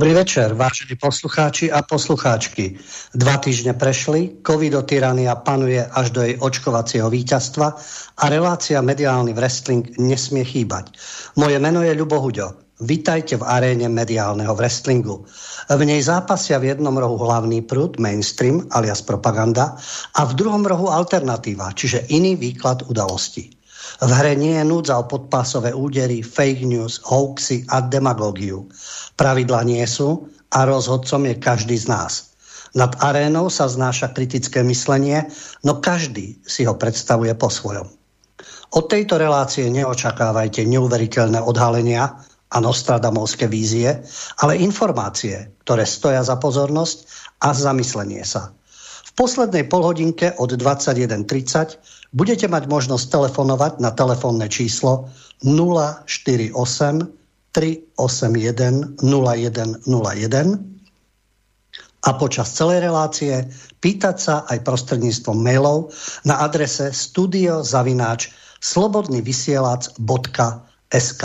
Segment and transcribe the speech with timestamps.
[0.00, 2.80] Dobrý večer, vážení poslucháči a poslucháčky.
[3.12, 7.68] Dva týždne prešli, covidotyrania panuje až do jej očkovacieho víťazstva
[8.16, 10.96] a relácia mediálny wrestling nesmie chýbať.
[11.36, 12.80] Moje meno je Ľubo Huďo.
[12.80, 15.28] Vítajte v aréne mediálneho wrestlingu.
[15.68, 19.76] V nej zápasia v jednom rohu hlavný prúd, mainstream alias propaganda
[20.16, 23.59] a v druhom rohu alternatíva, čiže iný výklad udalostí.
[24.00, 28.64] V hre nie je núdza o podpásové údery, fake news, hoaxy a demagógiu.
[29.20, 30.24] Pravidla nie sú
[30.56, 32.32] a rozhodcom je každý z nás.
[32.72, 35.28] Nad arénou sa znáša kritické myslenie,
[35.66, 37.92] no každý si ho predstavuje po svojom.
[38.70, 44.00] Od tejto relácie neočakávajte neuveriteľné odhalenia a nostradamovské vízie,
[44.40, 46.98] ale informácie, ktoré stoja za pozornosť
[47.42, 48.54] a zamyslenie sa.
[49.10, 55.06] V poslednej polhodinke od 21.30 budete mať možnosť telefonovať na telefónne číslo
[55.42, 56.50] 048
[57.50, 60.70] 381 0101
[62.00, 63.44] a počas celej relácie
[63.82, 65.92] pýtať sa aj prostredníctvom mailov
[66.24, 71.22] na adrese studiozavináč slobodnyvysielac.sk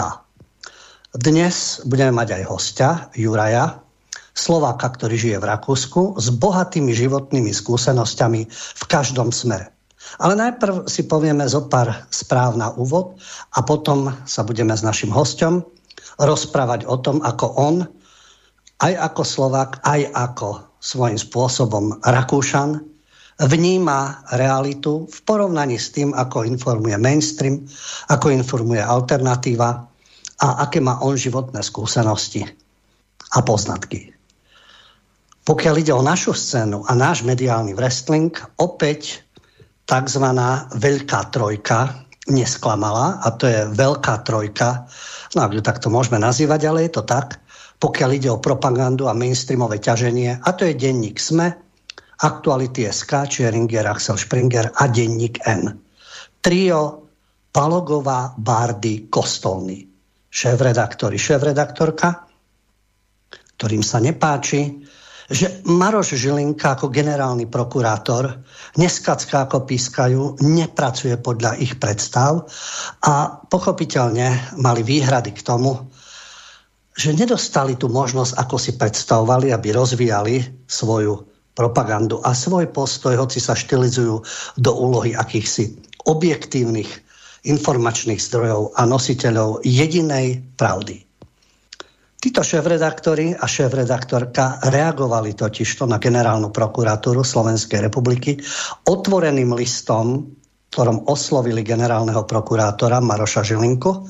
[1.16, 1.56] Dnes
[1.88, 3.80] budeme mať aj hostia, Juraja,
[4.36, 9.75] Slováka, ktorý žije v Rakúsku, s bohatými životnými skúsenosťami v každom smere.
[10.22, 13.20] Ale najprv si povieme zo pár správ na úvod
[13.52, 15.66] a potom sa budeme s našim hostom
[16.16, 17.76] rozprávať o tom, ako on,
[18.80, 22.80] aj ako Slovak, aj ako svojím spôsobom Rakúšan,
[23.36, 27.68] vníma realitu v porovnaní s tým, ako informuje mainstream,
[28.08, 29.70] ako informuje alternatíva
[30.40, 32.48] a aké má on životné skúsenosti
[33.36, 34.16] a poznatky.
[35.46, 39.25] Pokiaľ ide o našu scénu a náš mediálny wrestling, opäť
[39.86, 40.26] tzv.
[40.76, 44.90] veľká trojka nesklamala a to je veľká trojka,
[45.38, 47.38] no ak ju takto môžeme nazývať, ale je to tak,
[47.78, 51.54] pokiaľ ide o propagandu a mainstreamové ťaženie a to je denník SME,
[52.16, 55.76] Aktuality SK, čiže Ringer, Axel Springer a denník N.
[56.40, 57.12] Trio
[57.52, 59.84] Palogová, Bardy, Kostolný.
[60.32, 62.28] Šéf-redaktori, šéf-redaktorka,
[63.56, 64.85] ktorým sa nepáči,
[65.26, 68.46] že Maroš Žilinka ako generálny prokurátor
[68.78, 72.46] neskacká ako pískajú, nepracuje podľa ich predstav
[73.02, 75.90] a pochopiteľne mali výhrady k tomu,
[76.96, 83.40] že nedostali tú možnosť, ako si predstavovali, aby rozvíjali svoju propagandu a svoj postoj, hoci
[83.40, 84.16] sa štilizujú
[84.60, 85.76] do úlohy akýchsi
[86.06, 86.88] objektívnych
[87.46, 91.05] informačných zdrojov a nositeľov jedinej pravdy.
[92.26, 98.42] Títo šéf-redaktori a šéf-redaktorka reagovali totižto na generálnu prokuratúru Slovenskej republiky
[98.90, 100.34] otvoreným listom,
[100.74, 104.10] ktorom oslovili generálneho prokurátora Maroša Žilinku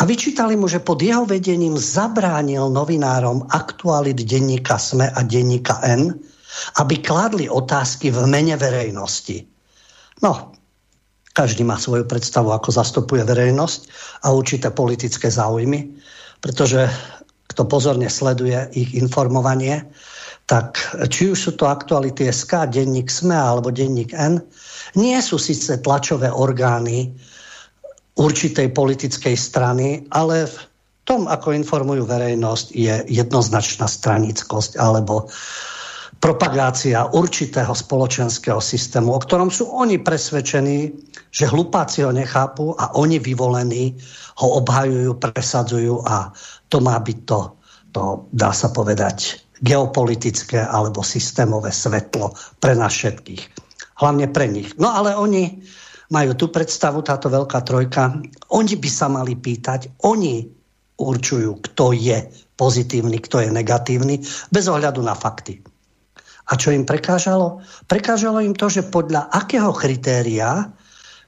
[0.00, 6.16] a vyčítali mu, že pod jeho vedením zabránil novinárom aktualit denníka SME a denníka N,
[6.80, 9.44] aby kladli otázky v mene verejnosti.
[10.24, 10.56] No,
[11.36, 13.80] každý má svoju predstavu, ako zastupuje verejnosť
[14.24, 16.00] a určité politické záujmy
[16.40, 16.88] pretože
[17.50, 19.84] kto pozorne sleduje ich informovanie,
[20.50, 24.42] tak či už sú to aktuality SK, denník SME alebo denník N,
[24.98, 27.14] nie sú síce tlačové orgány
[28.18, 30.56] určitej politickej strany, ale v
[31.06, 35.30] tom, ako informujú verejnosť, je jednoznačná stranickosť alebo
[36.20, 40.92] propagácia určitého spoločenského systému, o ktorom sú oni presvedčení,
[41.32, 43.96] že hlupáci ho nechápu a oni vyvolení
[44.44, 46.30] ho obhajujú, presadzujú a
[46.68, 47.40] to má byť to,
[47.96, 48.02] to
[48.36, 53.42] dá sa povedať, geopolitické alebo systémové svetlo pre nás všetkých.
[54.00, 54.76] Hlavne pre nich.
[54.76, 55.60] No ale oni
[56.12, 58.20] majú tú predstavu, táto veľká trojka,
[58.52, 60.48] oni by sa mali pýtať, oni
[61.00, 62.28] určujú, kto je
[62.60, 64.20] pozitívny, kto je negatívny,
[64.52, 65.64] bez ohľadu na fakty.
[66.50, 67.62] A čo im prekážalo?
[67.86, 70.66] Prekážalo im to, že podľa akého kritéria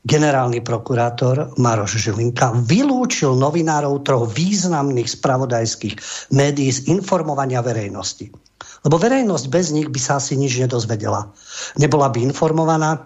[0.02, 5.94] generálny prokurátor Maroš Žilinka vylúčil novinárov troch významných spravodajských
[6.34, 8.34] médií z informovania verejnosti.
[8.82, 11.30] Lebo verejnosť bez nich by sa asi nič nedozvedela.
[11.78, 12.98] Nebola by informovaná,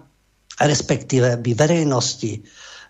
[0.56, 2.40] respektíve by verejnosti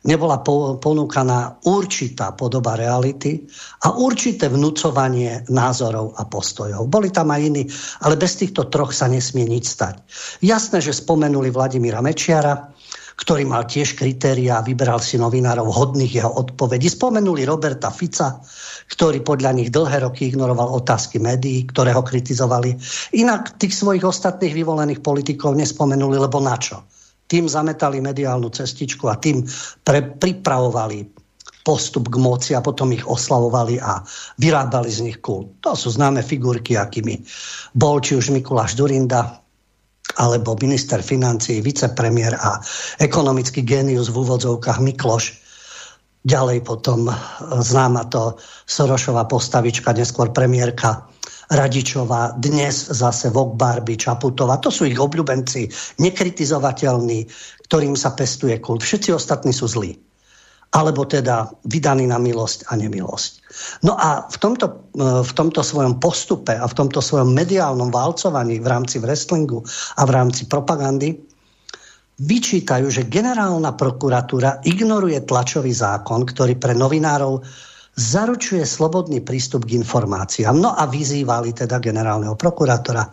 [0.04, 0.44] nebola
[0.78, 3.46] ponúkaná určitá podoba reality
[3.86, 6.90] a určité vnúcovanie názorov a postojov.
[6.92, 7.64] Boli tam aj iní,
[8.04, 10.02] ale bez týchto troch sa nesmie nič stať.
[10.44, 12.76] Jasné, že spomenuli Vladimíra Mečiara,
[13.16, 16.92] ktorý mal tiež kritéria a vyberal si novinárov hodných jeho odpovedí.
[16.92, 18.44] Spomenuli Roberta Fica,
[18.92, 22.76] ktorý podľa nich dlhé roky ignoroval otázky médií, ktoré ho kritizovali.
[23.16, 26.84] Inak tých svojich ostatných vyvolených politikov nespomenuli, lebo na čo?
[27.26, 29.42] Tým zametali mediálnu cestičku a tým
[29.82, 31.26] pre, pripravovali
[31.66, 33.98] postup k moci a potom ich oslavovali a
[34.38, 35.58] vyrábali z nich kult.
[35.66, 37.26] To sú známe figurky, akými
[37.74, 39.42] bol či už Mikuláš Durinda,
[40.22, 42.62] alebo minister financí, vicepremiér a
[43.02, 45.34] ekonomický génius v úvodzovkách Mikloš.
[46.22, 47.10] Ďalej potom
[47.42, 48.38] známa to
[48.70, 51.10] Sorošová postavička, neskôr premiérka
[51.46, 54.58] Radičová, dnes zase Vok Barbie, Čaputová.
[54.58, 55.70] To sú ich obľúbenci,
[56.02, 57.30] nekritizovateľní,
[57.70, 58.82] ktorým sa pestuje kult.
[58.82, 59.94] Všetci ostatní sú zlí.
[60.74, 63.32] Alebo teda vydaní na milosť a nemilosť.
[63.86, 68.66] No a v tomto, v tomto svojom postupe a v tomto svojom mediálnom válcovaní v
[68.66, 69.62] rámci wrestlingu
[69.94, 71.14] a v rámci propagandy
[72.18, 77.44] vyčítajú, že generálna prokuratúra ignoruje tlačový zákon, ktorý pre novinárov
[77.96, 80.52] zaručuje slobodný prístup k informáciám.
[80.52, 83.08] No a vyzývali teda generálneho prokurátora,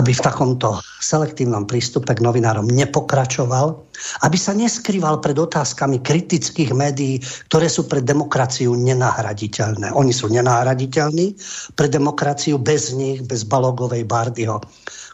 [0.00, 3.76] aby v takomto selektívnom prístupe k novinárom nepokračoval,
[4.24, 7.20] aby sa neskrýval pred otázkami kritických médií,
[7.52, 9.92] ktoré sú pre demokraciu nenahraditeľné.
[9.92, 11.36] Oni sú nenahraditeľní
[11.76, 14.64] pre demokraciu bez nich, bez Balogovej, Bardyho,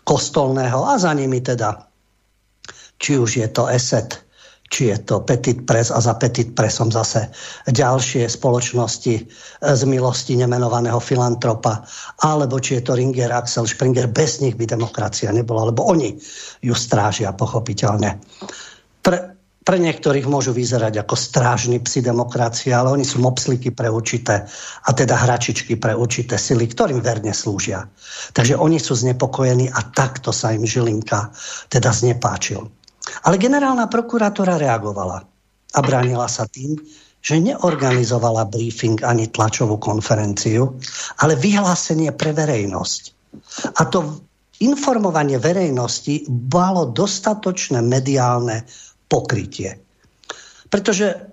[0.06, 1.90] Kostolného a za nimi teda,
[3.02, 4.21] či už je to ESET,
[4.72, 7.28] či je to Petit Press a za Petit Pressom zase
[7.68, 9.22] ďalšie spoločnosti e,
[9.60, 11.84] z milosti nemenovaného filantropa,
[12.24, 16.16] alebo či je to Ringer, Axel Springer, bez nich by demokracia nebola, lebo oni
[16.64, 18.16] ju strážia pochopiteľne.
[19.04, 19.18] Pre,
[19.62, 24.48] pre niektorých môžu vyzerať ako strážni psi demokracie, ale oni sú mopsliky pre určité
[24.82, 27.86] a teda hračičky pre určité sily, ktorým verne slúžia.
[28.32, 31.30] Takže oni sú znepokojení a takto sa im Žilinka
[31.68, 32.81] teda znepáčil.
[33.26, 35.26] Ale generálna prokurátora reagovala
[35.72, 36.78] a bránila sa tým,
[37.22, 40.74] že neorganizovala briefing ani tlačovú konferenciu,
[41.22, 43.02] ale vyhlásenie pre verejnosť.
[43.78, 44.26] A to
[44.58, 48.66] informovanie verejnosti bolo dostatočné mediálne
[49.06, 49.78] pokrytie.
[50.66, 51.30] Pretože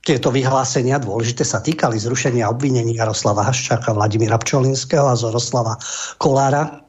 [0.00, 5.76] tieto vyhlásenia dôležité sa týkali zrušenia obvinení Jaroslava Haščáka, Vladimíra Pčolinského a Zoroslava
[6.16, 6.87] Kolára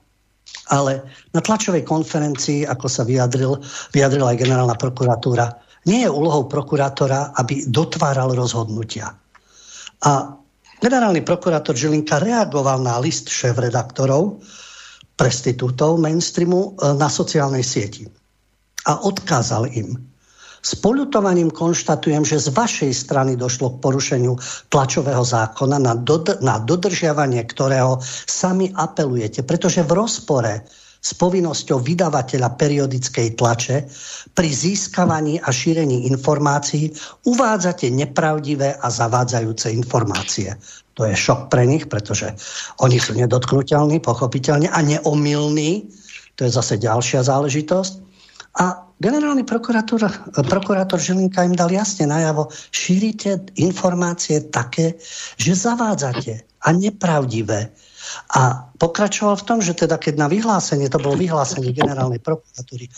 [0.69, 3.57] ale na tlačovej konferencii, ako sa vyjadril,
[3.93, 5.57] vyjadrila aj generálna prokuratúra,
[5.89, 9.15] nie je úlohou prokurátora, aby dotváral rozhodnutia.
[10.05, 10.11] A
[10.79, 14.39] generálny prokurátor Žilinka reagoval na list šéf-redaktorov
[15.19, 18.07] prestitútov mainstreamu e, na sociálnej sieti.
[18.87, 19.99] A odkázal im,
[20.59, 24.35] s poľutovaním konštatujem, že z vašej strany došlo k porušeniu
[24.67, 30.53] tlačového zákona, na, dod- na dodržiavanie ktorého sami apelujete, pretože v rozpore
[30.99, 33.87] s povinnosťou vydavateľa periodickej tlače
[34.35, 36.91] pri získavaní a šírení informácií
[37.23, 40.59] uvádzate nepravdivé a zavádzajúce informácie.
[40.99, 42.35] To je šok pre nich, pretože
[42.83, 45.87] oni sú nedotknutelní, pochopiteľne a neomilní.
[46.35, 47.93] To je zase ďalšia záležitosť.
[48.59, 50.11] A generálny prokurátor,
[50.45, 54.99] prokurátor Žilinka im dal jasne najavo, šírite informácie také,
[55.39, 57.71] že zavádzate a nepravdivé.
[58.35, 62.91] A pokračoval v tom, že teda keď na vyhlásenie, to bolo vyhlásenie generálnej prokuratúry,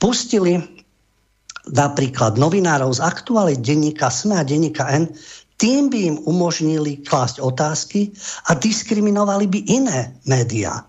[0.00, 0.60] pustili
[1.68, 5.12] napríklad novinárov z aktuálnej denníka SME a denníka N,
[5.60, 8.10] tým by im umožnili klásť otázky
[8.50, 10.82] a diskriminovali by iné médiá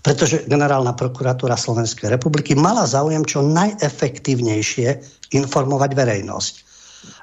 [0.00, 4.88] pretože generálna prokuratúra Slovenskej republiky mala záujem čo najefektívnejšie
[5.34, 6.54] informovať verejnosť.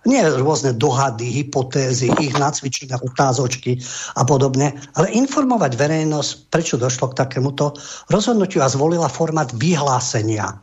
[0.10, 3.78] Nie rôzne dohady, hypotézy, ich nacvičené otázočky
[4.18, 7.78] a podobne, ale informovať verejnosť, prečo došlo k takémuto
[8.10, 10.58] rozhodnutiu a zvolila formát vyhlásenia.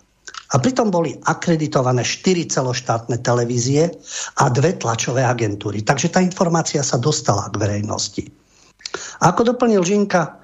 [0.50, 3.90] A pritom boli akreditované 4 celoštátne televízie
[4.38, 5.82] a dve tlačové agentúry.
[5.82, 8.22] Takže tá informácia sa dostala k verejnosti.
[9.22, 10.43] A ako doplnil Žinka,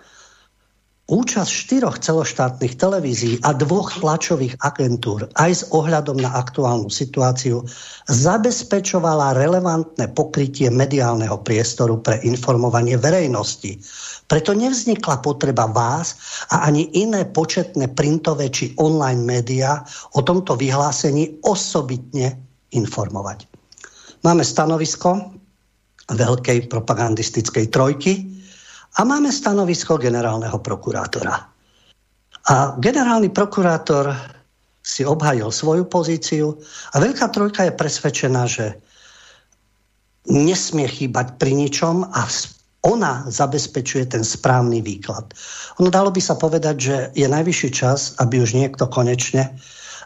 [1.11, 7.67] Účasť štyroch celoštátnych televízií a dvoch tlačových agentúr aj s ohľadom na aktuálnu situáciu
[8.07, 13.83] zabezpečovala relevantné pokrytie mediálneho priestoru pre informovanie verejnosti.
[14.31, 16.15] Preto nevznikla potreba vás
[16.55, 19.83] a ani iné početné printové či online médiá
[20.15, 22.39] o tomto vyhlásení osobitne
[22.71, 23.51] informovať.
[24.23, 25.35] Máme stanovisko
[26.07, 28.31] veľkej propagandistickej trojky,
[28.97, 31.37] a máme stanovisko generálneho prokurátora.
[32.51, 34.11] A generálny prokurátor
[34.81, 36.57] si obhajil svoju pozíciu
[36.91, 38.81] a Veľká trojka je presvedčená, že
[40.27, 42.27] nesmie chýbať pri ničom a
[42.81, 45.37] ona zabezpečuje ten správny výklad.
[45.85, 49.53] Ono dalo by sa povedať, že je najvyšší čas, aby už niekto konečne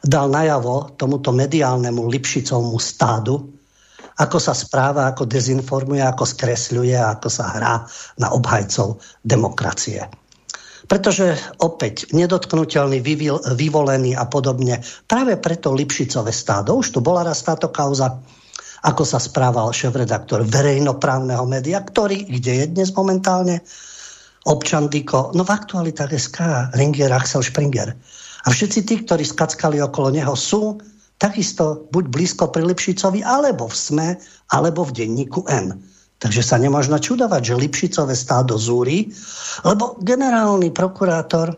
[0.03, 3.54] dal najavo tomuto mediálnemu Lipšicovmu stádu,
[4.15, 7.75] ako sa správa, ako dezinformuje, ako skresľuje, ako sa hrá
[8.23, 10.07] na obhajcov demokracie.
[10.85, 11.33] Pretože
[11.65, 13.01] opäť nedotknutelný,
[13.57, 18.21] vyvolený a podobne, práve preto Lipšicové stádo, už tu bola raz táto kauza,
[18.85, 23.65] ako sa správal šéf-redaktor verejnoprávneho média, ktorý, kde je dnes momentálne,
[24.45, 26.39] občan Diko, no v aktualitách SK,
[26.77, 27.97] Ringer Axel Springer.
[28.45, 30.77] A všetci tí, ktorí skackali okolo neho, sú
[31.25, 34.11] takisto buď blízko pri Lipšicovi, alebo v SME,
[34.53, 35.81] alebo v denníku N.
[36.21, 39.09] Takže sa nemôžno čudovať, že Lipšicové stádo zúri,
[39.65, 41.57] lebo generálny prokurátor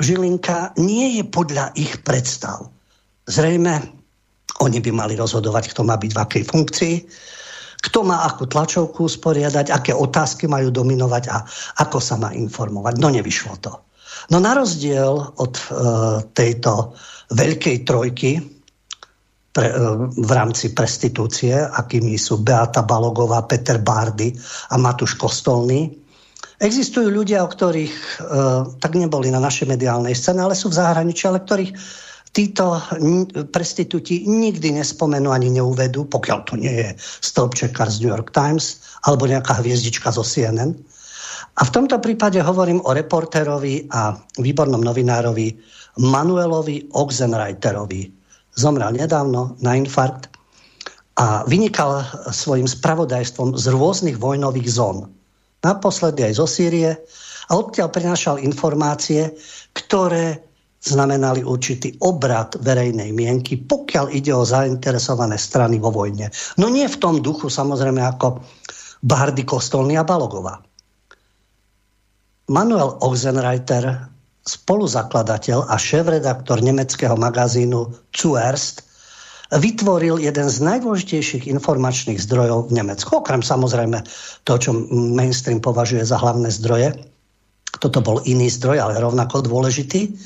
[0.00, 2.72] Žilinka nie je podľa ich predstav.
[3.28, 4.00] Zrejme
[4.64, 6.96] oni by mali rozhodovať, kto má byť v akej funkcii,
[7.82, 11.42] kto má akú tlačovku sporiadať, aké otázky majú dominovať a
[11.82, 13.02] ako sa má informovať.
[13.02, 13.72] No nevyšlo to.
[14.30, 15.64] No na rozdiel od e,
[16.30, 16.94] tejto
[17.34, 18.38] veľkej trojky
[19.52, 19.76] pre, e,
[20.08, 24.32] v rámci prestitúcie, akými sú Beata Balogová, Peter Bardy
[24.72, 25.92] a Matuš Kostolný,
[26.58, 28.06] existujú ľudia, o ktorých e,
[28.80, 31.72] tak neboli na našej mediálnej scéne, ale sú v zahraničí, ale ktorých
[32.32, 32.80] títo
[33.52, 36.88] prestitúti nikdy nespomenú ani neuvedú, pokiaľ to nie je
[37.20, 40.72] stĺpčekár z New York Times alebo nejaká hviezdička zo CNN.
[41.60, 45.52] A v tomto prípade hovorím o reportérovi a výbornom novinárovi
[46.00, 48.21] Manuelovi Oxenreiterovi.
[48.52, 50.28] Zomrel nedávno na infarkt
[51.16, 55.12] a vynikal svojim spravodajstvom z rôznych vojnových zón.
[55.62, 56.90] Naposledy aj zo Sýrie
[57.48, 59.32] a odtiaľ prinášal informácie,
[59.76, 60.40] ktoré
[60.82, 66.26] znamenali určitý obrad verejnej mienky, pokiaľ ide o zainteresované strany vo vojne.
[66.58, 68.42] No nie v tom duchu, samozrejme, ako
[69.06, 70.58] Bardy Kostolný a Balogová.
[72.50, 74.10] Manuel Oxenreiter,
[74.42, 78.82] spoluzakladateľ a šéf-redaktor nemeckého magazínu Zuerst,
[79.52, 83.20] vytvoril jeden z najdôležitejších informačných zdrojov v Nemecku.
[83.20, 84.00] Okrem samozrejme
[84.48, 86.96] to, čo mainstream považuje za hlavné zdroje.
[87.76, 90.16] Toto bol iný zdroj, ale rovnako dôležitý.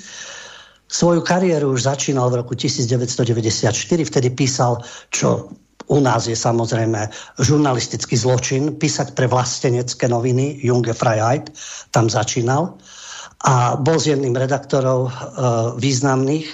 [0.87, 3.75] Svoju kariéru už začínal v roku 1994,
[4.07, 4.79] vtedy písal,
[5.11, 5.51] čo
[5.91, 7.11] u nás je samozrejme
[7.43, 11.51] žurnalistický zločin, písať pre vlastenecké noviny Junge Freiheit,
[11.91, 12.79] tam začínal
[13.45, 15.13] a bol s jedným redaktorov e,
[15.77, 16.49] významných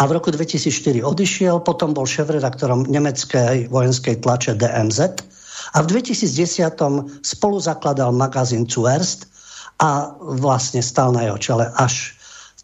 [0.00, 5.20] a v roku 2004 odišiel, potom bol šéf-redaktorom nemeckej vojenskej tlače DMZ
[5.76, 6.80] a v 2010
[7.20, 9.28] spolu zakladal magazín Zuerst
[9.84, 12.16] a vlastne stal na jeho čele až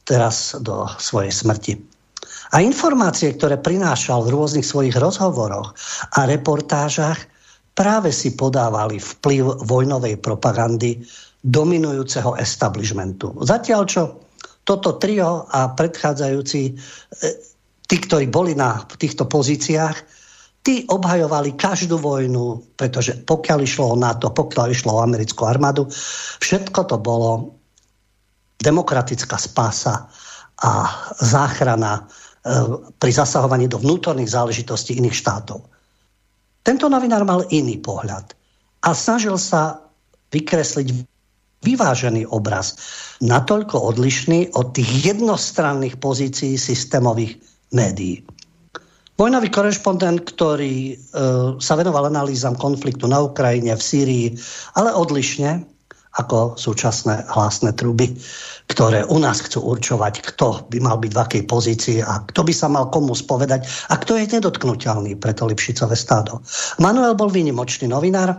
[0.08, 1.72] teraz do svojej smrti.
[2.56, 5.76] A informácie, ktoré prinášal v rôznych svojich rozhovoroch
[6.16, 7.20] a reportážach,
[7.76, 11.04] práve si podávali vplyv vojnovej propagandy
[11.42, 13.34] dominujúceho establishmentu.
[13.46, 14.02] Zatiaľ, čo
[14.66, 16.72] toto trio a predchádzajúci, e,
[17.88, 19.96] tí, ktorí boli na týchto pozíciách,
[20.60, 25.88] tí obhajovali každú vojnu, pretože pokiaľ išlo o NATO, pokiaľ išlo o americkú armádu,
[26.42, 27.56] všetko to bolo
[28.60, 30.10] demokratická spása
[30.58, 30.70] a
[31.22, 32.02] záchrana e,
[32.98, 35.62] pri zasahovaní do vnútorných záležitostí iných štátov.
[36.66, 38.36] Tento novinár mal iný pohľad
[38.84, 39.80] a snažil sa
[40.28, 41.17] vykresliť
[41.62, 42.78] vyvážený obraz,
[43.18, 47.38] natoľko odlišný od tých jednostranných pozícií systémových
[47.74, 48.22] médií.
[49.18, 50.96] Vojnový korešpondent, ktorý e,
[51.58, 54.26] sa venoval analýzam konfliktu na Ukrajine, v Sýrii,
[54.78, 55.66] ale odlišne,
[56.22, 58.14] ako súčasné hlasné truby,
[58.70, 62.54] ktoré u nás chcú určovať, kto by mal byť v akej pozícii a kto by
[62.54, 66.38] sa mal komu spovedať a kto je nedotknutelný pre to Lipšicové stádo.
[66.78, 68.38] Manuel bol výnimočný novinár,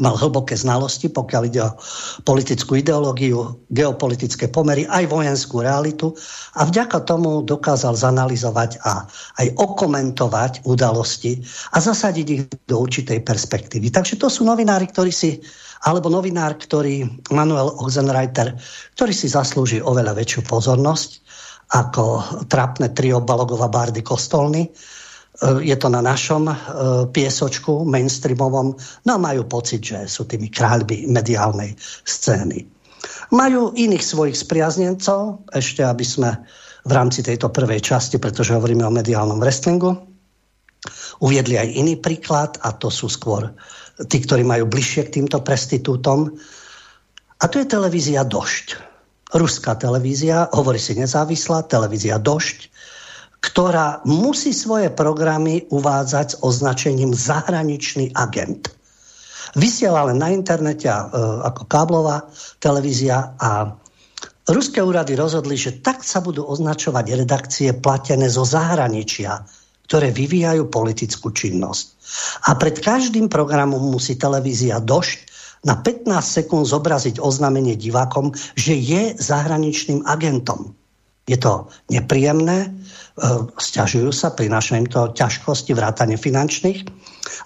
[0.00, 1.76] mal hlboké znalosti, pokiaľ ide o
[2.24, 6.12] politickú ideológiu, geopolitické pomery, aj vojenskú realitu
[6.56, 9.06] a vďaka tomu dokázal zanalizovať a
[9.40, 11.40] aj okomentovať udalosti
[11.72, 13.88] a zasadiť ich do určitej perspektívy.
[13.92, 15.40] Takže to sú novinári, ktorí si
[15.84, 18.56] alebo novinár, ktorý, Manuel Oxenreiter,
[18.96, 21.10] ktorý si zaslúži oveľa väčšiu pozornosť
[21.66, 22.04] ako
[22.46, 24.70] trápne trio Balogova Bardy Kostolny.
[25.42, 26.54] Je to na našom e,
[27.12, 28.72] piesočku mainstreamovom,
[29.04, 31.76] no majú pocit, že sú tými kráľmi mediálnej
[32.08, 32.64] scény.
[33.36, 36.30] Majú iných svojich spriaznencov, ešte aby sme
[36.86, 39.92] v rámci tejto prvej časti, pretože hovoríme o mediálnom wrestlingu,
[41.20, 43.52] uviedli aj iný príklad a to sú skôr
[44.08, 46.32] tí, ktorí majú bližšie k týmto prestitútom.
[47.40, 48.66] A to je televízia Došť.
[49.36, 52.72] Ruská televízia, hovorí si nezávislá, televízia Došť,
[53.46, 58.74] ktorá musí svoje programy uvádzať s označením zahraničný agent.
[59.54, 61.00] Vysiela len na internete e,
[61.46, 62.26] ako káblová
[62.58, 63.70] televízia a
[64.50, 69.46] ruské úrady rozhodli, že tak sa budú označovať redakcie platené zo zahraničia,
[69.86, 71.86] ktoré vyvíjajú politickú činnosť.
[72.50, 75.18] A pred každým programom musí televízia Došť
[75.62, 80.74] na 15 sekúnd zobraziť oznámenie divákom, že je zahraničným agentom.
[81.26, 82.68] Je to nepríjemné, e,
[83.58, 86.86] stiažujú sa, prinášajú im to ťažkosti, vrátane finančných.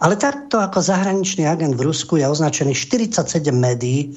[0.04, 4.12] Ale takto ako zahraničný agent v Rusku je označený 47 médií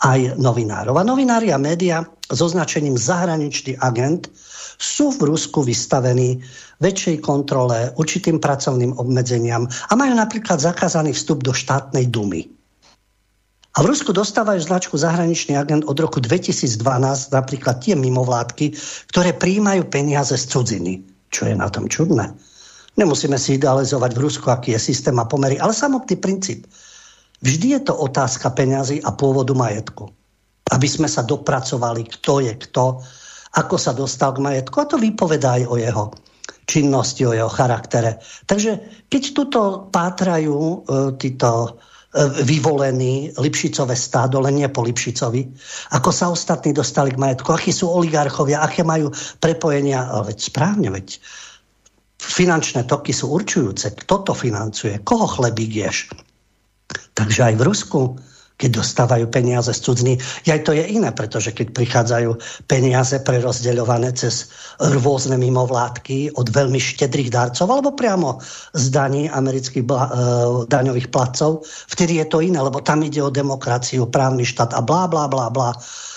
[0.00, 0.96] aj novinárov.
[0.96, 2.00] A novinári a média
[2.32, 4.32] s označením zahraničný agent
[4.80, 6.40] sú v Rusku vystavení
[6.80, 12.48] väčšej kontrole, určitým pracovným obmedzeniam a majú napríklad zakázaný vstup do štátnej dumy.
[13.72, 16.76] A v Rusku dostávajú značku zahraničný agent od roku 2012
[17.32, 18.76] napríklad tie mimovládky,
[19.08, 20.92] ktoré príjmajú peniaze z cudziny.
[21.32, 22.36] Čo je na tom čudné?
[23.00, 26.68] Nemusíme si idealizovať v Rusku, aký je systém a pomery, ale samotný princíp.
[27.40, 30.12] Vždy je to otázka peňazí a pôvodu majetku.
[30.68, 33.00] Aby sme sa dopracovali, kto je kto,
[33.56, 34.76] ako sa dostal k majetku.
[34.76, 36.04] A to vypovedá aj o jeho
[36.68, 38.20] činnosti, o jeho charaktere.
[38.44, 40.76] Takže keď tuto pátrajú e,
[41.16, 41.80] títo
[42.44, 45.48] vyvolení Lipšicové stádo, len nie po Lipšicovi,
[45.96, 49.08] ako sa ostatní dostali k majetku, akí sú oligarchovia, aké majú
[49.40, 51.16] prepojenia, veď správne, veď
[52.20, 53.96] finančné toky sú určujúce.
[53.96, 55.00] Kto to financuje?
[55.00, 56.12] Koho chlebík ješ?
[57.16, 58.00] Takže aj v Rusku,
[58.56, 60.14] keď dostávajú peniaze z cudzny,
[60.48, 62.30] aj to je iné, pretože keď prichádzajú
[62.70, 68.38] peniaze prerozdeľované cez rôzne mimovládky od veľmi štedrých darcov alebo priamo
[68.76, 70.10] z daní amerických bla, e,
[70.68, 75.10] daňových placov, vtedy je to iné, lebo tam ide o demokraciu, právny štát a blá,
[75.10, 75.74] blá, blá, blá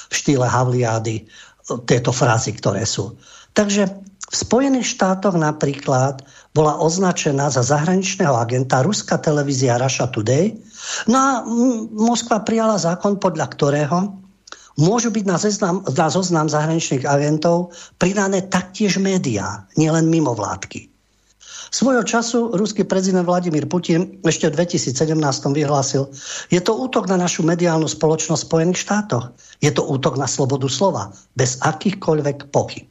[0.09, 1.25] v štýle Havliády
[1.89, 3.17] tieto frázy, ktoré sú.
[3.57, 3.89] Takže
[4.25, 6.25] v Spojených štátoch napríklad
[6.55, 10.55] bola označená za zahraničného agenta ruská televízia Russia Today.
[11.09, 11.29] No a
[11.93, 13.97] Moskva prijala zákon, podľa ktorého
[14.75, 20.91] môžu byť na, zeznam, na zoznam zahraničných agentov pridané taktiež médiá, nielen mimovládky.
[21.75, 25.11] Svojho času ruský prezident Vladimír Putin ešte v 2017
[25.51, 26.07] vyhlásil,
[26.47, 29.35] je to útok na našu mediálnu spoločnosť v Spojených štátoch.
[29.59, 32.87] Je to útok na slobodu slova, bez akýchkoľvek pochyb.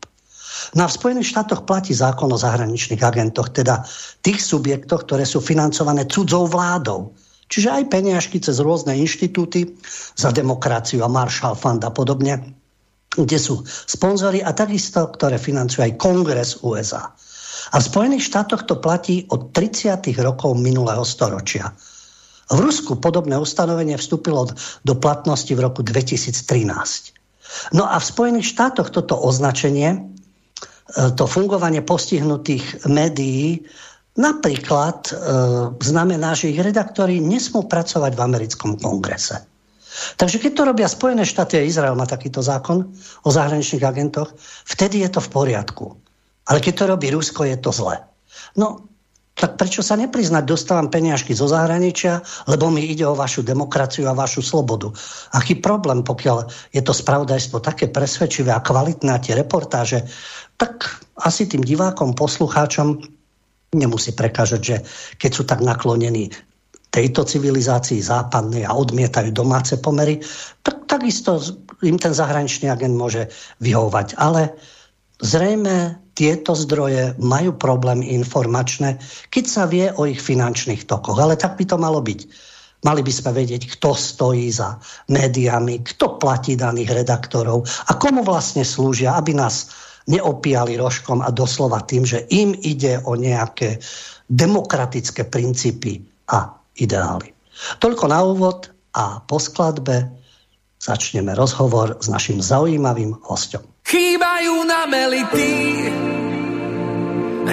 [0.77, 3.89] A v Spojených štátoch platí zákon o zahraničných agentoch, teda
[4.21, 7.09] tých subjektoch, ktoré sú financované cudzou vládou.
[7.55, 9.79] Čiže aj peniažky cez rôzne inštitúty
[10.19, 12.59] za demokraciu a Marshall Fund a podobne,
[13.15, 17.15] kde sú sponzory a takisto, ktoré financujú aj kongres USA.
[17.71, 20.03] A v Spojených štátoch to platí od 30.
[20.19, 21.71] rokov minulého storočia.
[22.51, 24.51] V Rusku podobné ustanovenie vstúpilo
[24.83, 26.43] do platnosti v roku 2013.
[27.71, 30.15] No a v Spojených štátoch toto označenie
[30.85, 33.65] E, to fungovanie postihnutých médií
[34.15, 35.13] napríklad e,
[35.83, 39.43] znamená, že ich redaktori nesmú pracovať v americkom kongrese.
[40.19, 42.83] Takže keď to robia Spojené štáty a Izrael má takýto zákon
[43.23, 44.35] o zahraničných agentoch,
[44.67, 45.87] vtedy je to v poriadku.
[46.51, 48.03] Ale keď to robí Rusko, je to zle.
[48.59, 48.91] No,
[49.35, 54.15] tak prečo sa nepriznať, dostávam peniažky zo zahraničia, lebo mi ide o vašu demokraciu a
[54.15, 54.95] vašu slobodu.
[55.35, 60.07] Aký problém, pokiaľ je to spravodajstvo také presvedčivé a kvalitné a tie reportáže
[60.55, 63.03] tak asi tým divákom, poslucháčom
[63.75, 64.77] nemusí prekážať, že
[65.19, 66.31] keď sú tak naklonení
[66.95, 70.23] tejto civilizácii západnej a odmietajú domáce pomery,
[70.63, 71.43] tak takisto
[71.83, 74.15] im ten zahraničný agent môže vyhovať.
[74.15, 74.55] Ale
[75.19, 79.03] zrejme tieto zdroje majú problém informačné,
[79.35, 81.19] keď sa vie o ich finančných tokoch.
[81.19, 82.21] Ale tak by to malo byť.
[82.87, 84.79] Mali by sme vedieť, kto stojí za
[85.11, 89.73] médiami, kto platí daných redaktorov a komu vlastne slúžia, aby nás
[90.09, 93.81] neopíjali rožkom a doslova tým, že im ide o nejaké
[94.29, 97.33] demokratické princípy a ideály.
[97.81, 100.11] Toľko na úvod a po skladbe
[100.81, 103.65] začneme rozhovor s našim zaujímavým hostom.
[103.85, 105.53] Chýbajú na melity,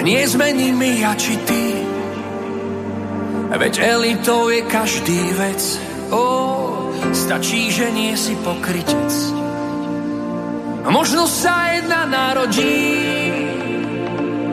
[0.02, 1.64] nie zmení mi ja či ty,
[3.52, 5.62] veď elitou je každý vec.
[6.12, 6.24] Ó,
[7.12, 9.41] stačí, že nie si pokrytec
[10.82, 12.90] Možno sa jedna narodí,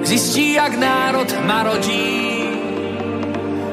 [0.05, 2.45] zistí, jak národ marodí.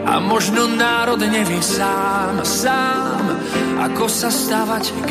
[0.06, 3.20] A možno národ nevie sám, sám,
[3.82, 5.10] ako sa stavať k.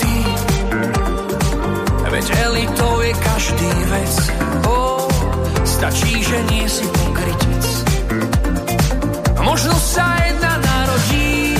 [2.11, 3.11] Veď elitou je
[5.81, 7.65] stačí, že nie si pokrytec.
[9.41, 11.57] Možno sa jedna narodí,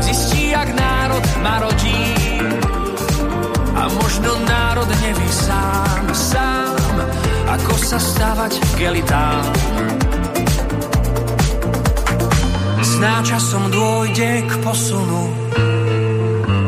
[0.00, 2.14] zistí, jak národ marodí.
[3.76, 6.94] A možno národ neví sám, sám,
[7.52, 9.44] ako sa stávať k elitám.
[12.80, 15.22] Sná časom dôjde k posunu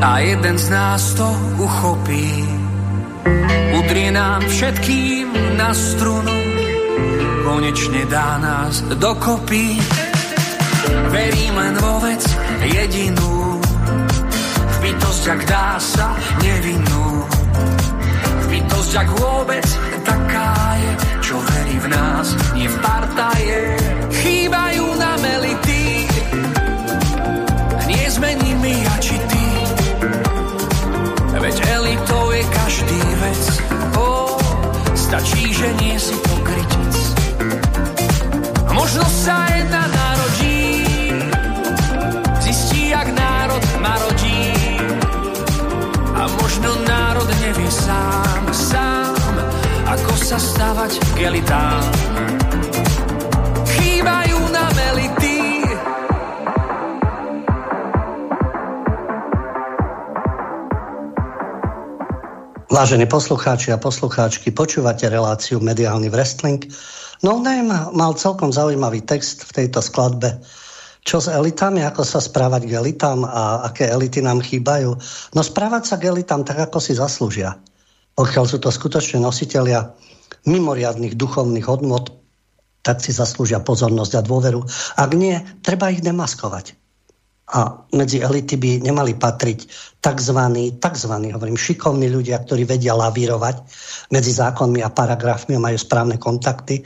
[0.04, 1.24] a jeden z nás to
[1.56, 2.44] uchopí.
[3.72, 6.36] Udrie nám všetkým na strunu,
[7.48, 9.80] konečne dá nás dokopy.
[11.08, 12.20] Verím len vo vec
[12.68, 13.56] jedinú,
[14.68, 16.12] v bytosť, ak dá sa
[16.44, 17.24] nevinnú.
[18.44, 19.66] V bytosť, ak vôbec
[20.04, 20.52] taká
[20.84, 20.92] je,
[21.24, 23.60] čo verí v nás, nie v partaje.
[24.12, 25.84] Chýbajú nám elity,
[27.88, 28.30] nie sme
[32.74, 33.44] každý vec,
[33.94, 34.34] oh,
[34.98, 36.94] stačí, že nie si pokrytec.
[38.74, 40.82] Možno sa jedna narodí,
[42.42, 44.50] zistí, jak národ marodí.
[46.18, 49.22] A možno národ nevie sám, sám,
[49.94, 51.30] ako sa stavať k.
[53.70, 55.23] Chýbajú nám elity,
[62.74, 66.58] Vážení poslucháči a poslucháčky, počúvate reláciu Mediálny wrestling.
[67.22, 70.42] No Name mal celkom zaujímavý text v tejto skladbe.
[71.06, 74.90] Čo s elitami, ako sa správať k elitám a aké elity nám chýbajú?
[75.38, 77.62] No správať sa k elitám tak, ako si zaslúžia.
[78.18, 79.94] Pokiaľ sú to skutočne nositeľia
[80.42, 82.10] mimoriadných duchovných hodnot,
[82.82, 84.66] tak si zaslúžia pozornosť a dôveru.
[84.98, 86.83] Ak nie, treba ich demaskovať
[87.44, 89.68] a medzi elity by nemali patriť
[90.00, 90.38] tzv.
[90.80, 91.12] tzv.
[91.12, 93.56] hovorím, šikovní ľudia, ktorí vedia lavírovať
[94.16, 96.80] medzi zákonmi a paragrafmi a majú správne kontakty,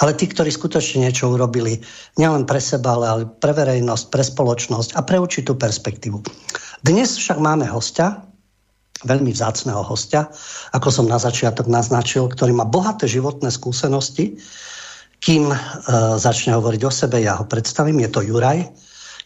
[0.00, 1.84] ale tí, ktorí skutočne niečo urobili
[2.16, 6.24] nielen pre seba, ale pre verejnosť, pre spoločnosť a pre určitú perspektívu.
[6.80, 8.24] Dnes však máme hostia,
[9.04, 10.26] veľmi vzácného hostia,
[10.74, 14.38] ako som na začiatok naznačil, ktorý má bohaté životné skúsenosti.
[15.18, 15.56] Kým e,
[16.18, 18.70] začne hovoriť o sebe, ja ho predstavím, je to Juraj,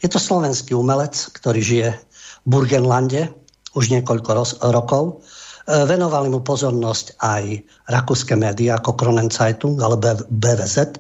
[0.03, 3.31] je to slovenský umelec, ktorý žije v Burgenlande
[3.73, 5.25] už niekoľko roz, rokov.
[5.65, 7.45] E, venovali mu pozornosť aj
[7.89, 10.99] rakúske médiá ako Kronenzeitung alebo BVZ,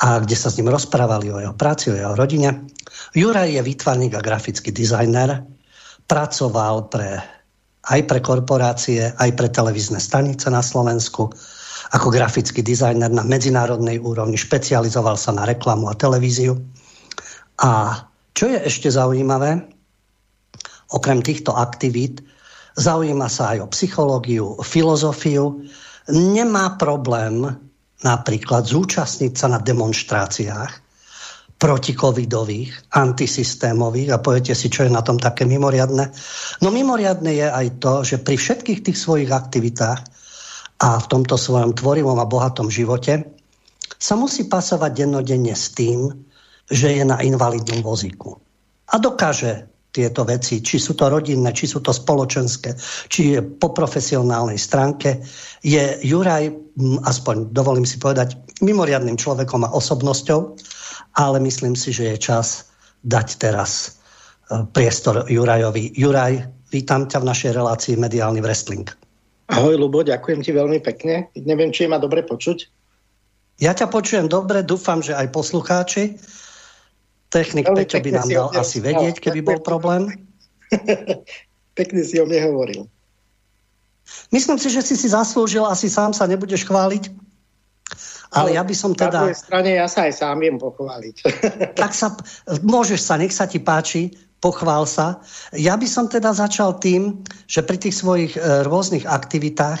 [0.00, 2.64] a kde sa s ním rozprávali o jeho práci, o jeho rodine.
[3.12, 5.44] Juraj je výtvarník a grafický dizajner.
[6.08, 7.20] Pracoval pre,
[7.84, 11.28] aj pre korporácie, aj pre televízne stanice na Slovensku
[11.90, 14.38] ako grafický dizajner na medzinárodnej úrovni.
[14.38, 16.56] Špecializoval sa na reklamu a televíziu.
[17.60, 19.66] A čo je ešte zaujímavé,
[20.90, 22.22] okrem týchto aktivít,
[22.78, 25.62] zaujíma sa aj o psychológiu, filozofiu,
[26.10, 27.46] nemá problém
[28.00, 30.90] napríklad zúčastniť sa na demonstráciách
[31.60, 36.08] protikovidových, antisystémových a poviete si, čo je na tom také mimoriadne.
[36.64, 40.00] No mimoriadne je aj to, že pri všetkých tých svojich aktivitách
[40.80, 43.28] a v tomto svojom tvorivom a bohatom živote
[44.00, 46.08] sa musí pasovať dennodenne s tým,
[46.70, 48.38] že je na invalidnom vozíku.
[48.90, 52.78] A dokáže tieto veci, či sú to rodinné, či sú to spoločenské,
[53.10, 55.18] či je po profesionálnej stránke,
[55.66, 56.54] je Juraj,
[57.02, 60.54] aspoň dovolím si povedať, mimoriadným človekom a osobnosťou,
[61.18, 62.70] ale myslím si, že je čas
[63.02, 63.70] dať teraz
[64.46, 65.90] e, priestor Jurajovi.
[65.98, 68.86] Juraj, vítam ťa v našej relácii Mediálny wrestling.
[69.50, 71.26] Ahoj, Lubo, ďakujem ti veľmi pekne.
[71.34, 72.70] Neviem, či ma dobre počuť.
[73.58, 76.14] Ja ťa počujem dobre, dúfam, že aj poslucháči.
[77.30, 80.10] Technik Veľmi Peťo by nám dal asi vedieť, keby bol problém.
[81.78, 82.90] Pekne si o mne hovoril.
[84.34, 87.30] Myslím si, že si si zaslúžil, asi sám sa nebudeš chváliť.
[88.30, 89.26] Ale ja by som teda...
[89.26, 91.16] Na strane ja sa aj sám viem pochváliť.
[91.74, 92.14] tak sa,
[92.62, 95.20] môžeš sa, nech sa ti páči, pochvál sa.
[95.52, 99.80] Ja by som teda začal tým, že pri tých svojich e, rôznych aktivitách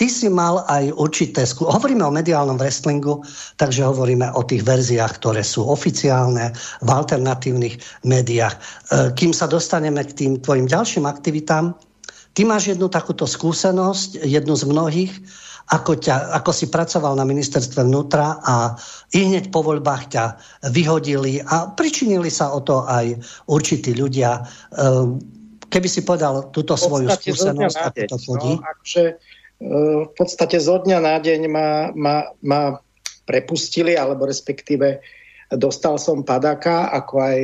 [0.00, 1.44] ty si mal aj určité...
[1.44, 1.68] Skú...
[1.68, 3.20] Hovoríme o mediálnom wrestlingu,
[3.60, 8.54] takže hovoríme o tých verziách, ktoré sú oficiálne v alternatívnych médiách.
[8.56, 8.60] E,
[9.12, 11.76] kým sa dostaneme k tým tvojim ďalším aktivitám,
[12.32, 15.12] ty máš jednu takúto skúsenosť, jednu z mnohých,
[15.68, 18.72] ako, ťa, ako si pracoval na ministerstve vnútra a
[19.12, 20.24] i hneď po voľbách ťa
[20.72, 23.12] vyhodili a pričinili sa o to aj
[23.52, 24.40] určití ľudia.
[24.40, 24.82] E,
[25.68, 28.52] keby si povedal túto svoju skúsenosť, ako to chodí.
[28.56, 29.04] No, akže
[29.58, 32.78] v podstate zo dňa na deň ma, ma, ma
[33.26, 35.02] prepustili, alebo respektíve
[35.50, 37.40] dostal som padáka, ako aj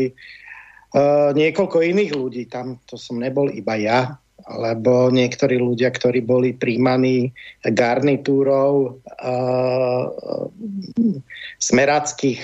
[0.94, 2.42] uh, niekoľko iných ľudí.
[2.46, 4.14] Tam to som nebol iba ja.
[4.44, 7.32] Alebo niektorí ľudia, ktorí boli príjmaní
[7.64, 10.04] garnitúrou uh,
[11.56, 12.40] smerackých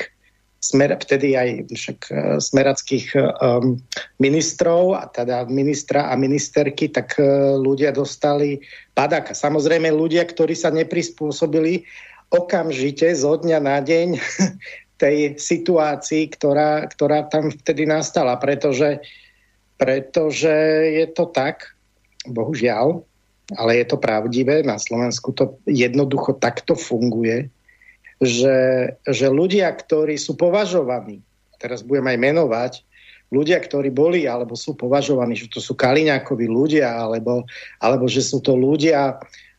[0.60, 3.80] smer, vtedy aj však uh, smerackých um,
[4.20, 8.60] ministrov, a teda ministra a ministerky, tak uh, ľudia dostali
[8.96, 9.36] padáka.
[9.36, 11.84] Samozrejme ľudia, ktorí sa neprispôsobili
[12.30, 14.08] okamžite zo dňa na deň
[15.02, 19.00] tej situácii, ktorá, ktorá tam vtedy nastala, pretože,
[19.80, 20.52] pretože
[20.96, 21.79] je to tak,
[22.28, 23.00] bohužiaľ,
[23.56, 27.50] ale je to pravdivé, na Slovensku to jednoducho takto funguje,
[28.20, 28.58] že,
[29.08, 31.24] že ľudia, ktorí sú považovaní,
[31.56, 32.72] teraz budem aj menovať,
[33.30, 37.46] ľudia, ktorí boli alebo sú považovaní, že to sú Kaliňákovi ľudia, alebo,
[37.78, 39.16] alebo že sú to ľudia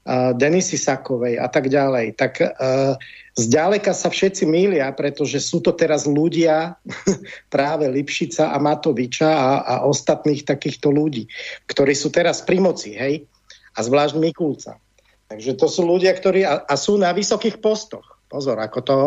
[0.10, 2.98] Denisy Sakovej a tak ďalej, tak uh,
[3.38, 6.82] zďaleka sa všetci mília, pretože sú to teraz ľudia
[7.54, 11.30] práve Lipšica a Matoviča a, a ostatných takýchto ľudí,
[11.70, 13.30] ktorí sú teraz pri moci, hej?
[13.78, 14.82] A zvlášť Mikulca.
[15.30, 18.18] Takže to sú ľudia, ktorí a, a sú na vysokých postoch.
[18.26, 18.98] Pozor, ako to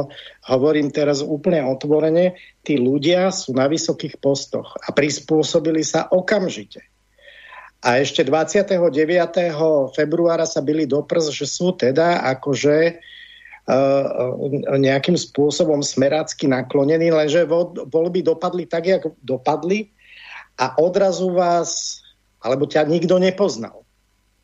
[0.46, 6.93] hovorím teraz úplne otvorene, tí ľudia sú na vysokých postoch a prispôsobili sa okamžite.
[7.84, 8.80] A ešte 29.
[9.92, 14.40] februára sa byli do prs, že sú teda akože uh,
[14.80, 17.44] nejakým spôsobom smerácky naklonení, lenže
[17.92, 19.92] voľby dopadli tak, jak dopadli
[20.56, 22.00] a odrazu vás,
[22.40, 23.84] alebo ťa nikto nepoznal.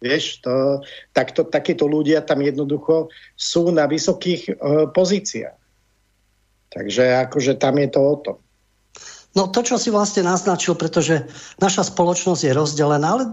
[0.05, 0.85] Vieš, to,
[1.17, 3.09] takto, takíto ľudia tam jednoducho
[3.41, 5.57] sú na vysokých uh, pozíciách.
[6.77, 8.39] Takže akože tam je to o tom.
[9.31, 11.23] No to, čo si vlastne naznačil, pretože
[11.63, 13.25] naša spoločnosť je rozdelená, ale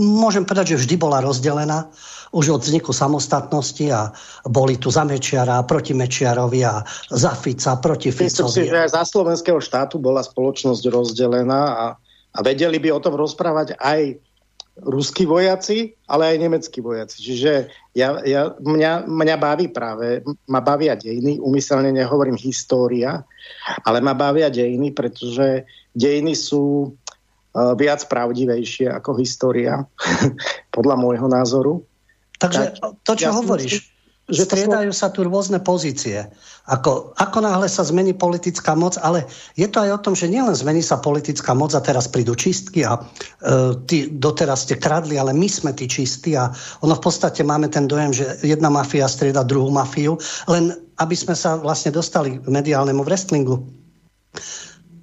[0.00, 1.92] môžem povedať, že vždy bola rozdelená
[2.32, 4.08] už od vzniku samostatnosti a
[4.48, 6.80] boli tu za Mečiara, proti Mečiarovi a
[7.12, 8.48] za Fica, proti Ficovi.
[8.48, 11.86] Myslím si, že aj za slovenského štátu bola spoločnosť rozdelená a,
[12.32, 14.16] a vedeli by o tom rozprávať aj
[14.80, 17.20] ruskí vojaci, ale aj nemeckí vojaci.
[17.20, 17.52] Čiže
[17.92, 23.20] ja, ja, mňa, mňa baví práve, ma bavia dejiny, umyselne nehovorím história,
[23.84, 29.84] ale ma bavia dejiny, pretože dejiny sú uh, viac pravdivejšie ako história,
[30.76, 31.84] podľa môjho názoru.
[32.40, 33.91] Takže to, čo ja hovoríš,
[34.30, 36.30] že striedajú sa tu rôzne pozície.
[36.70, 39.26] Ako, ako náhle sa zmení politická moc, ale
[39.58, 42.86] je to aj o tom, že nielen zmení sa politická moc a teraz prídu čistky
[42.86, 43.00] a e,
[43.82, 46.54] ty doteraz ste kradli, ale my sme tí čistí a
[46.86, 50.14] ono v podstate máme ten dojem, že jedna mafia strieda druhú mafiu,
[50.46, 50.70] len
[51.02, 53.58] aby sme sa vlastne dostali k mediálnemu wrestlingu.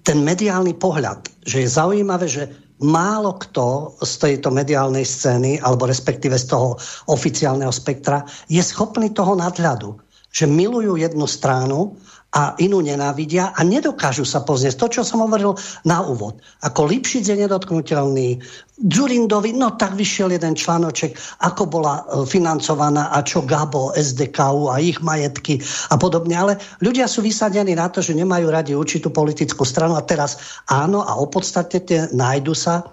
[0.07, 2.47] Ten mediálny pohľad, že je zaujímavé, že
[2.79, 6.79] málo kto z tejto mediálnej scény, alebo respektíve z toho
[7.11, 9.99] oficiálneho spektra, je schopný toho nadhľadu,
[10.31, 14.77] že milujú jednu stranu a inú nenávidia a nedokážu sa pozrieť.
[14.77, 16.37] To, čo som hovoril na úvod.
[16.61, 18.37] Ako Lipšic je nedotknutelný,
[18.79, 21.11] Dzurindovi, no tak vyšiel jeden článoček,
[21.43, 25.59] ako bola e, financovaná a čo Gabo, SDKU a ich majetky
[25.91, 26.37] a podobne.
[26.37, 31.03] Ale ľudia sú vysadení na to, že nemajú radi určitú politickú stranu a teraz áno
[31.03, 32.83] a opodstatne nájdu sa e,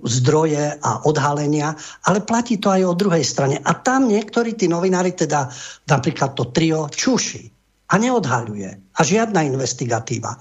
[0.00, 1.76] zdroje a odhalenia,
[2.08, 3.60] ale platí to aj o druhej strane.
[3.60, 5.50] A tam niektorí tí novinári, teda
[5.84, 7.55] napríklad to trio, čuši
[7.86, 8.70] a neodhaľuje.
[8.96, 10.40] A žiadna investigatíva.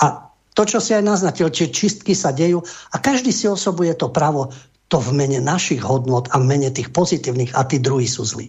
[0.00, 4.08] A to, čo si aj naznačil, či čistky sa dejú a každý si osobuje to
[4.08, 4.48] právo
[4.86, 8.48] to v mene našich hodnot a v mene tých pozitívnych a tí druhí sú zlí.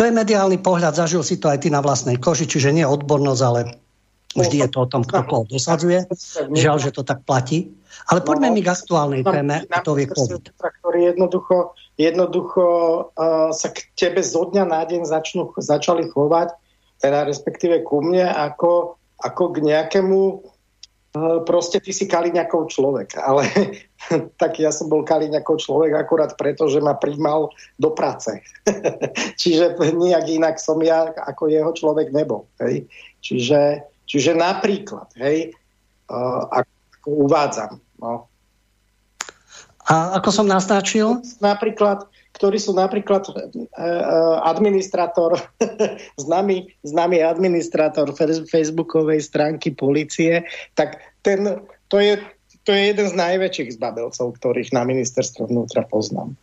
[0.00, 3.42] To je mediálny pohľad, zažil si to aj ty na vlastnej koži, čiže nie odbornosť,
[3.44, 3.60] ale
[4.32, 6.08] vždy je to o tom, kto koho dosadzuje.
[6.56, 7.68] Žiaľ, že to tak platí.
[8.08, 10.56] Ale poďme mi k aktuálnej téme, a to je COVID.
[10.56, 12.64] Ktorí jednoducho, jednoducho
[13.12, 16.56] uh, sa k tebe zo dňa na deň začnú, začali chovať
[17.02, 20.20] teda respektíve ku mne, ako, ako k nejakému
[21.18, 23.42] eh, proste ty si Kaliňakov človek, ale
[24.40, 27.50] tak ja som bol Kaliňakov človek akurát preto, že ma príjmal
[27.82, 28.38] do práce.
[29.42, 32.46] čiže nejak inak som ja ako jeho človek nebol.
[32.62, 32.86] Hej.
[33.18, 35.54] Čiže, čiže napríklad, hej,
[36.10, 38.26] uh, ako uvádzam, no.
[39.82, 41.18] A ako som naznačil?
[41.42, 42.06] Napríklad
[42.42, 43.86] ktorí sú napríklad e, e,
[44.42, 45.38] administrátor,
[46.26, 48.10] známy, známy administrátor
[48.50, 50.42] facebookovej stránky policie,
[50.74, 52.18] tak ten, to, je,
[52.66, 56.34] to je jeden z najväčších zbabelcov, ktorých na ministerstvo vnútra poznám.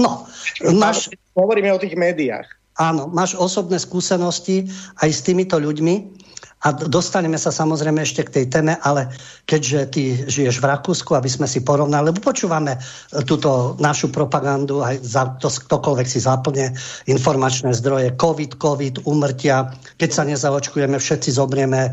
[0.00, 0.24] No,
[0.72, 1.12] máš...
[1.36, 2.48] Hovoríme o tých médiách.
[2.80, 4.64] Áno, máš osobné skúsenosti
[5.04, 6.16] aj s týmito ľuďmi
[6.60, 9.08] a dostaneme sa samozrejme ešte k tej téme, ale
[9.48, 12.80] keďže ty žiješ v Rakúsku, aby sme si porovnali, lebo počúvame e,
[13.24, 16.76] túto našu propagandu, aj za to, ktokoľvek si zaplne
[17.08, 21.90] informačné zdroje, COVID, COVID, umrtia, keď sa nezaočkujeme, všetci zomrieme, e,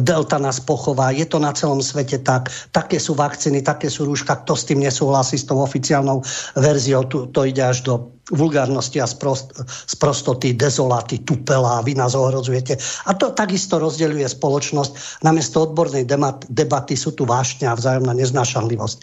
[0.00, 4.40] delta nás pochová, je to na celom svete tak, také sú vakcíny, také sú rúška,
[4.48, 6.24] kto s tým nesúhlasí s tou oficiálnou
[6.56, 9.54] verziou, to, to ide až do vulgárnosti a sprost,
[9.86, 12.74] sprostoty, dezolaty, tupela, vy nás ohrozujete.
[13.06, 15.22] A to takisto rozdeľuje spoločnosť.
[15.22, 16.02] Namiesto odbornej
[16.50, 18.98] debaty sú tu vášňa a vzájomná neznášanlivosť.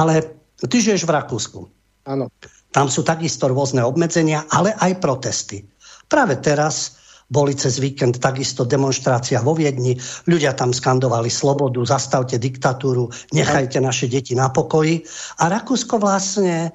[0.00, 0.24] Ale
[0.64, 1.60] ty žiješ v Rakúsku.
[2.08, 2.32] Áno.
[2.72, 5.68] Tam sú takisto rôzne obmedzenia, ale aj protesty.
[6.08, 9.98] Práve teraz boli cez víkend takisto demonstrácia vo Viedni.
[10.26, 15.04] Ľudia tam skandovali slobodu, zastavte diktatúru, nechajte naše deti na pokoji.
[15.42, 16.70] A Rakúsko vlastne e,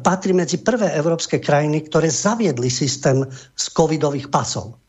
[0.00, 4.80] patrí medzi prvé európske krajiny, ktoré zaviedli systém z covidových pasov.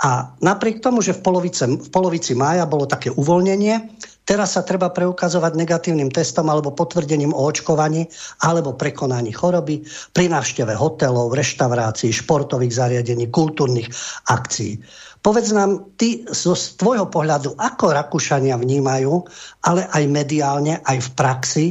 [0.00, 4.94] A napriek tomu, že v, polovice, v polovici mája bolo také uvoľnenie, teraz sa treba
[4.94, 8.06] preukazovať negatívnym testom alebo potvrdením o očkovaní
[8.46, 9.82] alebo prekonaní choroby
[10.14, 13.90] pri návšteve hotelov, reštaurácií, športových zariadení, kultúrnych
[14.30, 14.78] akcií.
[15.20, 19.20] Povedz nám, ty zo tvojho pohľadu, ako Rakúšania vnímajú,
[19.66, 21.66] ale aj mediálne, aj v praxi,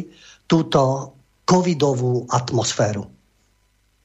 [0.45, 1.15] túto
[1.47, 3.07] covidovú atmosféru?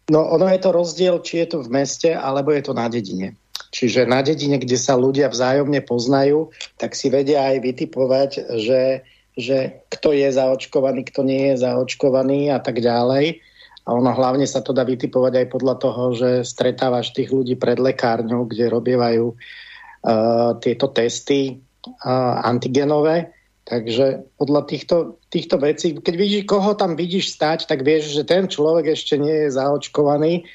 [0.08, 3.36] No ono je to rozdiel, či je to v meste, alebo je to na dedine.
[3.74, 8.30] Čiže na dedine, kde sa ľudia vzájomne poznajú, tak si vedia aj vytipovať,
[8.62, 9.02] že,
[9.34, 13.42] že kto je zaočkovaný, kto nie je zaočkovaný a tak ďalej.
[13.84, 17.82] A ono hlavne sa to dá vytipovať aj podľa toho, že stretávaš tých ľudí pred
[17.82, 23.34] lekárňou, kde robievajú uh, tieto testy uh, antigenové.
[23.66, 24.96] Takže podľa týchto,
[25.34, 29.48] týchto vecí, keď vidíš, koho tam vidíš stať, tak vieš, že ten človek ešte nie
[29.48, 30.46] je zaočkovaný,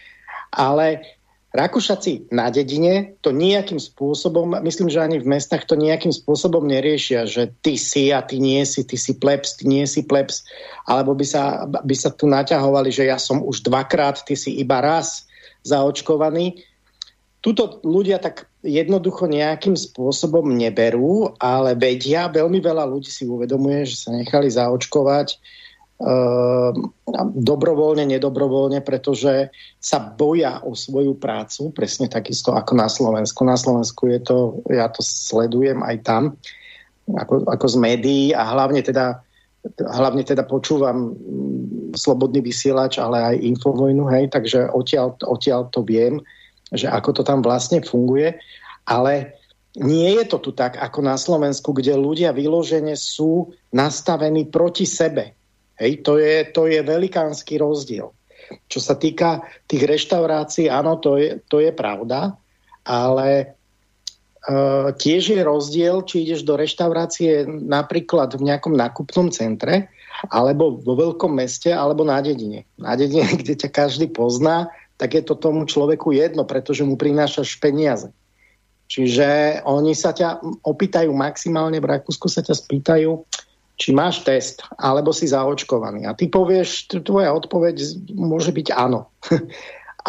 [0.55, 1.18] ale
[1.49, 7.25] Rakúšaci na dedine to nejakým spôsobom, myslím, že ani v mestách to nejakým spôsobom neriešia,
[7.25, 10.45] že ty si a ty nie si, ty si plebs, ty nie si plebs,
[10.85, 14.77] alebo by sa, by sa tu naťahovali, že ja som už dvakrát, ty si iba
[14.77, 15.25] raz
[15.65, 16.62] zaočkovaný.
[17.41, 24.05] Tuto ľudia tak jednoducho nejakým spôsobom neberú, ale vedia, veľmi veľa ľudí si uvedomuje, že
[24.05, 25.39] sa nechali zaočkovať
[27.35, 29.51] dobrovoľne, nedobrovoľne, pretože
[29.83, 33.43] sa boja o svoju prácu, presne takisto ako na Slovensku.
[33.43, 34.38] Na Slovensku je to,
[34.71, 36.23] ja to sledujem aj tam,
[37.12, 39.19] ako, ako z médií a hlavne teda,
[39.75, 46.23] hlavne teda počúvam mm, slobodný vysielač, ale aj infovojnu, hej, takže odtiaľ, odtiaľ to viem,
[46.71, 48.39] že ako to tam vlastne funguje,
[48.88, 49.35] ale
[49.75, 55.38] nie je to tu tak ako na Slovensku, kde ľudia vyložene sú nastavení proti sebe
[55.79, 58.11] Hej, to je, to je velikánsky rozdiel.
[58.67, 62.35] Čo sa týka tých reštaurácií, áno, to je, to je pravda,
[62.83, 63.55] ale
[64.43, 69.87] uh, tiež je rozdiel, či ideš do reštaurácie napríklad v nejakom nákupnom centre,
[70.27, 72.67] alebo vo veľkom meste, alebo na dedine.
[72.75, 74.67] Na dedine, kde ťa každý pozná,
[74.99, 78.11] tak je to tomu človeku jedno, pretože mu prinášaš peniaze.
[78.89, 83.11] Čiže oni sa ťa opýtajú maximálne, v Rakúsku sa ťa spýtajú,
[83.79, 86.03] či máš test, alebo si zaočkovaný.
[86.03, 87.79] A ty povieš, tvoja odpoveď
[88.11, 89.07] môže byť áno.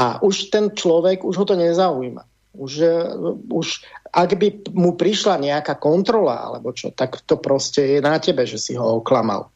[0.00, 2.22] A už ten človek, už ho to nezaujíma.
[2.59, 2.98] Už, e,
[3.50, 8.42] už ak by mu prišla nejaká kontrola, alebo čo, tak to proste je na tebe,
[8.42, 9.50] že si ho oklamal.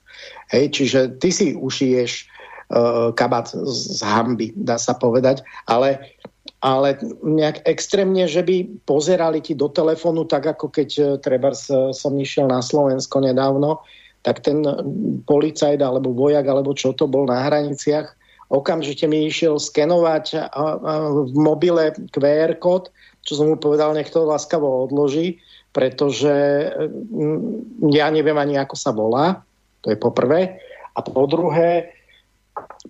[0.55, 2.12] Hej, čiže ty si ušiješ
[2.70, 5.98] uh, kabát z hamby, dá sa povedať, ale
[6.64, 11.53] ale nejak extrémne, že by pozerali ti do telefónu, tak ako keď e, treba
[11.92, 13.85] som išiel na Slovensko nedávno,
[14.25, 14.65] tak ten
[15.29, 18.17] policajt alebo vojak alebo čo to bol na hraniciach,
[18.49, 20.49] okamžite mi išiel skenovať
[21.29, 22.89] v mobile QR kód,
[23.25, 25.41] čo som mu povedal, nech to láskavo odloží,
[25.73, 26.31] pretože
[27.11, 29.43] mm, ja neviem ani ako sa volá,
[29.83, 30.61] to je po prvé.
[30.95, 31.91] A po druhé,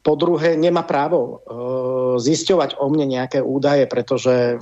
[0.04, 1.34] po druhé nemá právo e,
[2.20, 4.56] zisťovať o mne nejaké údaje, pretože e,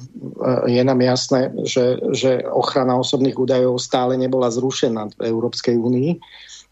[0.71, 6.23] je nám jasné, že, že ochrana osobných údajov stále nebola zrušená v Európskej únii.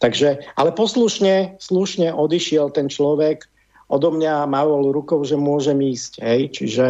[0.01, 3.45] Takže, ale poslušne, slušne odišiel ten človek,
[3.93, 6.25] odo mňa mávol rukou, že môžem ísť.
[6.25, 6.41] Hej?
[6.57, 6.89] Čiže,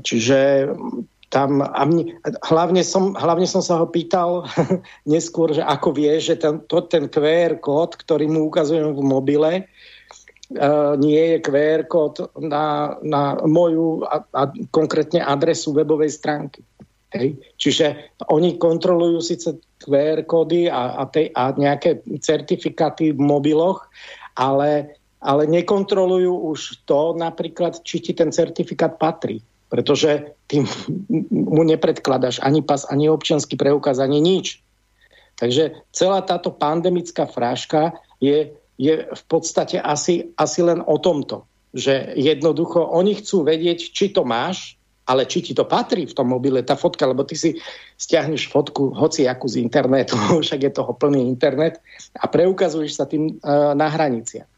[0.00, 0.38] čiže
[1.28, 2.16] tam, a mne,
[2.48, 4.48] hlavne, som, hlavne som sa ho pýtal
[5.12, 9.52] neskôr, že ako vie, že ten, to, ten QR kód, ktorý mu ukazujem v mobile,
[9.64, 16.64] uh, nie je QR kód na, na moju a, a konkrétne adresu webovej stránky.
[17.12, 17.36] Hej.
[17.60, 23.84] Čiže oni kontrolujú síce QR kódy a, a, te, a nejaké certifikáty v mobiloch,
[24.32, 29.44] ale, ale nekontrolujú už to napríklad, či ti ten certifikát patrí.
[29.72, 30.68] pretože tým
[31.32, 34.60] mu nepredkladaš ani pas, ani občianský preukaz, ani nič.
[35.40, 41.48] Takže celá táto pandemická fráška je, je v podstate asi, asi len o tomto.
[41.72, 46.30] Že jednoducho oni chcú vedieť, či to máš, ale či ti to patrí v tom
[46.30, 47.58] mobile, tá fotka, lebo ty si
[47.98, 51.82] stiahneš fotku hoci akú z internetu, však je toho plný internet
[52.14, 54.48] a preukazuješ sa tým uh, na hraniciach.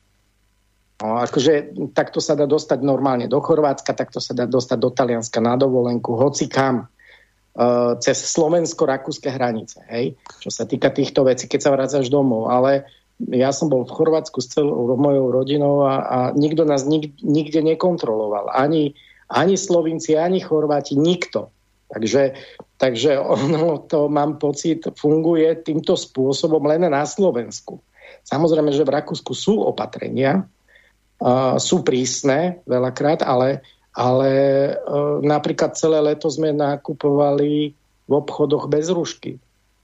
[0.95, 5.43] No, akože takto sa dá dostať normálne do Chorvátska, takto sa dá dostať do Talianska
[5.43, 11.61] na dovolenku, hoci kam uh, cez slovensko-rakúske hranice, hej, čo sa týka týchto vecí, keď
[11.61, 12.87] sa vrácaš domov, ale
[13.19, 17.63] ja som bol v Chorvátsku s celou mojou rodinou a, a nikto nás nik, nikde
[17.63, 18.51] nekontroloval.
[18.51, 18.99] Ani,
[19.31, 21.55] ani Slovinci, ani Chorváti, nikto.
[21.95, 22.35] Takže,
[22.77, 27.79] takže ono to, mám pocit, funguje týmto spôsobom len na Slovensku.
[28.25, 30.49] Samozrejme, že v Rakúsku sú opatrenia,
[31.21, 33.63] uh, sú prísne veľakrát, ale,
[33.95, 34.31] ale
[34.75, 39.39] uh, napríklad celé leto sme nakupovali v obchodoch bez rušky.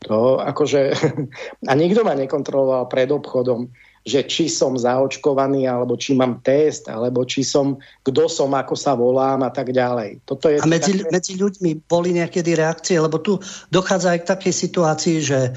[0.09, 0.80] To akože,
[1.70, 3.68] a nikto ma nekontroloval pred obchodom
[4.01, 8.96] že či som zaočkovaný, alebo či mám test, alebo či som, kto som, ako sa
[8.96, 10.24] volám a tak ďalej.
[10.24, 11.12] Toto je a medzi, také...
[11.12, 13.36] medzi ľuďmi boli niekedy reakcie, lebo tu
[13.68, 15.51] dochádza aj k takej situácii, že e,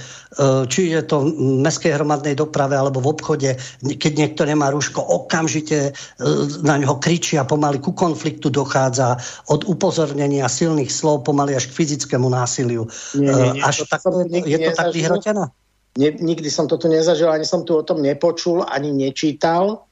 [0.68, 5.80] či je to v mestskej hromadnej doprave alebo v obchode, keď niekto nemá rúško, okamžite
[5.88, 5.91] e,
[6.68, 12.28] na ňoho kričia, pomaly ku konfliktu dochádza, od upozornenia silných slov pomaly až k fyzickému
[12.28, 12.91] násiliu.
[13.16, 14.04] Nie, nie, nie, až to tak,
[14.44, 15.48] je to tak vyhrotené?
[15.94, 19.86] Ne, nikdy som toto nezažil, ani som tu o tom nepočul, ani nečítal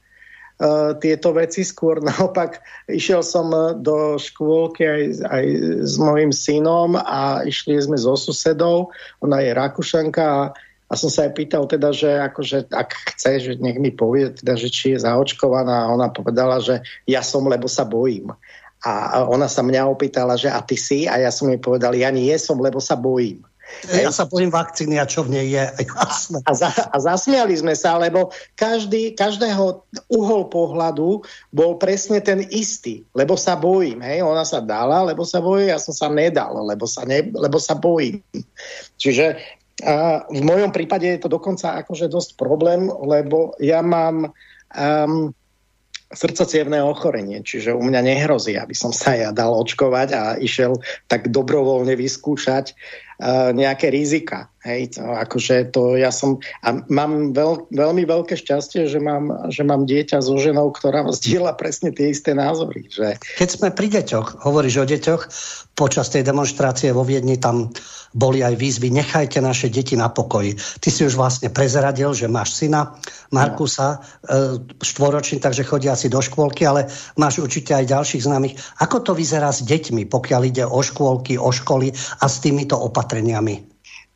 [0.58, 1.62] uh, tieto veci.
[1.62, 2.58] Skôr naopak
[2.90, 5.44] išiel som e, do škôlky aj, aj
[5.86, 8.90] s mojim synom a išli sme so susedou.
[9.22, 10.50] Ona je Rakúšanka a,
[10.90, 14.58] a som sa aj pýtal teda, že akože, ak chce, že nech mi povie, teda,
[14.58, 15.86] že či je zaočkovaná.
[15.86, 18.34] A ona povedala, že ja som, lebo sa bojím.
[18.82, 21.06] A ona sa mňa opýtala, že a ty si?
[21.06, 23.46] A ja som jej povedal, ja nie som, lebo sa bojím.
[23.90, 25.64] Ja sa bojím vakcíny a čo v nej je.
[26.48, 31.22] A, za, a zasmiali sme sa, lebo každý, každého uhol pohľadu
[31.54, 34.02] bol presne ten istý, lebo sa bojím.
[34.02, 34.22] Hej?
[34.26, 37.78] Ona sa dala, lebo sa bojí, ja som sa nedal, lebo sa, ne, lebo sa
[37.78, 38.22] bojím.
[38.98, 39.38] Čiže
[39.82, 45.34] a v mojom prípade je to dokonca akože dosť problém, lebo ja mám um,
[46.12, 50.76] srdcocievné ochorenie, čiže u mňa nehrozí, aby som sa ja dal očkovať a išiel
[51.08, 52.76] tak dobrovoľne vyskúšať
[53.54, 54.50] nejaké rizika.
[54.62, 59.66] Hej, to, akože to ja som, a mám veľ, veľmi veľké šťastie, že mám, že
[59.66, 62.86] mám dieťa so ženou, ktorá zdieľa presne tie isté názory.
[62.86, 63.18] Že...
[63.42, 65.22] Keď sme pri deťoch, hovoríš o deťoch,
[65.74, 67.74] počas tej demonstrácie vo Viedni tam
[68.12, 70.54] boli aj výzvy, nechajte naše deti na pokoji.
[70.54, 72.92] Ty si už vlastne prezradil, že máš syna
[73.32, 74.60] Markusa, no.
[74.84, 78.54] štvoročný, takže chodia asi do škôlky, ale máš určite aj ďalších známych.
[78.84, 81.88] Ako to vyzerá s deťmi, pokiaľ ide o škôlky, o školy
[82.20, 83.11] a s týmito opatreniami?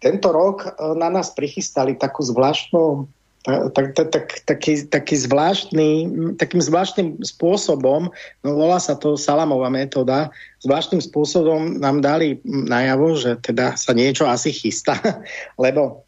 [0.01, 3.09] Tento rok e, na nás prichystali takú zvláštnu
[3.47, 5.91] tak, tak, tak, taký, taký zvláštny,
[6.35, 8.11] takým zvláštnym spôsobom,
[8.43, 10.35] no volá sa to salamová metóda,
[10.67, 14.99] zvláštnym spôsobom nám dali najavo, že teda sa niečo asi chystá,
[15.63, 16.03] lebo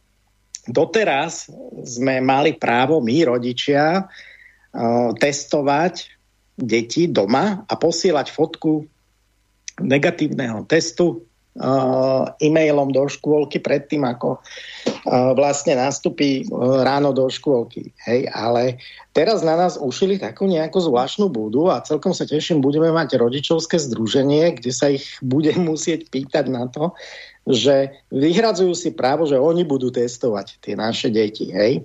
[0.66, 1.46] doteraz
[1.86, 6.10] sme mali právo my, rodičia, uh, testovať
[6.58, 8.82] deti doma a posielať fotku
[9.78, 11.22] negatívneho testu
[12.38, 17.90] e-mailom do škôlky predtým, ako uh, vlastne nastupí uh, ráno do škôlky.
[18.06, 18.78] Hej, ale
[19.10, 23.76] teraz na nás ušili takú nejakú zvláštnu budu a celkom sa teším, budeme mať rodičovské
[23.82, 26.94] združenie, kde sa ich bude musieť pýtať na to,
[27.48, 31.50] že vyhradzujú si právo, že oni budú testovať tie naše deti.
[31.50, 31.82] Hej.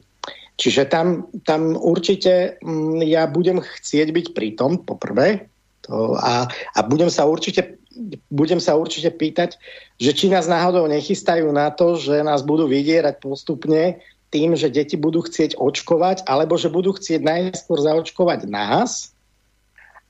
[0.53, 5.49] Čiže tam, tam určite mm, ja budem chcieť byť pri tom, poprvé,
[5.83, 7.82] to, a, a budem sa určite
[8.29, 9.57] budem sa určite pýtať,
[10.01, 14.01] že či nás náhodou nechystajú na to, že nás budú vydierať postupne
[14.33, 19.13] tým, že deti budú chcieť očkovať, alebo že budú chcieť najskôr zaočkovať nás,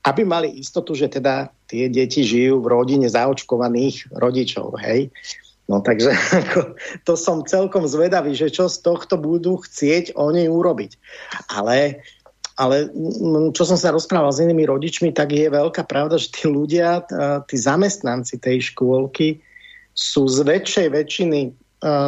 [0.04, 4.80] aby mali istotu, že teda tie deti žijú v rodine zaočkovaných rodičov.
[4.80, 5.12] Hej?
[5.68, 6.12] No takže
[7.08, 10.96] to som celkom zvedavý, že čo z tohto budú chcieť oni urobiť.
[11.52, 12.04] Ale
[12.54, 12.86] ale
[13.50, 17.02] čo som sa rozprával s inými rodičmi, tak je veľká pravda, že tí ľudia,
[17.50, 19.42] tí zamestnanci tej škôlky
[19.94, 21.40] sú z väčšej väčšiny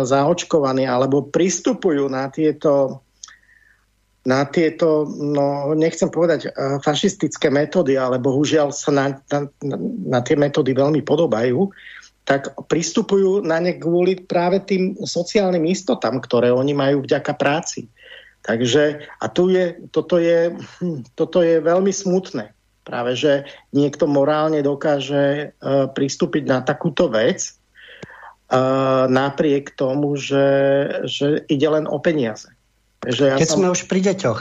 [0.07, 3.03] zaočkovaní alebo pristupujú na tieto
[4.26, 6.51] na tieto, no nechcem povedať
[6.82, 9.47] fašistické metódy, ale bohužiaľ sa na, na,
[10.03, 11.70] na tie metódy veľmi podobajú,
[12.26, 17.86] tak pristupujú na ne kvôli práve tým sociálnym istotám, ktoré oni majú vďaka práci.
[18.47, 22.55] Takže a tu je, toto, je, hm, toto je veľmi smutné.
[22.86, 23.42] Práve, že
[23.74, 30.47] niekto morálne dokáže uh, pristúpiť na takúto vec uh, napriek tomu, že,
[31.11, 32.47] že ide len o peniaze.
[33.03, 33.59] Že ja Keď som...
[33.66, 34.40] sme už pri deťoch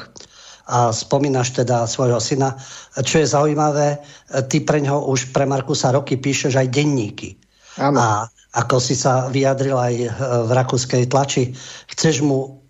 [0.66, 2.58] a spomínaš teda svojho syna,
[3.02, 4.02] čo je zaujímavé,
[4.50, 7.38] ty pre ňoho už pre Markusa roky píšeš aj denníky.
[7.78, 7.98] Áno.
[8.02, 8.08] A
[8.58, 9.94] ako si sa vyjadril aj
[10.48, 11.54] v rakúskej tlači,
[11.86, 12.65] chceš mu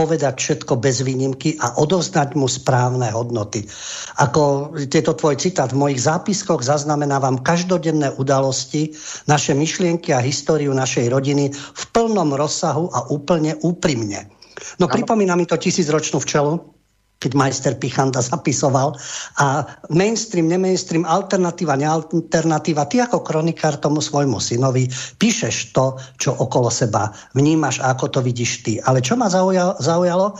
[0.00, 3.68] povedať všetko bez výnimky a odovzdať mu správne hodnoty.
[4.16, 8.96] Ako tieto tvoj citát, v mojich zápiskoch zaznamenávam každodenné udalosti,
[9.28, 14.32] naše myšlienky a históriu našej rodiny v plnom rozsahu a úplne úprimne.
[14.80, 16.79] No pripomína mi to tisícročnú včelu,
[17.20, 18.96] keď majster Pichanda zapisoval.
[19.36, 24.88] A mainstream, nemainstream, alternatíva, nealternatíva, ty ako kronikár tomu svojmu synovi
[25.20, 28.72] píšeš to, čo okolo seba vnímaš a ako to vidíš ty.
[28.80, 30.34] Ale čo ma zaujalo, zaujalo e,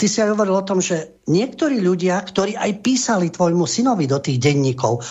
[0.00, 4.16] ty si aj hovoril o tom, že niektorí ľudia, ktorí aj písali tvojmu synovi do
[4.24, 5.02] tých denníkov, e,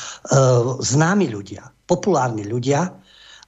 [0.81, 2.81] známi ľudia, populárni ľudia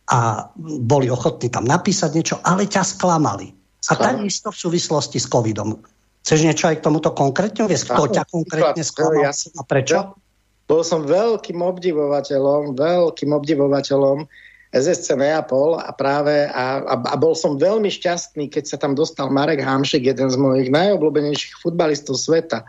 [0.06, 0.20] a
[0.62, 3.50] boli ochotní tam napísať niečo, ale ťa sklamali.
[3.86, 5.78] A takisto v súvislosti s covidom.
[6.26, 7.86] Chceš niečo aj k tomuto konkrétne uvieť?
[7.86, 10.18] Kto ťa konkrétne sklamal ja a prečo?
[10.66, 14.26] Bol som veľkým obdivovateľom, veľkým obdivovateľom
[14.74, 19.30] SSC Neapol a práve a, a, a bol som veľmi šťastný, keď sa tam dostal
[19.30, 22.66] Marek Hamšik, jeden z mojich najobľúbenejších futbalistov sveta.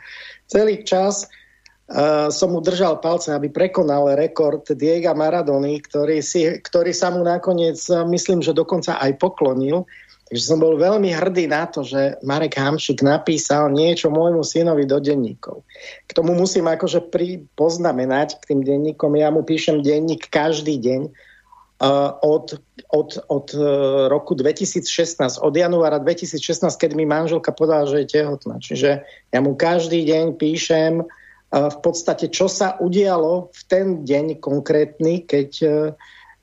[0.46, 6.92] Celý čas uh, som mu držal palce, aby prekonal rekord Diega Maradony, ktorý, si, ktorý
[6.92, 9.88] sa mu nakoniec, myslím, že dokonca aj poklonil.
[10.26, 14.98] Takže som bol veľmi hrdý na to, že Marek Hamšik napísal niečo môjmu synovi do
[14.98, 15.62] denníkov.
[16.02, 19.14] K tomu musím akože pri, poznamenať k tým denníkom.
[19.14, 22.58] Ja mu píšem denník každý deň uh, od,
[22.90, 23.62] od, od uh,
[24.10, 24.82] roku 2016,
[25.38, 28.58] od januára 2016, keď mi manželka povedala, že je tehotná.
[28.58, 34.42] Čiže ja mu každý deň píšem uh, v podstate, čo sa udialo v ten deň
[34.42, 35.72] konkrétny, keď uh,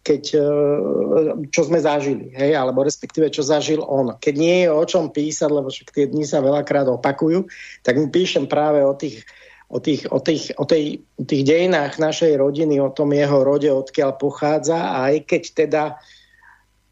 [0.03, 0.47] keď, e,
[1.47, 4.19] čo sme zažili, hej, alebo respektíve čo zažil on.
[4.19, 7.47] Keď nie je o čom písať, lebo však tie dni sa veľakrát opakujú,
[7.81, 9.23] tak mu píšem práve o tých,
[9.71, 10.83] o tých, o tých, o tej,
[11.15, 15.83] o tých dejinách našej rodiny, o tom jeho rode, odkiaľ pochádza a aj keď teda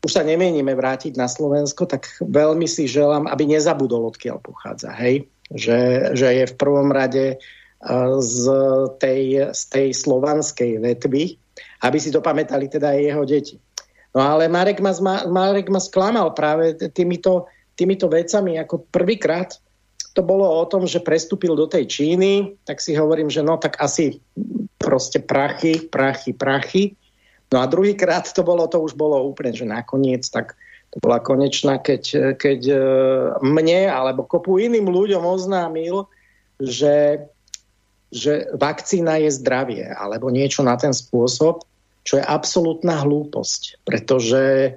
[0.01, 4.89] už sa nemienime vrátiť na Slovensko, tak veľmi si želám, aby nezabudol, odkiaľ pochádza.
[4.97, 5.29] Hej?
[5.53, 5.79] Že,
[6.17, 7.37] že je v prvom rade
[8.21, 8.43] z
[8.97, 11.40] tej, z tej slovanskej vetvy,
[11.81, 13.55] aby si to pamätali teda aj jeho deti.
[14.11, 14.93] No ale Marek ma,
[15.25, 17.47] Marek ma sklamal práve týmito,
[17.79, 18.59] týmito vecami.
[18.59, 19.55] Ako prvýkrát
[20.11, 23.79] to bolo o tom, že prestúpil do tej Číny, tak si hovorím, že no tak
[23.79, 24.19] asi
[24.75, 26.83] proste prachy, prachy, prachy.
[27.51, 30.59] No a druhýkrát to bolo, to už bolo úplne, že nakoniec, tak
[30.91, 32.79] to bola konečná, keď, keď e,
[33.39, 36.11] mne alebo kopu iným ľuďom oznámil,
[36.59, 37.27] že,
[38.11, 41.63] že vakcína je zdravie alebo niečo na ten spôsob
[42.01, 44.75] čo je absolútna hlúposť, pretože,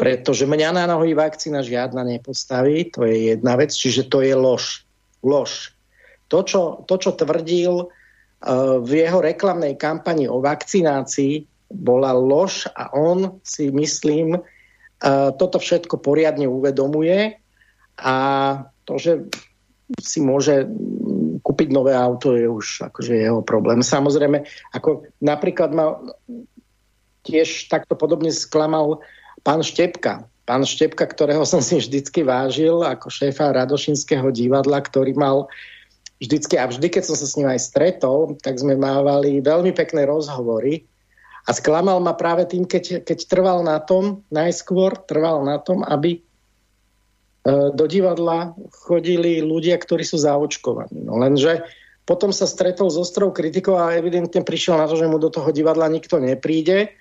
[0.00, 4.84] pretože mňa na nohy vakcína žiadna nepostaví, to je jedna vec, čiže to je lož.
[5.20, 5.76] Lož.
[6.32, 12.92] To, čo, to, čo tvrdil uh, v jeho reklamnej kampani o vakcinácii, bola lož a
[12.92, 17.36] on si myslím, uh, toto všetko poriadne uvedomuje
[18.00, 18.16] a
[18.88, 19.12] to, že
[20.00, 20.64] si môže
[21.42, 23.82] kúpiť nové auto je už akože jeho problém.
[23.82, 26.00] Samozrejme, ako napríklad ma
[27.22, 29.02] tiež takto podobne sklamal
[29.46, 30.26] pán Štepka.
[30.42, 35.46] Pán Štepka, ktorého som si vždycky vážil ako šéfa Radošinského divadla, ktorý mal
[36.18, 40.06] vždycky, a vždy, keď som sa s ním aj stretol, tak sme mávali veľmi pekné
[40.06, 40.86] rozhovory
[41.46, 46.18] a sklamal ma práve tým, keď, keď trval na tom, najskôr trval na tom, aby
[46.18, 46.20] e,
[47.74, 48.54] do divadla
[48.86, 51.02] chodili ľudia, ktorí sú zaočkovaní.
[51.02, 51.66] No lenže
[52.06, 55.50] potom sa stretol s ostrou kritikou a evidentne prišiel na to, že mu do toho
[55.50, 56.94] divadla nikto nepríde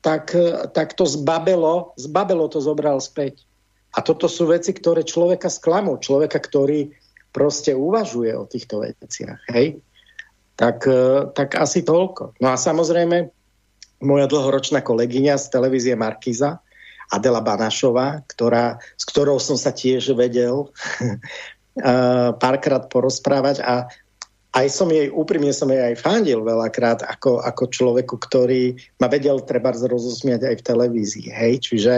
[0.00, 0.34] tak,
[0.72, 3.42] tak to zbabelo, zbabelo to zobral späť.
[3.96, 5.98] A toto sú veci, ktoré človeka sklamú.
[5.98, 6.92] Človeka, ktorý
[7.34, 9.42] proste uvažuje o týchto veciach.
[9.50, 9.80] Hej?
[10.58, 10.86] Tak,
[11.34, 12.38] tak asi toľko.
[12.42, 13.30] No a samozrejme,
[14.02, 16.62] moja dlhoročná kolegyňa z televízie Markiza,
[17.08, 20.68] Adela Banašová, ktorá, s ktorou som sa tiež vedel
[22.42, 23.88] párkrát porozprávať a
[24.56, 29.44] aj som jej, úprimne som jej aj fandil veľakrát ako, ako človeku, ktorý ma vedel
[29.44, 31.28] treba rozosmiať aj v televízii.
[31.28, 31.68] Hej?
[31.68, 31.94] Čiže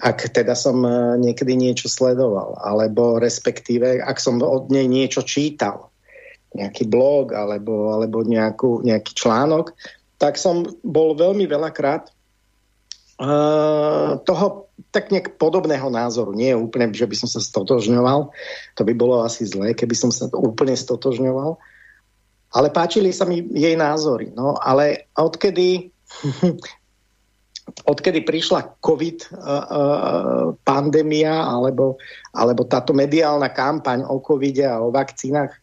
[0.00, 5.92] ak teda som e, niekedy niečo sledoval, alebo respektíve, ak som od nej niečo čítal,
[6.52, 9.72] nejaký blog alebo, alebo nejakú, nejaký článok,
[10.20, 12.12] tak som bol veľmi veľakrát
[13.18, 16.36] uh, toho tak nejak podobného názoru.
[16.36, 18.30] Nie úplne, že by som sa stotožňoval.
[18.76, 21.56] To by bolo asi zlé, keby som sa úplne stotožňoval
[22.52, 24.32] ale páčili sa mi jej názory.
[24.36, 25.88] No, ale odkedy,
[27.92, 31.96] odkedy prišla COVID uh, uh, pandémia alebo,
[32.36, 35.56] alebo táto mediálna kampaň o covide a o vakcínach,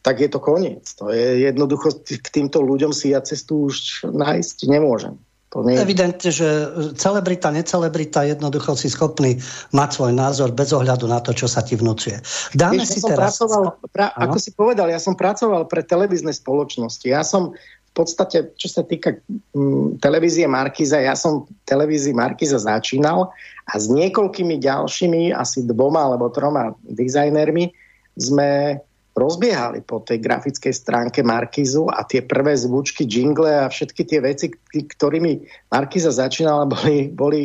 [0.00, 0.88] tak je to koniec.
[0.96, 5.20] To je jednoducho, k týmto ľuďom si ja cestu už nájsť nemôžem.
[5.50, 5.74] To nie...
[5.74, 6.46] Evidentne, že
[6.94, 9.42] celebrita, necelebrita jednoducho si schopný
[9.74, 12.22] mať svoj názor bez ohľadu na to, čo sa ti vnúcuje.
[12.54, 13.34] Dáme Víš, si ja teraz...
[13.34, 17.02] Pracoval, pra, ako si povedal, ja som pracoval pre televízne spoločnosti.
[17.02, 17.58] Ja som
[17.90, 19.18] v podstate, čo sa týka
[19.50, 23.34] mm, televízie Markiza, ja som televízii Markiza začínal
[23.66, 27.74] a s niekoľkými ďalšími, asi dvoma alebo troma dizajnermi
[28.14, 28.78] sme
[29.20, 34.48] rozbiehali po tej grafickej stránke Markizu a tie prvé zvučky, jingle a všetky tie veci,
[34.72, 37.42] ktorými Markiza začínala, boli, boli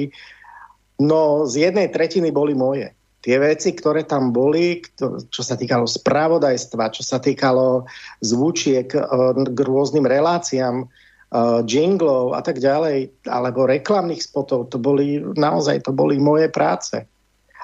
[1.04, 2.96] no z jednej tretiny boli moje.
[3.26, 4.86] Tie veci, ktoré tam boli,
[5.34, 7.90] čo sa týkalo spravodajstva, čo sa týkalo
[8.22, 9.02] zvučiek e,
[9.50, 10.88] k rôznym reláciám, e,
[11.66, 17.02] jinglov a tak ďalej, alebo reklamných spotov, to boli naozaj to boli moje práce.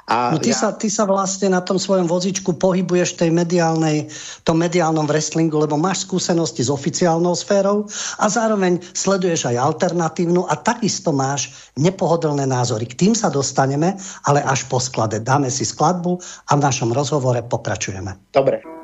[0.09, 0.57] A no ty, ja...
[0.57, 4.09] sa, ty sa vlastne na tom svojom vozičku pohybuješ tej mediálnej,
[4.41, 7.85] tom mediálnom wrestlingu, lebo máš skúsenosti s oficiálnou sférou
[8.17, 12.89] a zároveň sleduješ aj alternatívnu a takisto máš nepohodlné názory.
[12.89, 13.95] K tým sa dostaneme,
[14.25, 15.21] ale až po sklade.
[15.21, 16.17] Dáme si skladbu
[16.49, 18.33] a v našom rozhovore pokračujeme.
[18.33, 18.80] Dobre.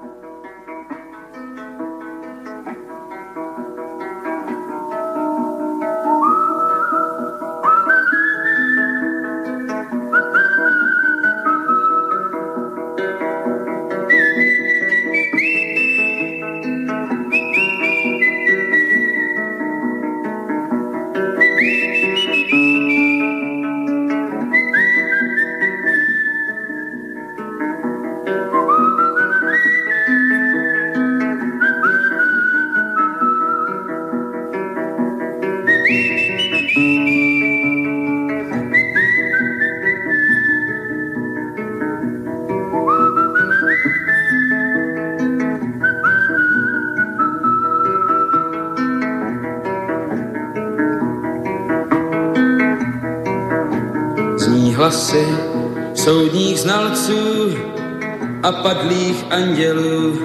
[58.64, 60.20] Padlých andělů.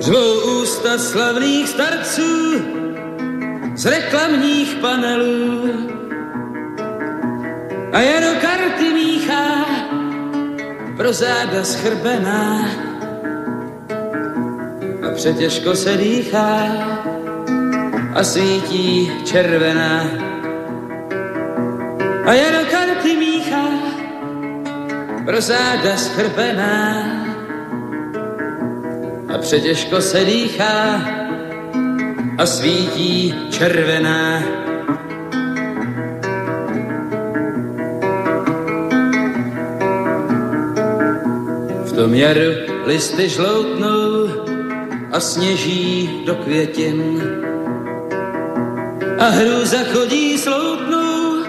[0.00, 2.62] Řvou ústa slavných starců
[3.74, 5.70] z reklamních panelů.
[7.92, 9.66] A jaro karty míchá
[10.96, 12.68] pro záda schrbená
[15.02, 16.58] a přetěžko se dýchá
[18.14, 20.04] a svítí červená.
[22.24, 22.81] A jaro karty
[25.24, 27.06] pro záda schrbená
[29.34, 31.00] a přetěžko se dýchá
[32.38, 34.42] a svítí červená.
[41.84, 42.50] V tom jaru
[42.84, 44.28] listy žloutnou
[45.12, 47.22] a sněží do květin
[49.18, 51.42] a hrůza chodí sloutnou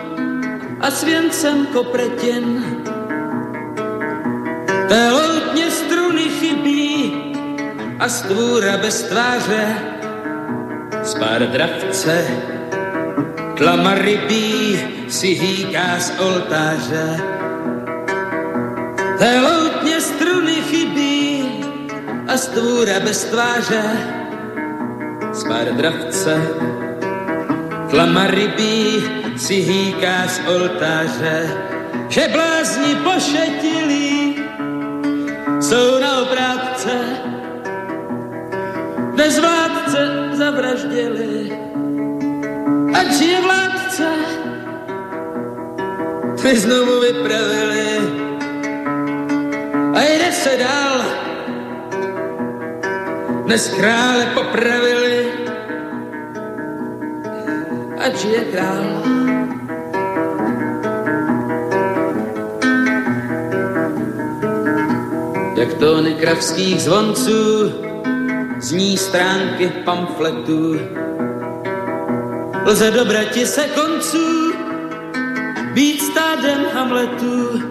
[0.80, 2.64] a svěncem kopretin
[4.94, 7.14] Té loutně struny chybí
[8.00, 9.76] a stvůra bez tváře,
[11.04, 12.28] z pár dravce,
[13.58, 14.80] tlama rybí
[15.10, 17.20] si hýká z oltáře.
[19.18, 21.50] Té loutně struny chybí
[22.28, 23.84] a stvůra bez tváře,
[25.32, 26.42] z pár dravce,
[27.90, 29.04] tlama rybí
[29.38, 31.58] si hýká z oltáře,
[32.10, 33.83] že blázni pošetili
[35.64, 36.92] jsou na obrátce,
[39.16, 41.60] bez vládce zavraždili.
[43.00, 44.10] Ať je vládce,
[46.42, 47.88] ty znovu vypravili
[49.96, 51.02] a jde se dál.
[53.46, 55.32] Dnes krále popravili,
[58.00, 59.23] ať je král.
[65.64, 67.72] Jak tóny kravských zvonců,
[68.60, 70.80] zní stránky pamfletů.
[72.66, 74.54] Lze dobrati se konců,
[75.74, 77.62] být stádem Hamletů,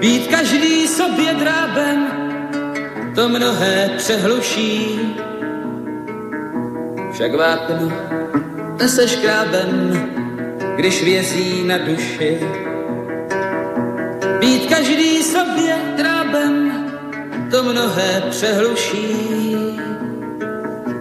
[0.00, 2.06] být každý sobě drábem,
[3.14, 5.00] to mnohé přehluší.
[7.12, 7.92] Však vápno
[8.78, 9.92] nese škrábem,
[10.76, 12.65] když vězí na duši
[14.46, 16.72] být každý sobě drábem,
[17.50, 19.06] to mnohé přehluší.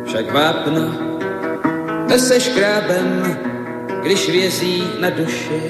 [0.05, 0.93] Však vápno
[2.07, 3.37] nese škrábem,
[4.03, 5.61] když vězí na duši.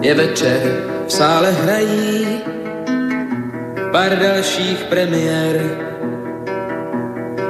[0.00, 0.62] Je večer,
[1.06, 2.40] v sále hrají
[3.92, 5.76] pár dalších premiér.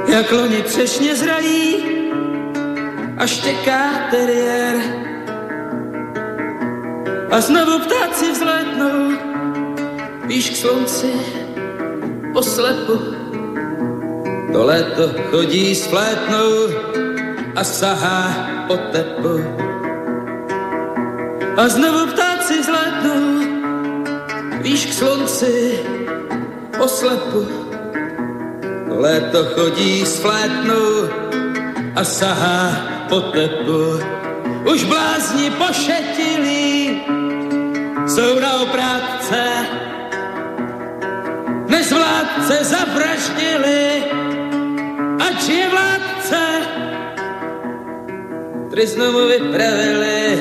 [0.07, 1.70] Jak loni přesně zrají
[3.21, 4.75] a štěká teriér.
[7.31, 9.13] A znovu ptáci vzlétnou,
[10.25, 11.13] víš k slunci,
[12.33, 12.97] oslepu.
[14.53, 16.49] To léto chodí s flétnou
[17.55, 19.37] a sahá po tepu.
[21.57, 23.23] A znovu ptáci vzlétnou,
[24.61, 25.79] víš k slunci,
[26.79, 27.47] oslepu.
[28.89, 31.05] To léto chodí s flétnou
[31.95, 33.99] a sahá po tepu.
[34.71, 37.03] Už blázni pošetilí,
[38.07, 39.43] jsou na oprátce,
[41.67, 44.03] než vládce zavraždili,
[45.27, 46.43] ač je vládce,
[48.67, 50.39] který znovu vypravili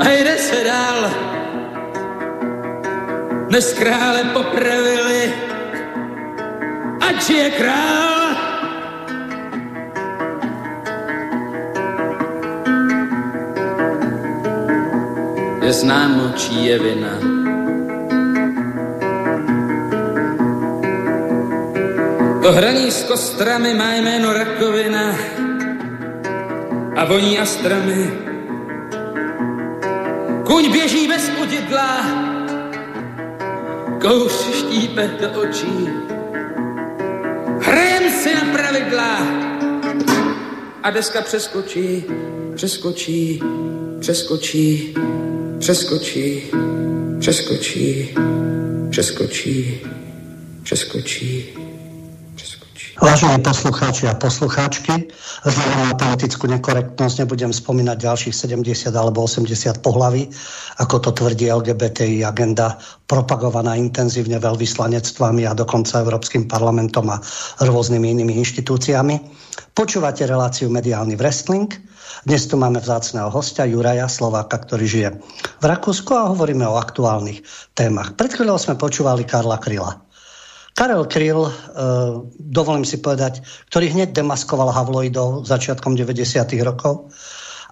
[0.00, 1.10] a jde se dál.
[3.48, 5.34] Dnes krále popravili,
[7.00, 8.09] ač je král.
[15.80, 17.14] Je známo, čí je vina.
[22.42, 25.16] To hraní s kostrami má jméno rakovina
[26.96, 28.12] a voní astrami.
[30.46, 32.04] Kuň běží bez udidla,
[34.00, 35.88] kouř štípe do očí.
[37.60, 39.16] Hrajem si na pravidla
[40.82, 42.04] a deska přeskočí,
[42.54, 43.42] přeskočí,
[44.00, 44.94] přeskočí
[45.60, 46.42] přeskočí,
[47.20, 48.14] přeskočí,
[48.90, 49.80] přeskočí,
[50.64, 51.48] přeskočí.
[53.02, 54.92] Vážení poslucháči a poslucháčky,
[55.40, 60.28] na politickú nekorektnosť nebudem spomínať ďalších 70 alebo 80 pohlaví,
[60.76, 62.76] ako to tvrdí LGBTI agenda,
[63.08, 67.24] propagovaná intenzívne veľvyslanectvami a dokonca Európskym parlamentom a
[67.64, 69.16] rôznymi inými inštitúciami.
[69.72, 71.72] Počúvate reláciu Mediálny wrestling.
[72.20, 75.08] Dnes tu máme vzácného hostia Juraja Slováka, ktorý žije
[75.56, 77.40] v Rakúsku a hovoríme o aktuálnych
[77.72, 78.12] témach.
[78.12, 80.09] Pred chvíľou sme počúvali Karla Kryla.
[80.74, 81.52] Karel Kryl, e,
[82.40, 86.60] dovolím si povedať, ktorý hneď demaskoval Havloidov začiatkom 90.
[86.64, 87.12] rokov.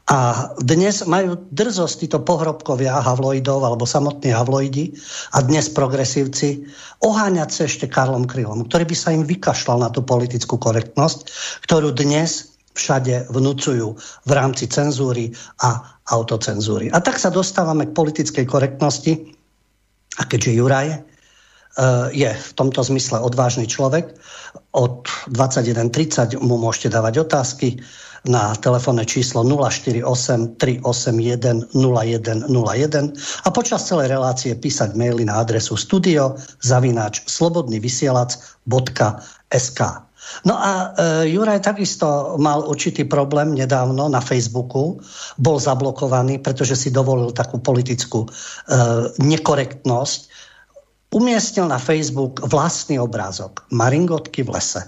[0.09, 4.97] A dnes majú drzosť títo pohrobkovia Havloidov alebo samotní Havloidi
[5.37, 6.65] a dnes progresívci
[7.05, 11.29] oháňať sa ešte Karlom Krylom, ktorý by sa im vykašľal na tú politickú korektnosť,
[11.69, 16.89] ktorú dnes všade vnúcujú v rámci cenzúry a autocenzúry.
[16.89, 19.35] A tak sa dostávame k politickej korektnosti.
[20.19, 21.08] A keďže Juraj
[22.11, 24.18] je v tomto zmysle odvážny človek.
[24.74, 27.79] Od 21.30 mu môžete dávať otázky
[28.26, 32.51] na telefónne číslo 048 381 0101
[33.47, 39.81] a počas celej relácie písať maily na adresu studio zavináč slobodnyvysielac.sk
[40.45, 45.01] No a e, Juraj takisto mal určitý problém nedávno na Facebooku.
[45.41, 48.29] Bol zablokovaný, pretože si dovolil takú politickú e,
[49.24, 50.20] nekorektnosť
[51.15, 54.83] umiestnil na Facebook vlastný obrázok Maringotky v lese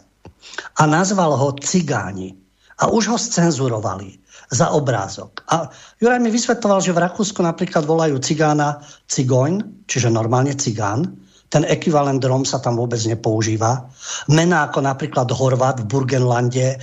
[0.76, 2.36] a nazval ho Cigáni.
[2.80, 4.16] A už ho scenzurovali
[4.48, 5.44] za obrázok.
[5.52, 5.68] A
[6.00, 11.12] Juraj mi vysvetoval, že v Rakúsku napríklad volajú cigána cigoň, čiže normálne cigán.
[11.52, 13.90] Ten ekvivalent Rom sa tam vôbec nepoužíva.
[14.32, 16.76] Mená ako napríklad Horvat v Burgenlande e,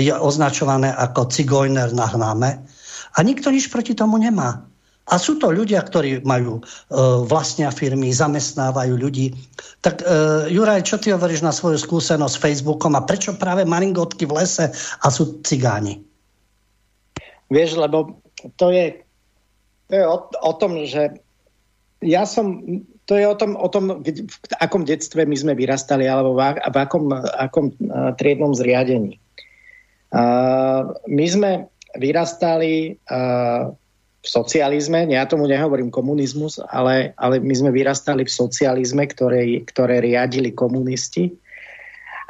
[0.00, 2.50] je označované ako cigojner na hnáme.
[3.14, 4.64] A nikto nič proti tomu nemá.
[5.04, 6.62] A sú to ľudia, ktorí majú e,
[7.28, 9.36] vlastnia firmy, zamestnávajú ľudí.
[9.84, 10.04] Tak e,
[10.48, 14.72] Juraj, čo ty hovoríš na svoju skúsenosť s Facebookom a prečo práve maringotky v lese
[14.72, 16.00] a sú cigáni?
[17.52, 18.16] Vieš, lebo
[18.56, 19.04] to je,
[19.88, 21.20] to je o, o tom, že
[22.00, 22.64] ja som,
[23.04, 26.76] to je o tom, o tom, v akom detstve my sme vyrastali, alebo v, v
[26.80, 29.20] akom, akom uh, triednom zriadení.
[30.12, 31.50] Uh, my sme
[31.96, 33.72] vyrastali uh,
[34.24, 40.00] v socializme, ja tomu nehovorím komunizmus, ale, ale my sme vyrastali v socializme, ktoré, ktoré
[40.00, 41.28] riadili komunisti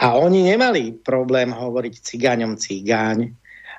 [0.02, 3.30] a oni nemali problém hovoriť cigáňom cigáň.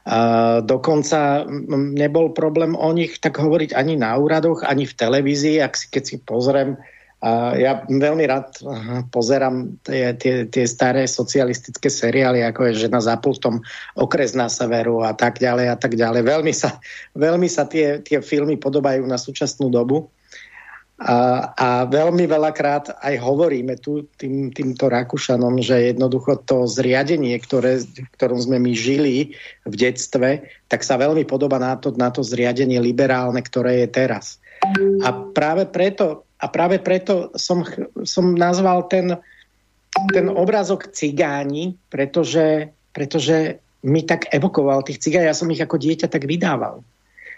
[0.06, 5.74] Uh, dokonca nebol problém o nich tak hovoriť ani na úradoch, ani v televízii, ak
[5.76, 6.95] si, keď si pozriem A
[7.58, 8.62] ja veľmi rád
[9.10, 13.66] pozerám tie, tie, tie staré socialistické seriály, ako je Žena za pultom,
[13.98, 16.22] Okres na severu a tak ďalej a tak ďalej.
[16.22, 16.78] Veľmi sa,
[17.18, 20.14] veľmi sa tie, tie filmy podobajú na súčasnú dobu.
[20.96, 27.84] A, a veľmi veľakrát aj hovoríme tu tým, týmto Rakúšanom, že jednoducho to zriadenie, ktoré,
[27.84, 29.36] v ktorom sme my žili
[29.68, 34.40] v detstve, tak sa veľmi podoba na to, na to zriadenie liberálne, ktoré je teraz.
[35.04, 37.64] A práve preto, a práve preto som,
[38.04, 39.16] som nazval ten,
[40.12, 45.30] ten obrázok cigáni, pretože, pretože mi tak evokoval tých cigán.
[45.30, 46.82] Ja som ich ako dieťa tak vydával.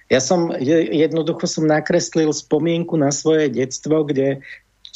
[0.07, 4.39] Ja som jednoducho som nakreslil spomienku na svoje detstvo, kde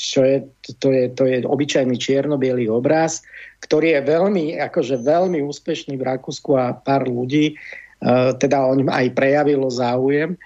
[0.02, 0.38] čo je,
[0.82, 2.40] to, je, to je obyčajný čierno
[2.74, 3.22] obraz,
[3.62, 8.90] ktorý je veľmi, akože veľmi úspešný v Rakúsku a pár ľudí uh, teda o ňom
[8.90, 10.40] aj prejavilo záujem.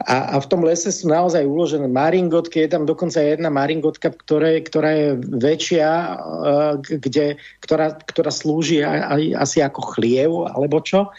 [0.00, 4.64] A, a v tom lese sú naozaj uložené maringotky, je tam dokonca jedna maringotka, ktoré,
[4.64, 11.12] ktorá je väčšia, uh, kde, ktorá, ktorá slúži aj, asi ako chliev alebo čo.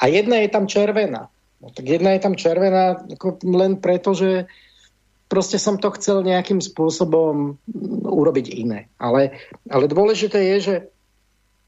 [0.00, 1.32] A jedna je tam červená.
[1.64, 3.00] No, tak jedna je tam červená
[3.40, 4.44] len preto, že
[5.32, 7.56] proste som to chcel nejakým spôsobom
[8.04, 8.92] urobiť iné.
[9.00, 9.40] Ale,
[9.72, 10.74] ale dôležité je, že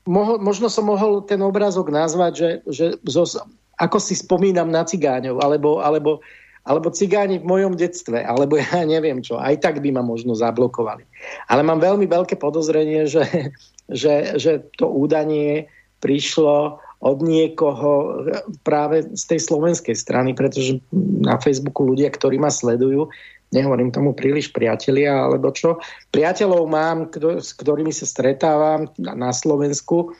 [0.07, 3.25] mohol, možno som mohol ten obrázok nazvať, že, že zo,
[3.77, 6.25] ako si spomínam na cigáňov, alebo, alebo,
[6.65, 11.05] alebo cigáni v mojom detstve, alebo ja neviem čo, aj tak by ma možno zablokovali.
[11.53, 13.53] Ale mám veľmi veľké podozrenie, že,
[13.89, 15.69] že, že to údanie
[16.01, 18.25] prišlo od niekoho
[18.65, 20.81] práve z tej slovenskej strany, pretože
[21.21, 23.13] na Facebooku ľudia, ktorí ma sledujú,
[23.53, 25.79] nehovorím tomu príliš priatelia alebo čo,
[26.11, 30.17] priateľov mám, s ktorými sa stretávam na Slovensku,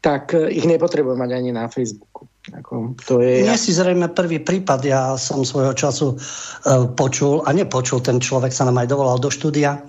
[0.00, 2.27] tak eh, ich nepotrebujem mať ani na Facebooku.
[2.48, 3.44] Ako, to je...
[3.44, 8.54] Nie si zrejme prvý prípad, ja som svojho času uh, počul, a nepočul, ten človek
[8.54, 9.84] sa nám aj dovolal do štúdia,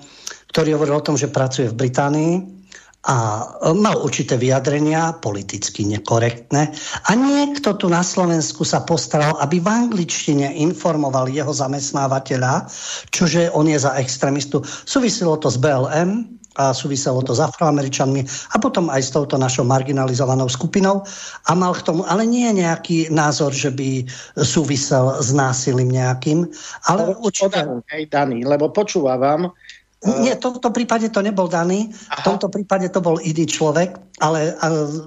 [0.51, 2.59] ktorý hovoril o tom, že pracuje v Británii
[2.99, 3.15] a
[3.63, 6.75] e, mal určité vyjadrenia, politicky nekorektné.
[7.07, 12.67] A niekto tu na Slovensku sa postaral, aby v angličtine informoval jeho zamestnávateľa,
[13.07, 14.59] čože on je za extrémistu.
[14.65, 18.21] Súviselo to s BLM, a súviselo to s afroameričanmi
[18.53, 21.05] a potom aj s touto našou marginalizovanou skupinou.
[21.45, 24.07] A mal k tomu, ale nie nejaký názor, že by
[24.41, 26.49] súvisel s násilím nejakým,
[26.89, 27.61] ale určite...
[27.93, 29.53] Hej, Daný, lebo počúvam,
[29.99, 34.55] nie, v tomto prípade to nebol Dany, v tomto prípade to bol iný človek, ale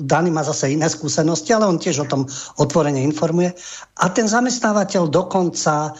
[0.04, 2.28] Dany má zase iné skúsenosti, ale on tiež o tom
[2.60, 3.56] otvorene informuje.
[4.04, 5.90] A ten zamestnávateľ dokonca e,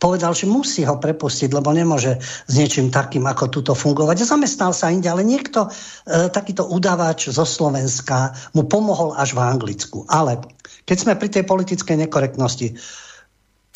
[0.00, 4.24] povedal, že musí ho prepustiť, lebo nemôže s niečím takým, ako túto fungovať.
[4.24, 5.68] A zamestnal sa inde, ale niekto,
[6.08, 10.08] e, takýto udávač zo Slovenska, mu pomohol až v Anglicku.
[10.08, 10.40] Ale
[10.88, 12.80] keď sme pri tej politickej nekorektnosti,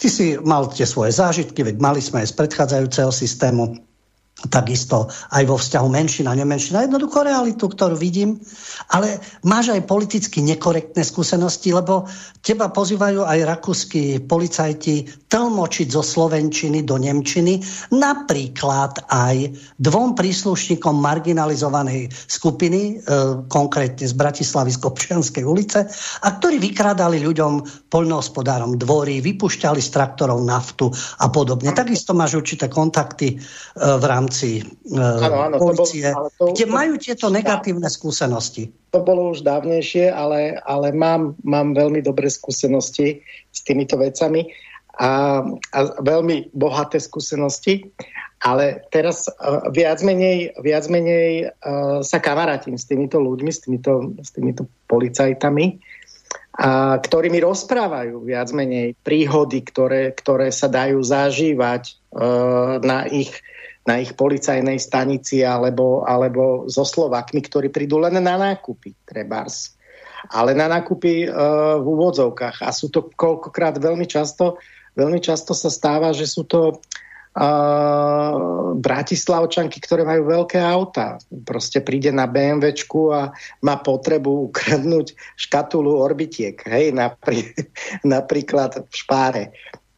[0.00, 3.76] ty si mal tie svoje zážitky, veď mali sme aj z predchádzajúceho systému,
[4.34, 6.84] takisto aj vo vzťahu menšina, nemenšina.
[6.84, 8.42] Jednoducho realitu, ktorú vidím,
[8.92, 12.04] ale máš aj politicky nekorektné skúsenosti, lebo
[12.44, 17.62] teba pozývajú aj rakúsky policajti tlmočiť zo slovenčiny do nemčiny,
[17.94, 19.36] napríklad aj
[19.80, 22.94] dvom príslušníkom marginalizovanej skupiny, e,
[23.48, 25.88] konkrétne z Bratislavy z Kopčianskej ulice,
[26.22, 30.90] a ktorí vykrádali ľuďom, poľnohospodárom dvory, vypušťali z traktorov naftu
[31.22, 31.70] a podobne.
[31.70, 33.36] Takisto máš určité kontakty e,
[33.78, 38.72] v rámci rámci ano, ano, policie, to bol, to, kde majú tieto negatívne skúsenosti.
[38.96, 43.20] To bolo už dávnejšie, ale, ale mám, mám veľmi dobré skúsenosti
[43.52, 44.48] s týmito vecami
[44.96, 47.92] a, a veľmi bohaté skúsenosti.
[48.44, 54.12] Ale teraz uh, viac menej, viac menej uh, sa kamarátim s týmito ľuďmi, s týmito,
[54.20, 55.80] s týmito policajtami,
[56.54, 61.82] a, ktorí mi rozprávajú viac menej príhody, ktoré, ktoré sa dajú zažívať
[62.14, 63.34] uh, na ich
[63.84, 69.76] na ich policajnej stanici alebo, alebo so Slovakmi, ktorí prídu len na nákupy, trebárs.
[70.32, 71.28] Ale na nákupy e,
[71.78, 72.64] v úvodzovkách.
[72.64, 74.56] A sú to koľkokrát veľmi často,
[74.96, 76.80] veľmi často sa stáva, že sú to
[77.34, 78.34] uh,
[78.78, 81.18] bratislavčanky, ktoré majú veľké auta.
[81.42, 83.34] Proste príde na BMWčku a
[83.66, 87.50] má potrebu ukradnúť škatulu orbitiek, hej, naprí,
[88.06, 89.44] napríklad v špáre.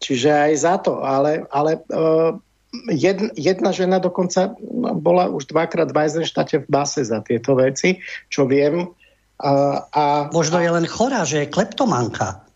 [0.01, 2.37] Čiže aj za to, ale, ale uh,
[2.93, 4.55] jedna, jedna žena dokonca
[4.97, 8.89] bola už dvakrát v Eisenštate v base za tieto veci, čo viem.
[9.37, 12.47] A, a, možno je len chorá, že je kleptomanka.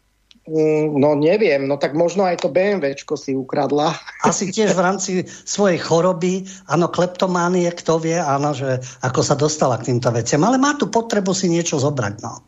[0.50, 3.94] Mm, no neviem, no tak možno aj to BMWčko si ukradla.
[4.26, 9.78] Asi tiež v rámci svojej choroby, áno, kleptománie, kto vie, áno, že ako sa dostala
[9.78, 10.42] k týmto veciam.
[10.42, 12.42] Ale má tu potrebu si niečo zobrať, no.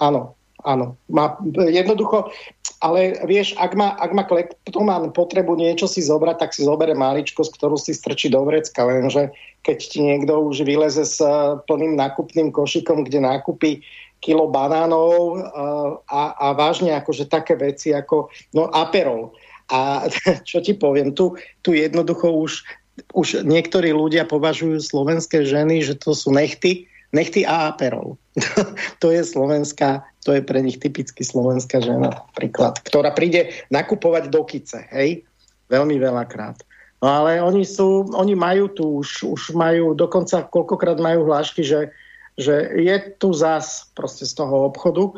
[0.00, 0.98] Áno, áno.
[1.12, 2.32] Má, jednoducho,
[2.84, 7.40] ale vieš, ak má, ak má kleptoman potrebu niečo si zobrať, tak si zobere maličko,
[7.40, 9.32] z ktorú si strčí do vrecka, lenže
[9.64, 13.80] keď ti niekto už vyleze s eh, plným nákupným košikom, kde nákupí
[14.20, 15.40] kilo banánov eh,
[16.12, 19.32] a, a vážne akože také veci ako no aperol.
[19.72, 20.04] A
[20.48, 22.68] čo ti poviem, tu, tu jednoducho už,
[23.16, 28.18] už niektorí ľudia považujú slovenské ženy, že to sú nechty, nechty a aperol.
[29.02, 34.42] to je slovenská to je pre nich typicky slovenská žena, príklad, ktorá príde nakupovať do
[34.48, 35.22] kice, hej,
[35.68, 36.64] veľmi veľakrát.
[37.04, 41.92] No ale oni sú, oni majú tu už, už majú, dokonca koľkokrát majú hlášky, že,
[42.40, 45.12] že je tu zás proste z toho obchodu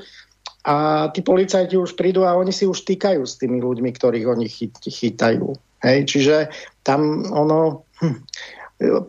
[0.66, 4.50] a tí policajti už prídu a oni si už týkajú s tými ľuďmi, ktorých oni
[4.50, 5.54] chyt, chytajú.
[5.86, 6.50] Hej, čiže
[6.82, 8.18] tam ono, hm,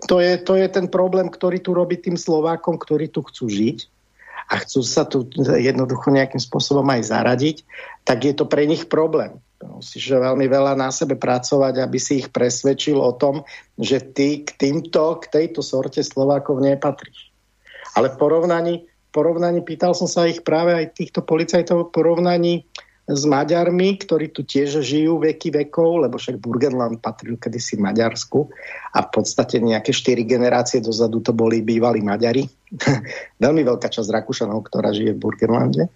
[0.08, 3.88] to, je, to je ten problém, ktorý tu robí tým Slovákom, ktorí tu chcú žiť
[4.48, 7.58] a chcú sa tu jednoducho nejakým spôsobom aj zaradiť,
[8.08, 9.36] tak je to pre nich problém.
[9.60, 13.44] Musíš veľmi veľa na sebe pracovať, aby si ich presvedčil o tom,
[13.76, 17.34] že ty k týmto, k tejto sorte Slovákov nepatríš.
[17.98, 18.76] Ale v porovnaní,
[19.10, 22.54] porovnaní, pýtal som sa ich práve aj týchto policajtov, v porovnaní
[23.08, 28.52] s Maďarmi, ktorí tu tiež žijú veky vekov, lebo však Burgenland patril kedysi Maďarsku
[28.92, 32.44] a v podstate nejaké štyri generácie dozadu to boli bývalí Maďari.
[33.44, 35.88] Veľmi veľká časť Rakúšanov, ktorá žije v Burgenlande.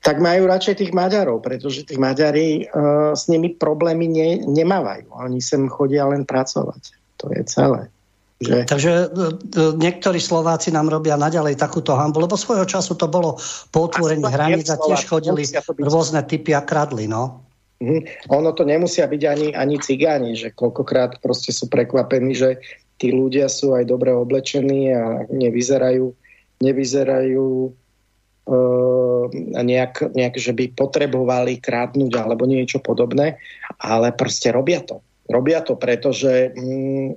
[0.00, 5.12] Tak majú radšej tých Maďarov, pretože tí Maďari uh, s nimi problémy ne, nemávajú.
[5.12, 6.96] Oni sem chodia len pracovať.
[7.20, 7.92] To je celé.
[8.38, 8.70] Že...
[8.70, 13.34] Takže e, e, niektorí Slováci nám robia naďalej takúto hambu, lebo svojho času to bolo
[13.74, 15.42] po otvorení hraníc a tiež chodili
[15.82, 17.42] rôzne typy a kradli, no.
[17.82, 22.62] Mm, ono to nemusia byť ani, ani cigáni, že koľkokrát proste sú prekvapení, že
[22.98, 26.10] tí ľudia sú aj dobre oblečení a nevyzerajú,
[26.58, 29.24] nevyzerajú uh,
[29.62, 33.38] nejak, nejak, že by potrebovali krádnuť alebo niečo podobné,
[33.78, 34.98] ale proste robia to.
[35.30, 37.14] Robia to, pretože mm,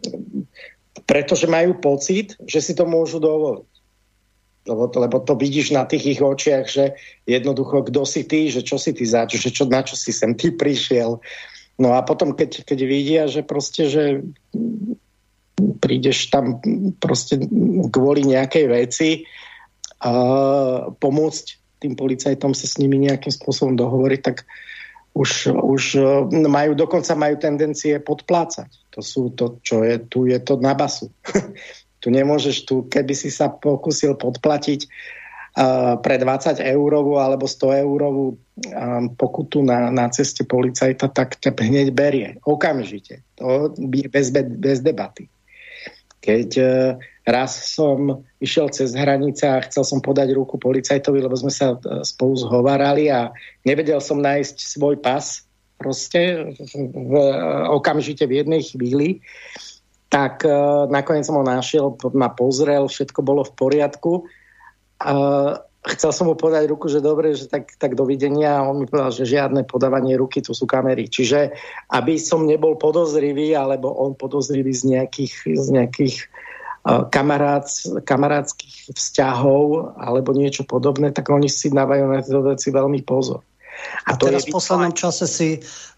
[1.07, 3.69] pretože majú pocit, že si to môžu dovoliť.
[4.61, 6.93] Lebo to, lebo to vidíš na tých ich očiach, že
[7.25, 10.37] jednoducho, kto si ty, že čo si ty zač, že čo, na čo si sem
[10.37, 11.17] ty prišiel.
[11.81, 14.21] No a potom, keď, keď vidia, že proste, že
[15.81, 16.61] prídeš tam
[17.01, 17.41] proste
[17.89, 19.09] kvôli nejakej veci
[19.97, 20.13] a
[20.93, 21.45] pomôcť
[21.81, 24.45] tým policajtom sa s nimi nejakým spôsobom dohovoriť, tak
[25.11, 25.83] už, už
[26.47, 28.69] majú, dokonca majú tendencie podplácať.
[28.95, 31.11] To sú to, čo je, tu je to na basu.
[32.01, 38.25] tu nemôžeš, tu, keby si sa pokusil podplatiť uh, pre 20 eurovú alebo 100 eurovú
[38.35, 42.29] uh, pokutu na, na ceste policajta, tak ťa hneď berie.
[42.47, 43.21] Okamžite.
[43.35, 43.71] To
[44.07, 45.27] bez, bez debaty.
[46.21, 46.95] Keď uh,
[47.25, 52.05] raz som išiel cez hranice a chcel som podať ruku policajtovi, lebo sme sa uh,
[52.05, 53.33] spolu zhovárali a
[53.65, 55.41] nevedel som nájsť svoj pas,
[55.81, 57.13] proste v, v,
[57.73, 59.25] okamžite v jednej chvíli,
[60.11, 60.43] tak
[60.91, 64.27] nakoniec som ho našiel, ma pozrel, všetko bolo v poriadku.
[64.99, 68.85] Uh, chcel som mu podať ruku, že dobre, že tak, tak dovidenia a on mi
[68.85, 71.09] povedal, že žiadne podávanie ruky, tu sú kamery.
[71.09, 71.57] Čiže
[71.89, 76.15] aby som nebol podozrivý, alebo on podozrivý z nejakých, z nejakých
[76.85, 77.67] uh, kamarác,
[78.05, 83.41] kamarátskych vzťahov alebo niečo podobné, tak oni si dávajú na tieto veci veľmi pozor.
[84.05, 85.49] A, a teraz v poslednom čase si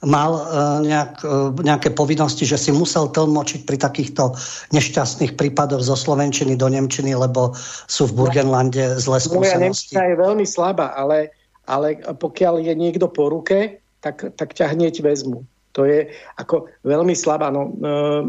[0.04, 4.36] mal uh, nejak, uh, nejaké povinnosti, že si musel tlmočiť pri takýchto
[4.72, 7.56] nešťastných prípadoch zo Slovenčiny do Nemčiny, lebo
[7.88, 9.56] sú v Burgenlande zlé skúsenosti.
[9.56, 11.32] Moja Nemčina je veľmi slabá, ale,
[11.68, 15.48] ale pokiaľ je niekto po ruke, tak, tak ťa hneď vezmu.
[15.74, 17.50] To je ako veľmi slabá.
[17.50, 18.28] No, uh,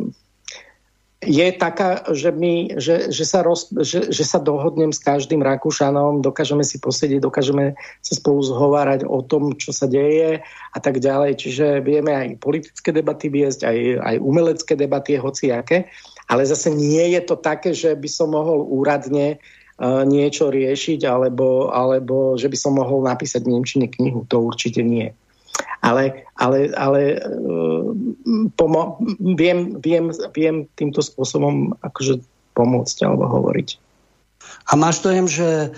[1.27, 6.21] je taká, že, my, že, že, sa roz, že, že sa dohodnem s každým Rakúšanom,
[6.21, 11.41] dokážeme si posedieť, dokážeme sa spolu zhovárať o tom, čo sa deje a tak ďalej.
[11.41, 15.89] Čiže vieme aj politické debaty viesť, aj, aj umelecké debaty, hociaké.
[16.29, 21.73] Ale zase nie je to také, že by som mohol úradne uh, niečo riešiť alebo,
[21.73, 24.29] alebo že by som mohol napísať v Nemčine knihu.
[24.29, 25.17] To určite nie
[25.85, 27.93] ale, ale, ale uh,
[28.57, 32.25] pomo- viem, viem, viem týmto spôsobom akože
[32.57, 33.84] pomôcť alebo hovoriť.
[34.65, 35.69] A máš dojem, že e,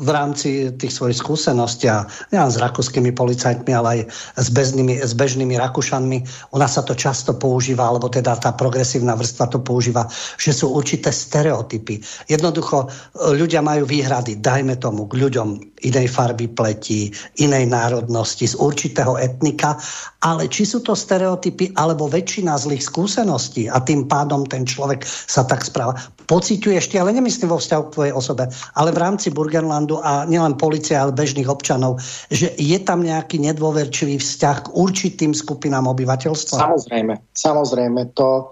[0.00, 4.00] v rámci tých svojich skúseností, a s rakúskymi policajtmi, ale aj
[4.40, 6.18] s, bežnými, s bežnými Rakúšanmi,
[6.52, 10.08] u nás sa to často používa, alebo teda tá progresívna vrstva to používa,
[10.40, 12.00] že sú určité stereotypy.
[12.24, 18.56] Jednoducho e, ľudia majú výhrady, dajme tomu, k ľuďom inej farby pleti, inej národnosti, z
[18.56, 19.76] určitého etnika,
[20.24, 25.44] ale či sú to stereotypy, alebo väčšina zlých skúseností a tým pádom ten človek sa
[25.44, 26.00] tak správa.
[26.26, 28.44] Pociťuješ ty, ale nemyslím vo vzťahu svojej osobe,
[28.78, 31.98] ale v rámci Burgenlandu a nielen policia, ale bežných občanov,
[32.30, 36.54] že je tam nejaký nedôverčivý vzťah k určitým skupinám obyvateľstva?
[36.54, 38.42] Samozrejme, samozrejme, to e,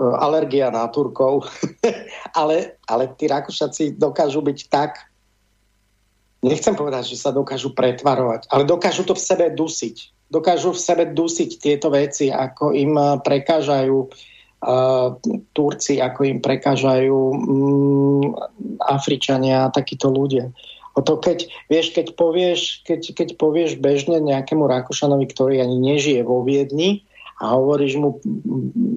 [0.00, 1.44] alergia na Turkov,
[2.40, 5.04] ale, ale tí Rakúšaci dokážu byť tak,
[6.40, 11.04] nechcem povedať, že sa dokážu pretvarovať, ale dokážu to v sebe dusiť dokážu v sebe
[11.14, 14.08] dusiť tieto veci, ako im prekážajú uh,
[15.52, 18.32] Turci, ako im prekážajú um,
[18.80, 20.48] Afričania a takíto ľudia.
[20.94, 26.22] O to keď, vieš, keď povieš, keď, keď povieš bežne nejakému Rakúšanovi, ktorý ani nežije
[26.22, 27.02] vo Viedni
[27.42, 28.22] a hovoríš mu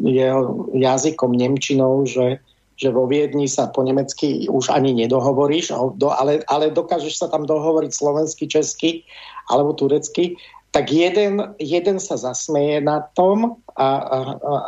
[0.05, 2.37] jeho jazykom, nemčinou, že,
[2.77, 7.89] že vo Viedni sa po nemecky už ani nedohovoríš, ale, ale dokážeš sa tam dohovoriť
[7.89, 9.01] slovensky, česky
[9.49, 10.37] alebo turecky,
[10.71, 14.17] tak jeden, jeden sa zasmeje na tom a, a,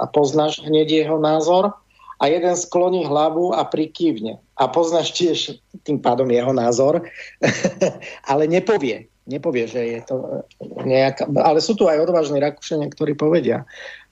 [0.02, 1.76] a poznáš hneď jeho názor
[2.20, 4.40] a jeden skloní hlavu a prikývne.
[4.60, 5.38] A poznáš tiež
[5.88, 7.08] tým pádom jeho názor,
[8.32, 9.08] ale nepovie.
[9.30, 10.16] Nepovie, že je to
[10.84, 11.30] nejaká...
[11.38, 13.64] Ale sú tu aj odvážni Rakúšania, ktorí povedia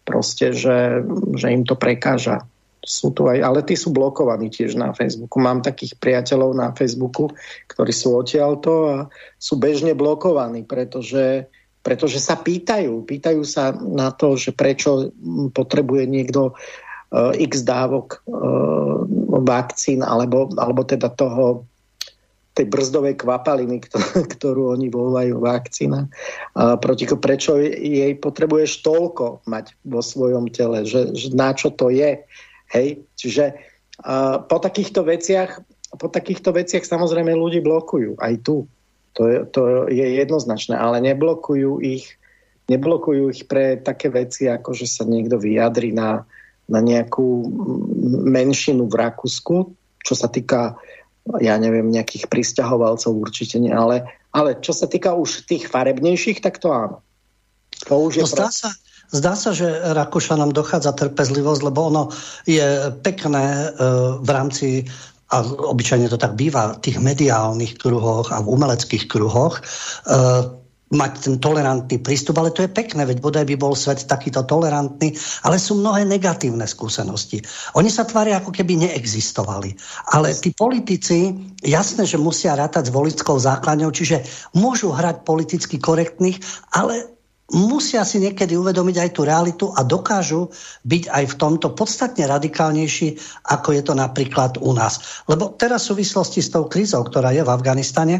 [0.07, 1.03] proste, že,
[1.35, 2.45] že im to prekáža.
[2.87, 5.43] Sú tu aj, ale tí sú blokovaní tiež na Facebooku.
[5.43, 7.27] Mám takých priateľov na Facebooku,
[7.67, 8.95] ktorí sú odtiaľto a
[9.35, 11.51] sú bežne blokovaní, pretože
[11.87, 15.15] pretože sa pýtajú, pýtajú sa na to, že prečo
[15.55, 19.07] potrebuje niekto uh, x dávok uh,
[19.39, 21.63] vakcín alebo, alebo teda toho
[22.59, 23.79] tej brzdovej kvapaliny,
[24.35, 26.09] ktorú oni volajú vakcína,
[26.81, 32.17] proti prečo jej potrebuješ toľko mať vo svojom tele, že, že na čo to je.
[32.73, 33.05] Hej?
[33.13, 33.61] Čiže
[34.49, 35.61] po takýchto veciach
[35.95, 38.67] po takýchto veciach samozrejme ľudí blokujú aj tu.
[39.17, 42.13] To je, to je jednoznačné, ale neblokujú ich,
[42.69, 46.21] neblokujú ich pre také veci, ako že sa niekto vyjadri na,
[46.69, 47.49] na nejakú
[48.29, 49.73] menšinu v Rakúsku,
[50.05, 50.77] čo sa týka,
[51.41, 56.61] ja neviem, nejakých pristahovalcov určite nie, ale, ale čo sa týka už tých farebnejších, tak
[56.61, 57.01] to áno.
[57.89, 58.69] To už je no, zdá, sa,
[59.09, 59.65] zdá sa, že
[59.97, 62.03] Rakúšanom dochádza trpezlivosť, lebo ono
[62.45, 63.67] je pekné e,
[64.21, 64.67] v rámci
[65.27, 69.59] a obyčajne to tak býva v tých mediálnych kruhoch a v umeleckých kruhoch,
[70.07, 70.57] uh,
[70.87, 75.11] mať ten tolerantný prístup, ale to je pekné, veď bodaj by bol svet takýto tolerantný,
[75.43, 77.43] ale sú mnohé negatívne skúsenosti.
[77.75, 79.75] Oni sa tvária, ako keby neexistovali.
[80.15, 84.23] Ale tí politici, jasné, že musia rátať s volickou základňou, čiže
[84.55, 86.39] môžu hrať politicky korektných,
[86.71, 87.16] ale
[87.55, 90.51] musia si niekedy uvedomiť aj tú realitu a dokážu
[90.83, 93.15] byť aj v tomto podstatne radikálnejší,
[93.47, 95.23] ako je to napríklad u nás.
[95.31, 98.15] Lebo teraz v súvislosti s tou krízou, ktorá je v Afganistane,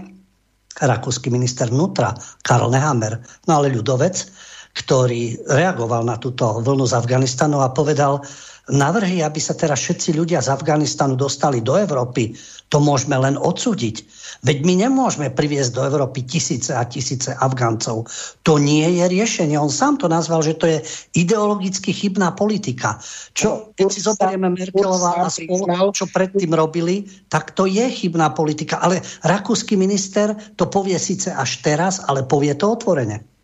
[0.78, 2.14] rakúsky minister vnútra
[2.46, 3.20] Karl Nehammer,
[3.50, 4.30] no ale ľudovec,
[4.78, 8.22] ktorý reagoval na túto vlnu z Afganistanu a povedal,
[8.68, 12.36] navrhy, aby sa teraz všetci ľudia z Afganistanu dostali do Európy,
[12.68, 14.04] to môžeme len odsúdiť.
[14.44, 18.12] Veď my nemôžeme priviesť do Európy tisíce a tisíce Afgáncov.
[18.44, 19.56] To nie je riešenie.
[19.56, 20.84] On sám to nazval, že to je
[21.16, 23.00] ideologicky chybná politika.
[23.32, 28.84] Čo, keď si zoberieme Merkelová a spolu, čo predtým robili, tak to je chybná politika.
[28.84, 33.37] Ale rakúsky minister to povie síce až teraz, ale povie to otvorene.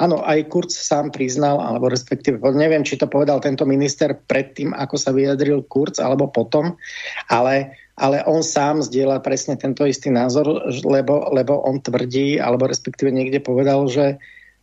[0.00, 4.96] Áno, aj Kurz sám priznal, alebo respektíve, neviem, či to povedal tento minister predtým, ako
[4.96, 6.80] sa vyjadril Kurz, alebo potom,
[7.28, 13.12] ale ale on sám zdieľa presne tento istý názor, lebo, lebo on tvrdí, alebo respektíve
[13.12, 14.16] niekde povedal, že,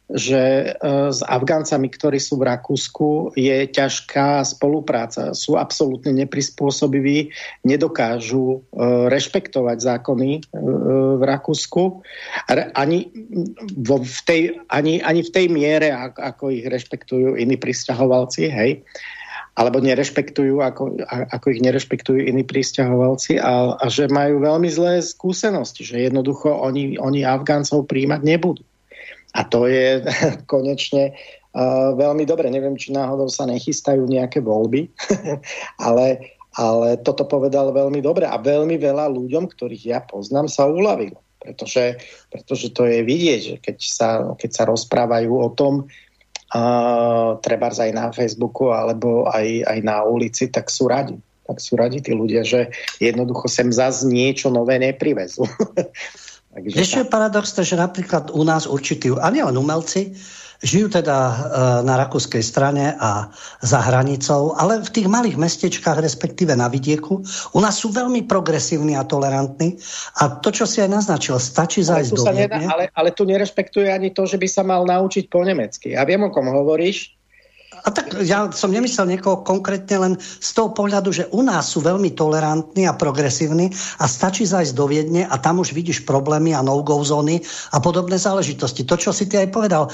[0.08, 5.36] že e, s Afgáncami, ktorí sú v Rakúsku, je ťažká spolupráca.
[5.36, 7.36] Sú absolútne neprispôsobiví,
[7.68, 8.80] nedokážu e,
[9.12, 10.42] rešpektovať zákony e,
[11.20, 12.00] v Rakúsku.
[12.80, 13.12] Ani,
[13.76, 18.72] v tej, ani, ani v tej miere, ako ich rešpektujú iní pristahovalci, hej
[19.58, 25.82] alebo nerešpektujú, ako, ako ich nerešpektujú iní pristahovalci a, a že majú veľmi zlé skúsenosti,
[25.82, 28.62] že jednoducho oni, oni Afgáncov príjmať nebudú.
[29.38, 30.02] A to je
[30.52, 32.50] konečne uh, veľmi dobre.
[32.50, 34.90] Neviem, či náhodou sa nechystajú nejaké voľby,
[35.88, 41.22] ale, ale toto povedal veľmi dobre a veľmi veľa ľuďom, ktorých ja poznám, sa uľavilo.
[41.38, 42.02] Pretože,
[42.34, 47.92] pretože to je vidieť, že keď sa, keď sa rozprávajú o tom, uh, treba aj
[47.94, 51.16] na Facebooku alebo aj, aj na ulici, tak sú radi.
[51.48, 52.68] Tak sú radi tí ľudia, že
[53.00, 55.48] jednoducho sem zase niečo nové neprivezú.
[56.66, 60.18] Ešte je paradoxné, že napríklad u nás určití, a nielen umelci,
[60.58, 61.36] Žijú teda e,
[61.86, 63.30] na rakúskej strane a
[63.62, 67.22] za hranicou, ale v tých malých mestečkách, respektíve na vidieku,
[67.54, 69.78] u nás sú veľmi progresívni a tolerantní.
[70.18, 74.10] A to, čo si aj naznačil, stačí zájsť do nedá, ale, ale tu nerešpektuje ani
[74.10, 75.94] to, že by sa mal naučiť po nemecky.
[75.94, 77.17] Ja viem, o kom hovoríš.
[77.88, 81.80] A tak ja som nemyslel niekoho konkrétne len z toho pohľadu, že u nás sú
[81.80, 83.72] veľmi tolerantní a progresívni
[84.04, 87.40] a stačí zajsť do Viedne a tam už vidíš problémy a no-go zóny
[87.72, 88.84] a podobné záležitosti.
[88.84, 89.92] To, čo si ty aj povedal, e,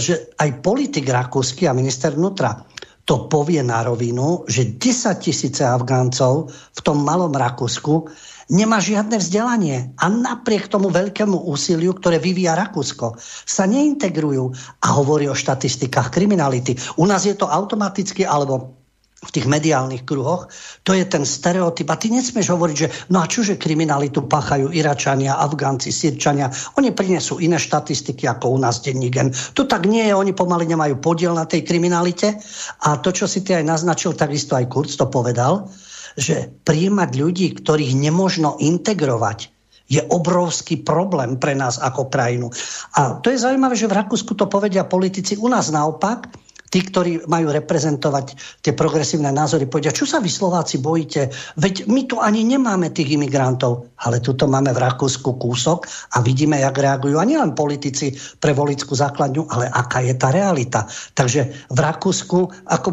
[0.00, 2.56] že aj politik rakúsky a minister vnútra
[3.06, 8.10] to povie na rovinu, že 10 tisíce Afgáncov v tom malom Rakúsku
[8.50, 15.26] nemá žiadne vzdelanie a napriek tomu veľkému úsiliu, ktoré vyvíja Rakúsko, sa neintegrujú a hovorí
[15.26, 16.78] o štatistikách kriminality.
[16.98, 18.76] U nás je to automaticky, alebo
[19.16, 20.46] v tých mediálnych kruhoch,
[20.86, 21.88] to je ten stereotyp.
[21.90, 26.52] A ty nesmieš hovoriť, že no a čože kriminalitu páchajú Iračania, Afgánci, Sirčania.
[26.78, 29.10] Oni prinesú iné štatistiky ako u nás denní.
[29.56, 32.38] To tak nie je, oni pomaly nemajú podiel na tej kriminalite.
[32.86, 35.66] A to, čo si ty aj naznačil, takisto aj Kurz to povedal,
[36.16, 39.52] že príjmať ľudí, ktorých nemožno integrovať,
[39.86, 42.50] je obrovský problém pre nás ako krajinu.
[42.98, 45.38] A to je zaujímavé, že v Rakúsku to povedia politici.
[45.38, 46.26] U nás naopak,
[46.76, 51.32] tí, ktorí majú reprezentovať tie progresívne názory, povedia, čo sa vy Slováci bojíte?
[51.56, 56.60] Veď my tu ani nemáme tých imigrantov, ale tuto máme v Rakúsku kúsok a vidíme,
[56.60, 57.16] jak reagujú.
[57.16, 60.84] A nielen politici pre volickú základňu, ale aká je tá realita.
[61.16, 62.88] Takže v Rakúsku, ako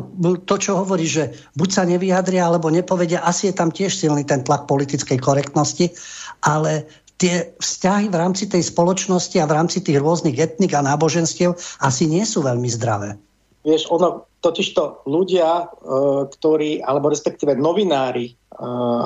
[0.48, 4.48] to, čo hovorí, že buď sa nevyjadria, alebo nepovedia, asi je tam tiež silný ten
[4.48, 5.92] tlak politickej korektnosti,
[6.40, 6.88] ale
[7.20, 12.08] tie vzťahy v rámci tej spoločnosti a v rámci tých rôznych etnik a náboženstiev asi
[12.08, 13.20] nie sú veľmi zdravé.
[13.64, 15.65] Vieš, ono, totižto ľudia, e,
[16.27, 18.35] ktorí, alebo respektíve novinári, e,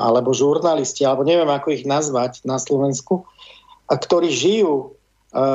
[0.02, 3.22] alebo žurnalisti, alebo neviem, ako ich nazvať na Slovensku,
[3.86, 4.86] a ktorí žijú e,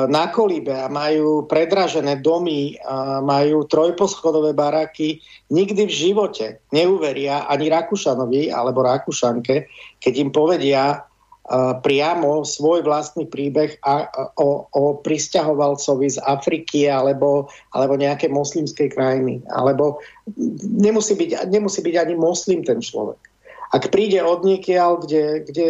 [0.08, 5.20] na kolíbe a majú predražené domy, a majú trojposchodové baraky,
[5.52, 9.68] nikdy v živote neuveria ani Rakúšanovi alebo Rakúšanke,
[10.00, 11.04] keď im povedia,
[11.84, 14.08] priamo svoj vlastný príbeh a,
[14.40, 19.44] o, o pristahovalcovi z Afriky alebo, alebo nejaké moslimskej krajiny.
[19.52, 20.00] Alebo
[20.64, 23.20] nemusí byť, nemusí byť ani moslim ten človek.
[23.76, 25.66] Ak príde od niekiaľ, kde, kde,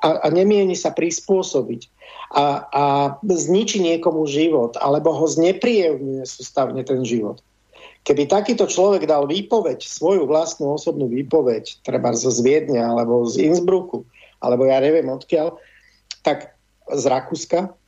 [0.00, 1.90] a, a nemieni sa prispôsobiť
[2.32, 2.84] a, a
[3.26, 7.44] zničí niekomu život alebo ho znepríjemňuje sústavne ten život,
[8.06, 14.08] Keby takýto človek dal výpoveď, svoju vlastnú osobnú výpoveď, treba zo Zviedňa alebo z Innsbrucku,
[14.38, 15.58] alebo ja neviem odkiaľ,
[16.22, 16.54] tak
[16.88, 17.78] z Rakúska,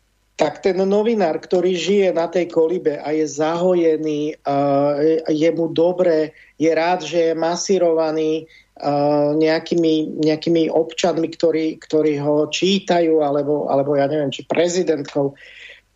[0.40, 4.96] tak ten novinár, ktorý žije na tej kolibe a je zahojený, uh,
[5.28, 8.48] je mu dobre, je rád, že je masírovaný
[8.80, 15.36] uh, nejakými, nejakými občanmi, ktorí, ktorí ho čítajú, alebo, alebo ja neviem, či prezidentkou,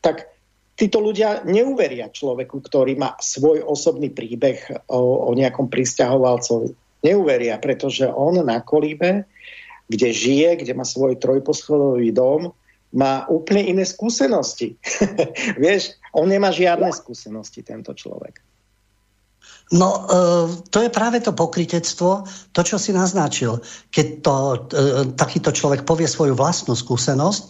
[0.05, 0.29] tak
[0.77, 7.01] títo ľudia neuveria človeku, ktorý má svoj osobný príbeh o, o nejakom pristahovalcovi.
[7.01, 9.25] Neuveria, pretože on na kolíbe
[9.89, 12.53] kde žije, kde má svoj trojposchodový dom,
[12.95, 14.79] má úplne iné skúsenosti.
[15.63, 18.39] Vieš, on nemá žiadne skúsenosti, tento človek.
[19.73, 20.21] No, e,
[20.69, 23.65] to je práve to pokritectvo, to, čo si naznačil.
[23.91, 24.57] Keď to, e,
[25.17, 27.45] takýto človek povie svoju vlastnú skúsenosť,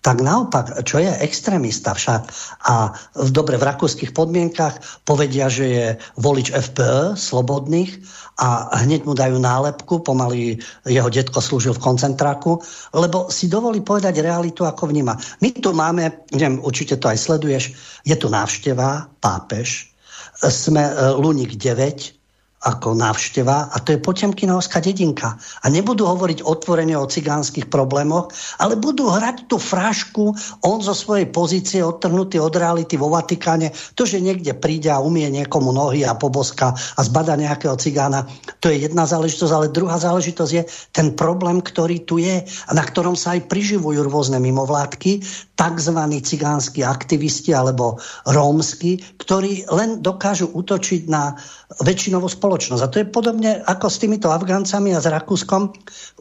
[0.00, 2.22] tak naopak, čo je extrémista však
[2.64, 2.96] a
[3.28, 5.86] dobre v rakúskych podmienkach povedia, že je
[6.16, 8.00] volič FPE, slobodných
[8.40, 10.56] a hneď mu dajú nálepku, pomaly
[10.88, 12.64] jeho detko slúžil v koncentráku,
[12.96, 15.20] lebo si dovolí povedať realitu, ako vníma.
[15.44, 17.64] My tu máme, neviem, určite to aj sleduješ,
[18.08, 19.92] je tu návšteva, pápež,
[20.40, 22.19] sme e, Lunik 9,
[22.60, 25.40] ako návšteva a to je Potemkinovská dedinka.
[25.64, 28.28] A nebudú hovoriť otvorene o cigánskych problémoch,
[28.60, 34.04] ale budú hrať tú frášku, on zo svojej pozície odtrhnutý od reality vo Vatikáne, to,
[34.04, 38.28] že niekde príde a umie niekomu nohy a poboska a zbada nejakého cigána,
[38.60, 40.62] to je jedna záležitosť, ale druhá záležitosť je
[40.92, 45.24] ten problém, ktorý tu je a na ktorom sa aj priživujú rôzne mimovládky,
[45.60, 45.98] tzv.
[46.24, 51.36] cigánsky aktivisti alebo rómsky, ktorí len dokážu útočiť na
[51.78, 52.82] väčšinovú spoločnosť.
[52.82, 55.70] A to je podobne ako s týmito Afgáncami a s Rakúskom.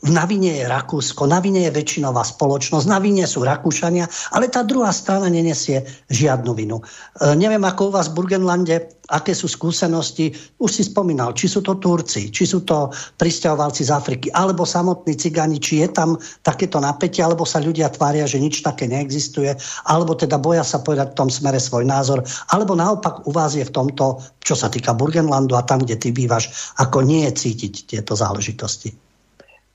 [0.06, 4.06] V Navine je Rakúsko, na vine je väčšinová spoločnosť, na vine sú Rakúšania,
[4.38, 6.78] ale tá druhá strana nenesie žiadnu vinu.
[6.80, 11.66] E, neviem, ako u vás v Burgenlande, aké sú skúsenosti, už si spomínal, či sú
[11.66, 16.16] to Turci, či sú to pristahovalci z Afriky, alebo samotní cigáni, či je tam
[16.46, 19.58] takéto napätie, alebo sa ľudia tvária, že nič také neexistuje,
[19.90, 22.22] alebo teda boja sa povedať v tom smere svoj názor,
[22.54, 26.14] alebo naopak u vás je v tomto, čo sa týka Burgenlandu a tam, kde ty
[26.14, 28.94] bývaš, ako nie je cítiť tieto záležitosti.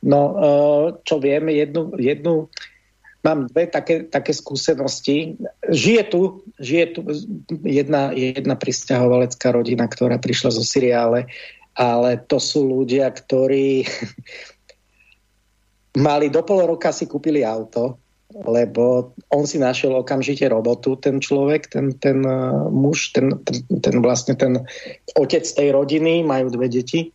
[0.05, 0.49] No, e,
[1.01, 2.53] čo vieme, jednu, jednu
[3.25, 5.41] mám dve také, také skúsenosti.
[5.73, 7.01] Žije tu, žije tu
[7.65, 11.27] jedna, jedna pristahovalecká rodina, ktorá prišla zo Syriále,
[11.75, 13.89] ale to sú ľudia, ktorí
[16.07, 17.97] mali do pol roka si kúpili auto,
[18.35, 23.97] lebo on si našiel okamžite robotu, ten človek, ten, ten uh, muž, ten, ten, ten
[24.03, 24.59] vlastne ten
[25.15, 27.15] otec tej rodiny, majú dve deti.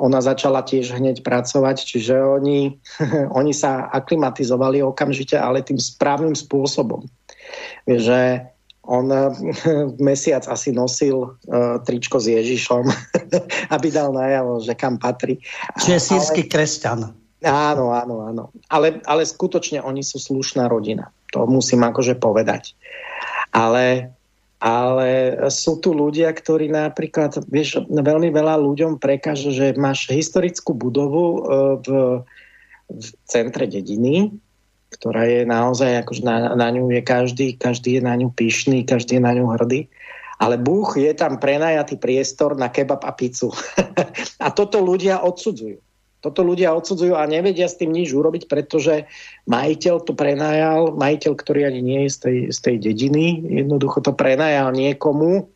[0.00, 2.80] Ona začala tiež hneď pracovať, čiže oni,
[3.38, 7.04] oni sa aklimatizovali okamžite, ale tým správnym spôsobom.
[7.84, 8.48] Že
[8.82, 9.06] on
[10.10, 12.84] mesiac asi nosil uh, tričko s Ježišom,
[13.74, 15.38] aby dal najavo, že kam patrí.
[15.78, 16.50] Čiže sírsky ale...
[16.50, 17.00] kresťan.
[17.42, 18.44] Áno, áno, áno.
[18.70, 21.10] Ale, ale skutočne oni sú slušná rodina.
[21.34, 22.78] To musím akože povedať.
[23.50, 24.14] Ale,
[24.62, 31.26] ale sú tu ľudia, ktorí napríklad, vieš, veľmi veľa ľuďom prekáže, že máš historickú budovu
[31.26, 31.38] e,
[31.82, 31.88] v,
[32.86, 34.30] v centre dediny,
[34.94, 39.18] ktorá je naozaj, akože na, na ňu je každý, každý je na ňu pyšný, každý
[39.18, 39.90] je na ňu hrdý.
[40.38, 43.50] Ale Búh je tam prenajatý priestor na kebab a pizzu.
[44.46, 45.82] a toto ľudia odsudzujú.
[46.22, 49.10] Toto ľudia odsudzujú a nevedia s tým nič urobiť, pretože
[49.50, 54.14] majiteľ to prenajal, majiteľ, ktorý ani nie je z tej, z tej dediny, jednoducho to
[54.14, 55.50] prenajal niekomu,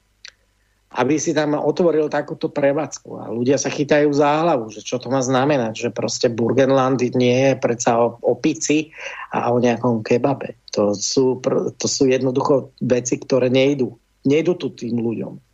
[0.97, 3.09] aby si tam otvoril takúto prevádzku.
[3.15, 7.53] A ľudia sa chytajú za hlavu, že čo to má znamenať, že proste Burgenland nie
[7.53, 8.91] je predsa o, o pici
[9.31, 10.59] a o nejakom kebabe.
[10.75, 11.39] To sú,
[11.79, 13.95] to sú jednoducho veci, ktoré nejdú.
[14.27, 15.46] Nejdú tu tým ľuďom.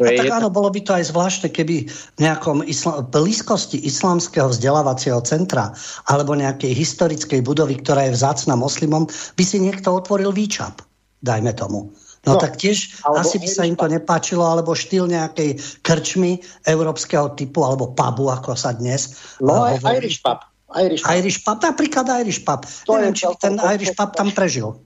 [0.00, 4.50] To a tak áno, bolo by to aj zvláštne, keby v nejakom isla- blízkosti islamského
[4.50, 5.70] vzdelávacieho centra
[6.08, 10.82] alebo nejakej historickej budovy, ktorá je vzácna moslimom, by si niekto otvoril výčap,
[11.22, 11.94] dajme tomu.
[12.24, 17.36] No, no tak tiež asi by sa im to nepáčilo, alebo štýl nejakej krčmy európskeho
[17.36, 19.12] typu, alebo pubu, ako sa dnes
[19.44, 20.40] No uh, aj Irish pub.
[20.72, 21.12] Irish pub.
[21.12, 22.64] Irish pub, napríklad Irish pub.
[22.88, 24.80] To Neviem, či ten Irish pub tam prežil.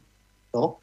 [0.50, 0.82] No,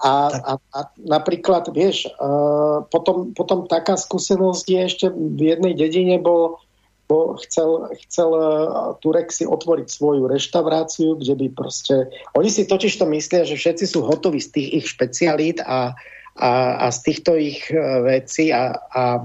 [0.00, 6.16] a, a, a napríklad, vieš, uh, potom, potom taká skúsenosť je ešte v jednej dedine
[6.16, 6.56] bol,
[7.04, 12.08] bol chcel, chcel uh, Turek si otvoriť svoju reštauráciu, kde by proste...
[12.32, 15.92] Oni si totiž to myslia, že všetci sú hotoví z tých ich špecialít a,
[16.40, 16.50] a,
[16.80, 19.20] a z týchto ich uh, vecí a, a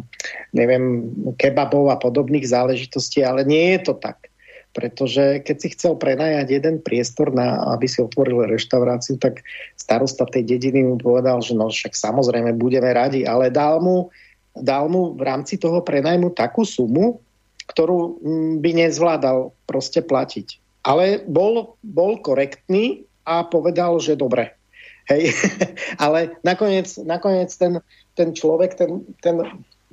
[0.52, 1.08] neviem,
[1.40, 4.28] kebabov a podobných záležitostí, ale nie je to tak.
[4.76, 9.40] Pretože keď si chcel prenajať jeden priestor, na, aby si otvoril reštauráciu, tak
[9.86, 14.10] starosta tej dediny mu povedal, že no však samozrejme budeme radi, ale dal mu,
[14.58, 17.22] dal mu v rámci toho prenajmu takú sumu,
[17.70, 20.58] ktorú mm, by nezvládal proste platiť.
[20.82, 24.58] Ale bol, bol korektný a povedal, že dobre.
[25.06, 25.38] Hej.
[26.04, 27.78] ale nakoniec, nakoniec ten,
[28.18, 29.38] ten človek, ten, ten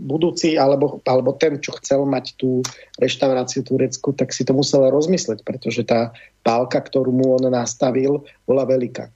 [0.01, 2.65] budúci, alebo, alebo ten, čo chcel mať tú
[2.97, 8.65] reštauráciu Turecku, tak si to musel rozmysleť, pretože tá pálka, ktorú mu on nastavil, bola
[8.65, 9.13] veľká.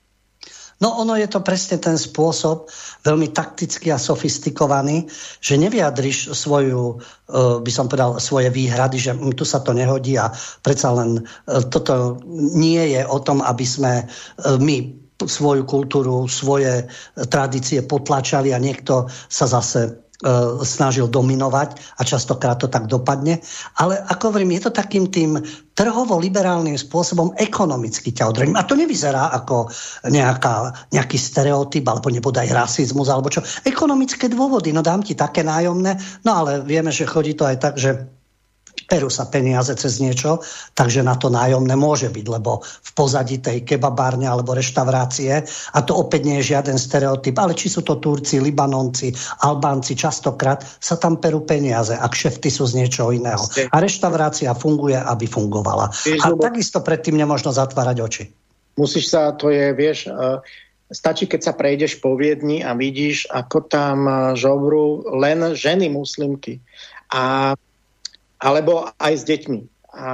[0.77, 2.69] No ono je to presne ten spôsob,
[3.01, 5.09] veľmi taktický a sofistikovaný,
[5.41, 6.95] že nevyjadriš svoju, e,
[7.65, 10.29] by som povedal, svoje výhrady, že tu sa to nehodí a
[10.61, 11.21] predsa len e,
[11.73, 12.21] toto
[12.53, 14.05] nie je o tom, aby sme e,
[14.61, 14.77] my
[15.17, 16.85] svoju kultúru, svoje
[17.17, 20.06] tradície potlačali a niekto sa zase
[20.65, 23.37] snažil dominovať a častokrát to tak dopadne.
[23.77, 25.37] Ale ako hovorím, je to takým tým
[25.77, 28.57] trhovo-liberálnym spôsobom ekonomicky ťa odrením.
[28.57, 29.69] A to nevyzerá ako
[30.09, 33.45] nejaká, nejaký stereotyp alebo nebodaj rasizmus alebo čo.
[33.61, 37.73] Ekonomické dôvody, no dám ti také nájomné, no ale vieme, že chodí to aj tak,
[37.77, 38.16] že
[38.85, 40.45] perú sa peniaze cez niečo,
[40.77, 45.43] takže na to nájomné môže byť, lebo v pozadí tej kebabárne alebo reštaurácie,
[45.73, 49.11] a to opäť nie je žiaden stereotyp, ale či sú to Turci, Libanonci,
[49.43, 53.41] Albánci, častokrát sa tam perú peniaze a kšefty sú z niečoho iného.
[53.73, 55.89] A reštaurácia funguje, aby fungovala.
[56.23, 58.23] A takisto predtým nemožno zatvárať oči.
[58.77, 60.37] Musíš sa, to je, vieš, uh,
[60.91, 64.05] stačí, keď sa prejdeš po Viedni a vidíš, ako tam
[64.37, 66.61] žobru len ženy muslimky.
[67.11, 67.55] A
[68.37, 69.59] alebo aj s deťmi.
[69.97, 70.11] A,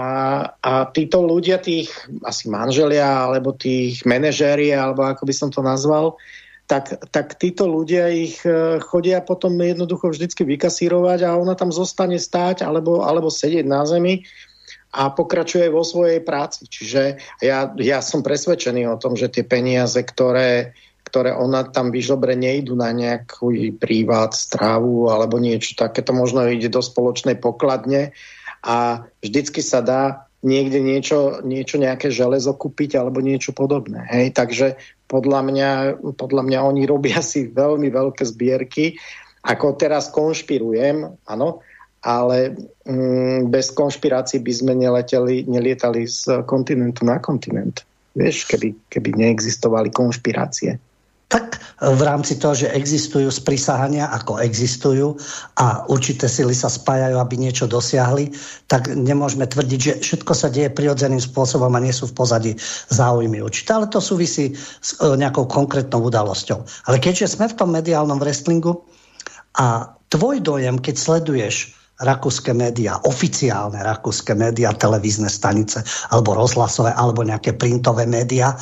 [0.63, 1.91] a títo ľudia, tých
[2.23, 6.15] asi manželia, alebo tých manažéri, alebo ako by som to nazval,
[6.63, 12.15] tak, tak títo ľudia ich e, chodia potom jednoducho vždycky vykasírovať a ona tam zostane
[12.15, 14.23] stáť alebo, alebo sedieť na zemi
[14.95, 16.69] a pokračuje vo svojej práci.
[16.69, 20.77] Čiže ja, ja som presvedčený o tom, že tie peniaze, ktoré,
[21.13, 26.09] ktoré ona tam vyžobre, nejdu na nejakú prívát, strávu alebo niečo takéto.
[26.09, 28.17] Možno ide do spoločnej pokladne
[28.65, 34.09] a vždycky sa dá niekde niečo, niečo nejaké železo kúpiť alebo niečo podobné.
[34.09, 34.33] Hej?
[34.33, 34.67] Takže
[35.05, 35.69] podľa mňa,
[36.17, 38.97] podľa mňa oni robia si veľmi veľké zbierky.
[39.45, 41.61] Ako teraz konšpirujem, áno,
[42.01, 42.57] ale
[42.89, 47.85] mm, bez konšpirácií by sme neleteli, nelietali z kontinentu na kontinent.
[48.17, 50.81] Vieš, keby, keby neexistovali konšpirácie.
[51.33, 55.17] Tak v rámci toho, že existujú sprisahania, ako existujú
[55.57, 58.29] a určité sily sa spájajú, aby niečo dosiahli,
[58.69, 62.51] tak nemôžeme tvrdiť, že všetko sa deje prirodzeným spôsobom a nie sú v pozadí
[62.93, 63.73] záujmy určité.
[63.73, 66.61] Ale to súvisí s e, nejakou konkrétnou udalosťou.
[66.87, 68.85] Ale keďže sme v tom mediálnom wrestlingu
[69.57, 71.73] a tvoj dojem, keď sleduješ
[72.03, 75.81] rakúske médiá, oficiálne rakúske médiá, televízne stanice,
[76.11, 78.53] alebo rozhlasové, alebo nejaké printové médiá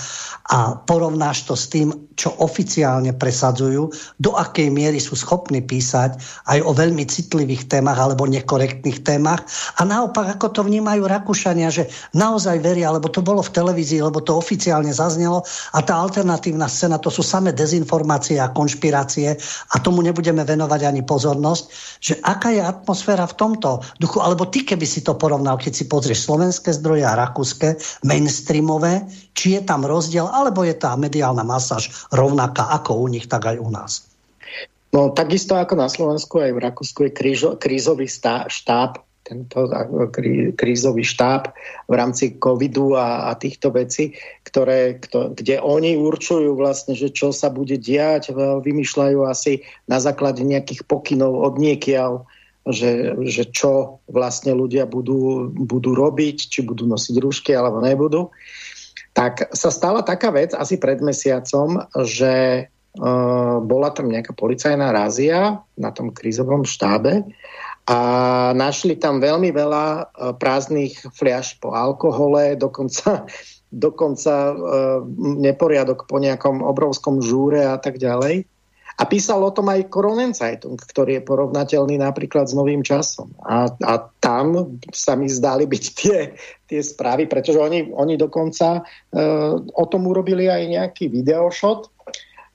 [0.51, 3.87] a porovnáš to s tým, čo oficiálne presadzujú,
[4.19, 6.19] do akej miery sú schopní písať
[6.51, 9.41] aj o veľmi citlivých témach alebo nekorektných témach.
[9.79, 14.19] A naopak, ako to vnímajú Rakúšania, že naozaj veria, lebo to bolo v televízii, lebo
[14.21, 15.41] to oficiálne zaznelo
[15.71, 19.33] a tá alternatívna scéna, to sú samé dezinformácie a konšpirácie
[19.71, 21.63] a tomu nebudeme venovať ani pozornosť,
[22.03, 26.27] že aká je atmosféra tomto duchu, alebo ty, keby si to porovnal, keď si pozrieš
[26.27, 29.05] slovenské zdroje a rakúske, mainstreamové,
[29.35, 33.57] či je tam rozdiel, alebo je tá mediálna masáž rovnaká ako u nich, tak aj
[33.59, 34.11] u nás.
[34.91, 39.69] No takisto ako na Slovensku, aj v Rakúsku je krížo, krízový stá, štáb, tento
[40.11, 41.55] krí, krízový štáb
[41.87, 44.11] v rámci covidu a, a týchto vecí,
[44.43, 50.43] ktoré, kto, kde oni určujú vlastne, že čo sa bude diať, vymýšľajú asi na základe
[50.43, 52.27] nejakých pokynov od niekiaľ,
[52.67, 58.29] že, že čo vlastne ľudia budú, budú robiť, či budú nosiť rúšky alebo nebudú
[59.11, 65.59] tak sa stala taká vec asi pred mesiacom, že uh, bola tam nejaká policajná rázia
[65.75, 67.27] na tom krízovom štábe
[67.91, 67.99] a
[68.55, 70.03] našli tam veľmi veľa uh,
[70.39, 73.27] prázdnych fliaž po alkohole, dokonca,
[73.85, 74.55] dokonca uh,
[75.19, 78.47] neporiadok po nejakom obrovskom žúre a tak ďalej.
[79.01, 79.89] A písal o tom aj
[80.37, 83.33] Zeitung, ktorý je porovnateľný napríklad s novým časom.
[83.41, 86.37] A, a tam sa mi zdali byť tie,
[86.69, 88.81] tie správy, pretože oni, oni dokonca e,
[89.73, 91.89] o tom urobili aj nejaký videoshot,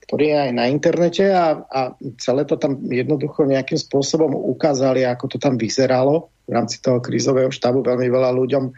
[0.07, 5.35] ktorý je aj na internete a, a celé to tam jednoducho nejakým spôsobom ukázali, ako
[5.35, 7.83] to tam vyzeralo v rámci toho krízového štábu.
[7.83, 8.71] Veľmi veľa ľuďom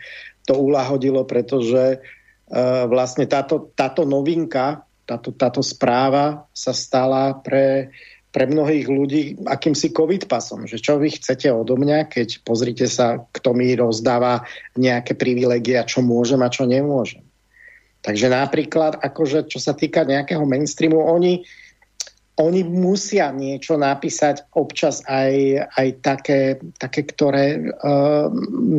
[0.49, 1.97] to ulahodilo, pretože e,
[2.89, 7.89] vlastne táto, táto novinka táto, táto správa sa stala pre,
[8.29, 13.25] pre mnohých ľudí akýmsi covid pasom, že čo vy chcete odo mňa, keď pozrite sa,
[13.33, 14.45] kto mi rozdáva
[14.77, 17.25] nejaké privilegia, čo môžem a čo nemôžem.
[17.99, 21.43] Takže napríklad, akože, čo sa týka nejakého mainstreamu, oni,
[22.39, 26.41] oni musia niečo napísať občas aj, aj také,
[26.79, 28.31] také, ktoré uh,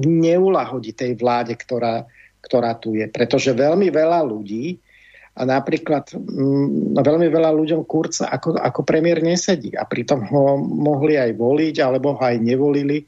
[0.06, 2.08] neulahodí tej vláde, ktorá,
[2.40, 3.04] ktorá tu je.
[3.12, 4.80] Pretože veľmi veľa ľudí
[5.36, 10.58] a napríklad m, mm, veľmi veľa ľuďom Kurz ako, ako premiér nesedí a pritom ho
[10.58, 13.06] mohli aj voliť alebo ho aj nevolili.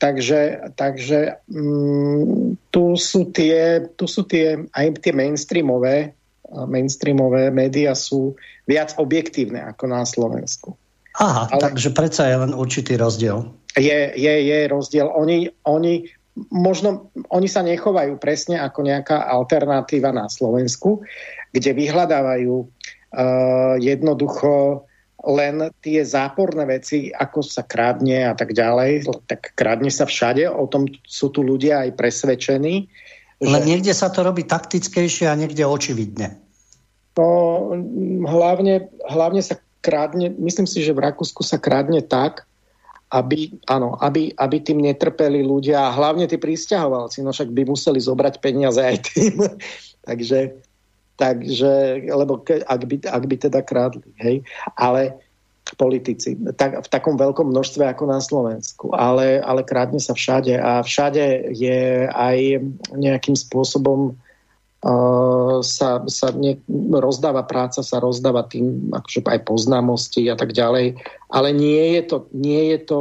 [0.00, 6.16] Takže, takže m, mm, tu, sú tie, tu sú tie aj tie mainstreamové,
[6.50, 8.34] mainstreamové médiá sú
[8.66, 10.74] viac objektívne ako na Slovensku.
[11.18, 13.50] Aha, Ale takže predsa je len určitý rozdiel.
[13.74, 15.10] Je, je, je rozdiel.
[15.10, 16.06] Oni, oni
[16.50, 21.02] možno oni sa nechovajú presne ako nejaká alternatíva na Slovensku,
[21.50, 24.84] kde vyhľadávajú uh, jednoducho
[25.20, 30.64] len tie záporné veci, ako sa krádne a tak ďalej, tak krádne sa všade, o
[30.64, 32.88] tom sú tu ľudia aj presvedčení.
[33.40, 33.68] Len že...
[33.68, 36.40] niekde sa to robí taktickejšie a niekde očividne.
[37.20, 37.76] No,
[38.24, 42.48] hlavne, hlavne sa krádne, myslím si, že v Rakúsku sa krádne tak,
[43.10, 47.98] aby, áno, aby, aby tým netrpeli ľudia a hlavne tí pristahovalci, no však by museli
[47.98, 49.34] zobrať peniaze aj tým.
[50.06, 50.54] takže,
[51.18, 54.46] takže, lebo ke, ak, by, ak by teda krádli, hej.
[54.78, 55.18] Ale
[55.74, 60.82] politici, tak, v takom veľkom množstve ako na Slovensku, ale, ale krádne sa všade a
[60.82, 62.38] všade je aj
[62.94, 64.18] nejakým spôsobom
[65.60, 66.56] sa, sa ne,
[66.88, 70.96] rozdáva práca, sa rozdáva tým akože aj poznámosti a tak ďalej,
[71.28, 73.00] ale nie je to, nie je to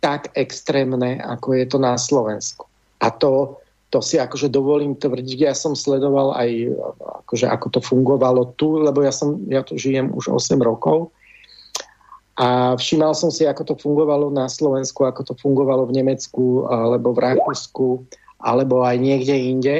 [0.00, 2.64] tak extrémne, ako je to na Slovensku.
[3.04, 3.60] A to,
[3.92, 6.72] to si akože dovolím tvrdiť, ja som sledoval aj
[7.28, 11.12] akože ako to fungovalo tu, lebo ja, som, ja tu žijem už 8 rokov.
[12.40, 17.12] A všímal som si, ako to fungovalo na Slovensku, ako to fungovalo v Nemecku, alebo
[17.12, 18.08] v Rakúsku,
[18.40, 19.76] alebo aj niekde inde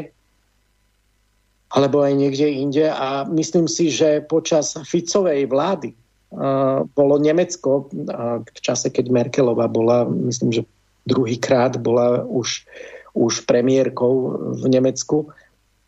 [1.72, 2.84] alebo aj niekde inde.
[2.92, 9.72] A myslím si, že počas Ficovej vlády uh, bolo Nemecko, uh, v čase, keď Merkelová
[9.72, 10.68] bola, myslím, že
[11.08, 12.68] druhýkrát bola už,
[13.16, 15.32] už premiérkou v Nemecku,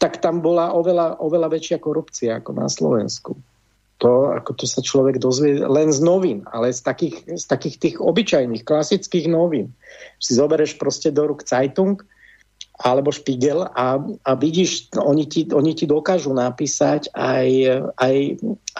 [0.00, 3.36] tak tam bola oveľa, oveľa väčšia korupcia ako na Slovensku.
[4.02, 7.96] To, ako to sa človek dozvie len z novín, ale z takých, z takých tých
[8.02, 9.70] obyčajných, klasických novín.
[10.18, 12.02] Si zoberieš proste do ruk Zeitung
[12.82, 17.48] alebo Špigel a, a vidíš, oni ti, oni ti dokážu napísať aj,
[18.02, 18.16] aj,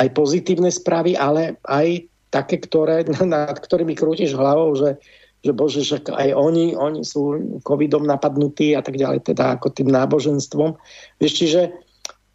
[0.02, 4.98] aj pozitívne správy, ale aj také, ktoré, nad ktorými krútiš hlavou, že,
[5.46, 9.94] že bože, že aj oni, oni sú covidom napadnutí a tak ďalej, teda ako tým
[9.94, 10.74] náboženstvom.
[11.22, 11.62] Vieš, čiže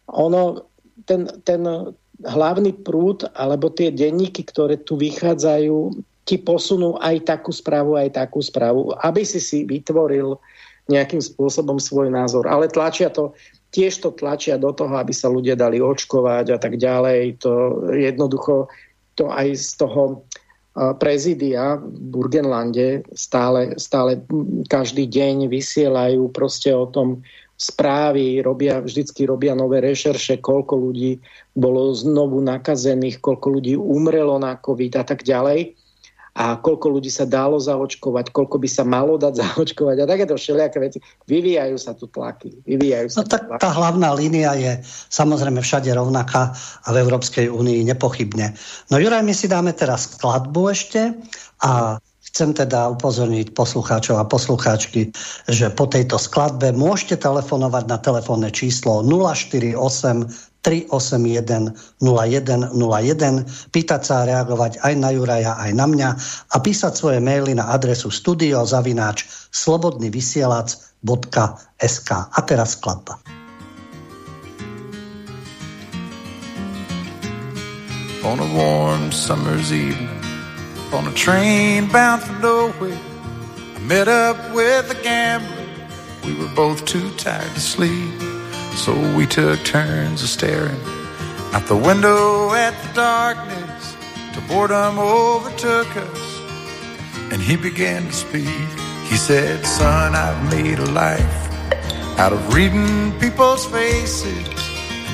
[0.08, 0.64] ono,
[1.04, 1.60] ten, ten
[2.24, 5.76] hlavný prúd, alebo tie denníky, ktoré tu vychádzajú,
[6.24, 10.36] ti posunú aj takú správu, aj takú správu, aby si si vytvoril
[10.90, 12.50] nejakým spôsobom svoj názor.
[12.50, 13.30] Ale tlačia to,
[13.70, 17.38] tiež to tlačia do toho, aby sa ľudia dali očkovať a tak ďalej.
[17.46, 17.52] To
[17.94, 18.66] jednoducho
[19.14, 20.26] to aj z toho
[20.98, 24.22] prezidia v Burgenlande stále, stále
[24.70, 27.26] každý deň vysielajú proste o tom
[27.60, 31.20] správy, robia, vždycky robia nové rešerše, koľko ľudí
[31.52, 35.76] bolo znovu nakazených, koľko ľudí umrelo na COVID a tak ďalej
[36.36, 40.78] a koľko ľudí sa dalo zaočkovať, koľko by sa malo dať zaočkovať a takéto všelijaké
[40.78, 40.98] veci.
[41.26, 42.62] Vyvíjajú sa tu tlaky.
[42.66, 43.62] Vyvíjajú sa no, tak tlaky.
[43.62, 44.72] tá hlavná línia je
[45.10, 46.54] samozrejme všade rovnaká
[46.86, 48.54] a v Európskej únii nepochybne.
[48.90, 51.14] No Juraj, my si dáme teraz skladbu ešte
[51.64, 51.98] a
[52.30, 55.10] Chcem teda upozorniť poslucháčov a poslucháčky,
[55.50, 60.30] že po tejto skladbe môžete telefonovať na telefónne číslo 048
[60.60, 66.08] 381 0101, pýtať sa a reagovať aj na Juraja, aj na mňa
[66.52, 73.16] a písať svoje maily na adresu studiozavináč slobodnyvysielac.sk A teraz skladba.
[78.20, 80.20] On a warm summer's evening
[80.92, 82.98] On a train bound for nowhere
[83.76, 85.56] I met up with a gambler.
[86.26, 88.29] We were both too tired to sleep
[88.76, 90.80] So we took turns of staring
[91.52, 93.96] out the window at the darkness
[94.32, 96.40] till boredom overtook us.
[97.32, 98.68] And he began to speak.
[99.08, 101.50] He said, Son, I've made a life
[102.18, 104.48] out of reading people's faces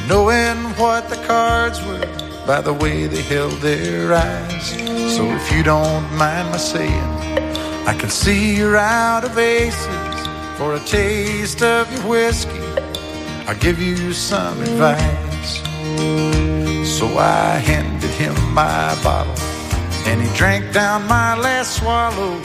[0.09, 2.07] knowing what the cards were
[2.47, 4.69] by the way they held their eyes.
[5.17, 7.11] So if you don't mind my saying,
[7.87, 10.27] I can see you're out of aces
[10.57, 12.86] for a taste of your whiskey.
[13.49, 15.63] I'll give you some advice.
[16.99, 19.35] So I handed him my bottle,
[20.07, 22.41] and he drank down my last swallow.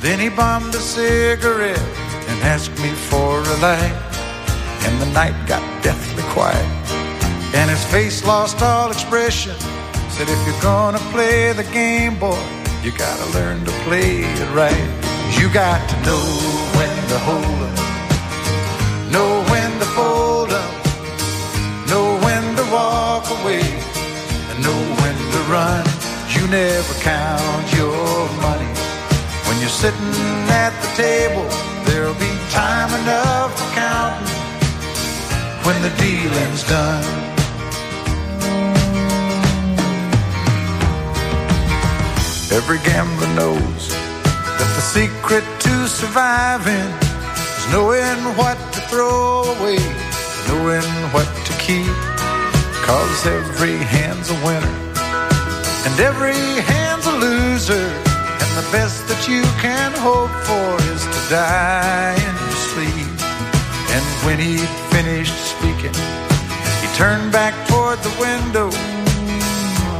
[0.00, 1.78] Then he bummed a cigarette
[2.28, 3.96] and asked me for a light.
[4.84, 6.68] And the night got deathly quiet,
[7.54, 9.56] and his face lost all expression.
[10.10, 12.44] Said, if you're gonna play the game, boy,
[12.82, 14.86] you gotta learn to play it right.
[15.40, 16.24] You got to know
[16.76, 17.63] when to hold
[25.54, 25.84] run.
[26.34, 28.72] You never count your money.
[29.46, 30.14] When you're sitting
[30.64, 31.46] at the table,
[31.86, 34.34] there'll be time enough for counting
[35.64, 37.06] when the dealing's done.
[42.58, 43.82] Every gambler knows
[44.58, 46.90] that the secret to surviving
[47.58, 49.82] is knowing what to throw away,
[50.48, 51.94] knowing what to keep.
[52.88, 54.76] Cause every hand's a winner,
[55.84, 56.34] and every
[56.72, 57.88] hand's a loser.
[58.42, 63.14] And the best that you can hope for is to die in your sleep.
[63.94, 65.94] And when he'd finished speaking,
[66.82, 68.70] he turned back toward the window,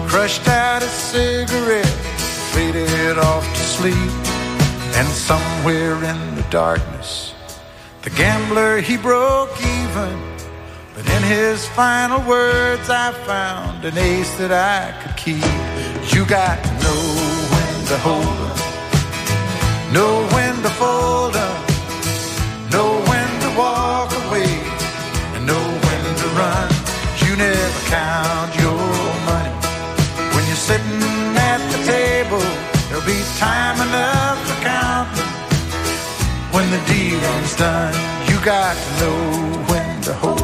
[0.09, 1.87] crushed out a cigarette,
[2.55, 4.13] faded off to sleep.
[4.97, 7.35] And somewhere in the darkness,
[8.03, 10.34] the gambler, he broke even.
[10.95, 15.43] But in his final words, I found an ace that I could keep.
[16.15, 17.03] You got to know
[17.51, 18.59] when to hold up,
[19.91, 21.63] know when to fold up,
[22.71, 24.47] know when to walk away,
[25.35, 26.71] and know when to run.
[27.27, 28.79] You never count your
[29.27, 29.55] money
[30.31, 32.47] when you're sitting at the table.
[32.87, 35.33] There'll be time enough for counting
[36.55, 37.95] when the dealing's done.
[38.31, 39.19] You got to know
[39.67, 40.44] when to hold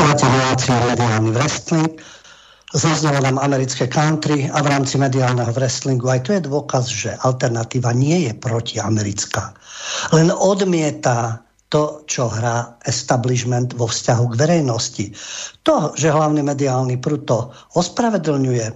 [0.00, 1.92] Počúvate reláciu mediálny wrestling.
[2.72, 7.92] Zaznelo nám americké country a v rámci mediálneho wrestlingu aj to je dôkaz, že alternatíva
[7.92, 9.52] nie je protiamerická.
[10.16, 15.06] Len odmieta to, čo hrá establishment vo vzťahu k verejnosti.
[15.68, 18.72] To, že hlavný mediálny prúto ospravedlňuje,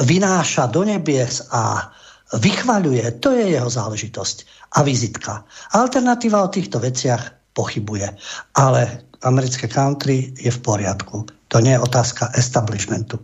[0.00, 1.92] vynáša do nebies a
[2.40, 4.36] vychvaľuje, to je jeho záležitosť
[4.72, 5.44] a vizitka.
[5.76, 8.16] Alternatíva o týchto veciach pochybuje.
[8.56, 11.24] Ale americké country je v poriadku.
[11.48, 13.18] To nie je otázka establishmentu.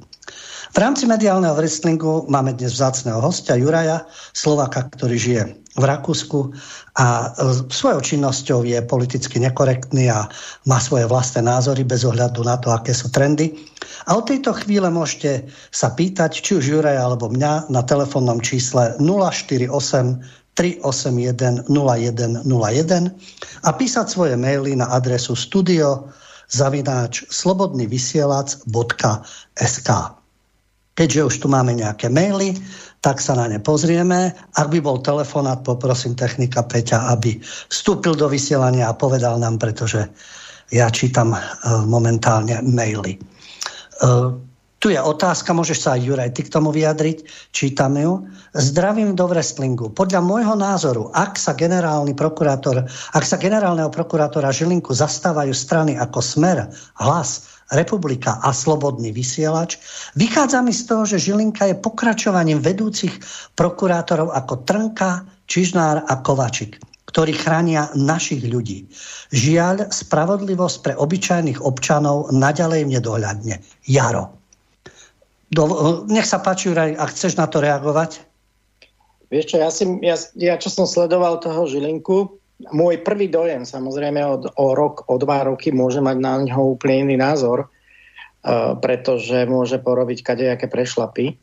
[0.70, 5.42] V rámci mediálneho wrestlingu máme dnes vzácného hostia Juraja, Slovaka, ktorý žije
[5.74, 6.54] v Rakúsku
[6.94, 10.30] a e, svojou činnosťou je politicky nekorektný a
[10.70, 13.54] má svoje vlastné názory bez ohľadu na to, aké sú trendy.
[14.06, 18.94] A od tejto chvíle môžete sa pýtať, či už Juraja alebo mňa na telefónnom čísle
[19.02, 22.44] 048 381 0101
[23.64, 26.12] a písať svoje maily na adresu studio
[26.52, 29.90] zavináč slobodnyvysielac.sk
[31.00, 32.60] Keďže už tu máme nejaké maily,
[33.00, 34.36] tak sa na ne pozrieme.
[34.52, 37.40] Ak by bol telefonát, poprosím technika Peťa, aby
[37.72, 40.12] vstúpil do vysielania a povedal nám, pretože
[40.68, 41.40] ja čítam uh,
[41.88, 43.16] momentálne maily.
[44.80, 48.24] Tu je otázka, môžeš sa aj Juraj, ty k tomu vyjadriť, čítame ju.
[48.56, 49.92] Zdravím do wrestlingu.
[49.92, 56.24] Podľa môjho názoru, ak sa generálny prokurátor, ak sa generálneho prokurátora Žilinku zastávajú strany ako
[56.24, 59.76] Smer, Hlas, Republika a Slobodný vysielač,
[60.16, 63.20] vychádza mi z toho, že Žilinka je pokračovaním vedúcich
[63.60, 66.80] prokurátorov ako Trnka, Čižnár a Kovačik
[67.10, 68.86] ktorí chránia našich ľudí.
[69.34, 73.58] Žiaľ, spravodlivosť pre obyčajných občanov naďalej nedohľadne.
[73.82, 74.39] Jaro.
[76.06, 78.22] Nech sa páči, Juraj, ak chceš na to reagovať.
[79.30, 82.38] Vieš čo, ja, si, ja, ja čo som sledoval toho Žilinku,
[82.74, 87.06] môj prvý dojem, samozrejme od, o rok, o dva roky môže mať na ňo úplne
[87.08, 91.38] iný názor, uh, pretože môže porobiť kadejaké prešlapy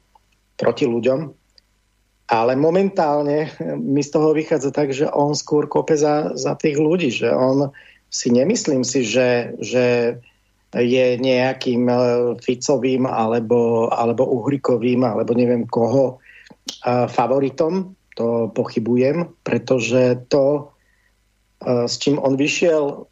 [0.60, 1.20] proti ľuďom.
[2.28, 3.52] Ale momentálne
[3.96, 7.72] mi z toho vychádza tak, že on skôr kope za, za tých ľudí, že on
[8.08, 10.16] si nemyslím si, že, že
[10.82, 11.96] je nejakým e,
[12.42, 17.96] Ficovým alebo, alebo Uhrikovým alebo neviem koho e, favoritom.
[18.18, 20.74] To pochybujem, pretože to,
[21.62, 23.06] e, s čím on vyšiel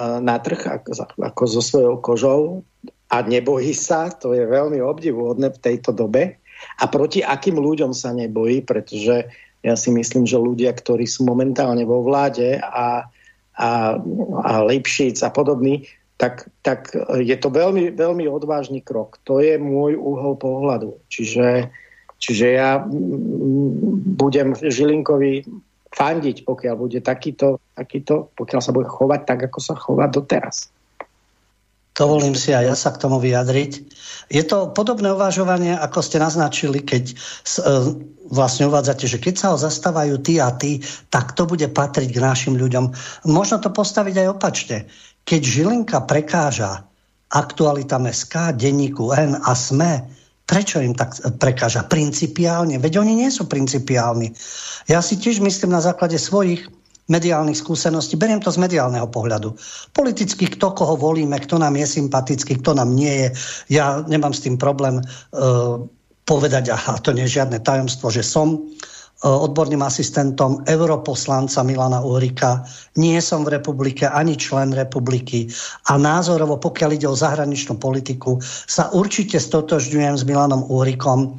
[0.00, 0.88] na trh
[1.20, 2.64] ako, so svojou kožou
[3.12, 6.40] a nebojí sa, to je veľmi obdivuhodné v tejto dobe.
[6.80, 9.28] A proti akým ľuďom sa nebojí, pretože
[9.60, 13.04] ja si myslím, že ľudia, ktorí sú momentálne vo vláde a,
[13.52, 13.70] a,
[14.40, 15.84] a Lipšic a podobní,
[16.16, 19.18] tak, tak je to veľmi, veľmi odvážny krok.
[19.26, 20.98] To je môj úhol pohľadu.
[21.10, 21.72] Čiže,
[22.22, 22.78] čiže ja
[24.16, 25.42] budem Žilinkovi
[25.92, 30.72] fandiť, pokiaľ bude takýto, takýto, pokiaľ sa bude chovať tak, ako sa chová doteraz.
[31.92, 33.72] Dovolím si aj ja sa k tomu vyjadriť.
[34.32, 37.14] Je to podobné uvažovanie, ako ste naznačili, keď e,
[38.32, 40.80] vlastne uvádzate, že keď sa ho zastávajú tí a tí,
[41.12, 42.96] tak to bude patriť k našim ľuďom.
[43.28, 44.78] Možno to postaviť aj opačne
[45.22, 46.86] keď Žilinka prekáža
[47.32, 50.04] aktualita SK, denníku N a SME,
[50.44, 51.88] prečo im tak prekáža?
[51.88, 52.76] Principiálne.
[52.76, 54.34] Veď oni nie sú principiálni.
[54.90, 56.68] Ja si tiež myslím na základe svojich
[57.10, 59.58] mediálnych skúseností, beriem to z mediálneho pohľadu.
[59.90, 63.28] Politicky, kto koho volíme, kto nám je sympatický, kto nám nie je.
[63.74, 65.82] Ja nemám s tým problém uh,
[66.22, 68.91] povedať, aha, to nie je žiadne tajomstvo, že som E,
[69.22, 72.66] odborným asistentom europoslanca Milana Uhrika.
[72.98, 75.46] Nie som v republike ani člen republiky
[75.88, 81.38] a názorovo, pokiaľ ide o zahraničnú politiku, sa určite stotožňujem s Milanom Uhrikom.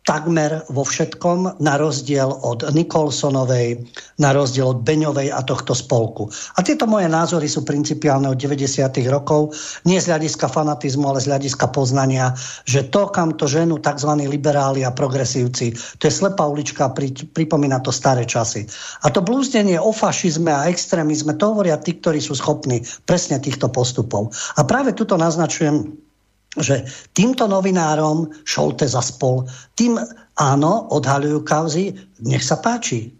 [0.00, 3.84] Takmer vo všetkom, na rozdiel od Nikolsonovej,
[4.16, 6.32] na rozdiel od Beňovej a tohto spolku.
[6.56, 8.80] A tieto moje názory sú principiálne od 90.
[9.12, 9.52] rokov,
[9.84, 12.32] nie z hľadiska fanatizmu, ale z hľadiska poznania,
[12.64, 14.10] že to, kam to ženu tzv.
[14.24, 18.64] liberáli a progresívci, to je slepá ulička, pri, pripomína to staré časy.
[19.04, 23.68] A to blúzdenie o fašizme a extrémizme, to hovoria tí, ktorí sú schopní presne týchto
[23.68, 24.32] postupov.
[24.56, 26.09] A práve tuto naznačujem
[26.58, 26.82] že
[27.14, 29.46] týmto novinárom Šolte za spol,
[29.78, 30.02] tým
[30.34, 31.94] áno, odhaľujú kauzy,
[32.26, 33.14] nech sa páči.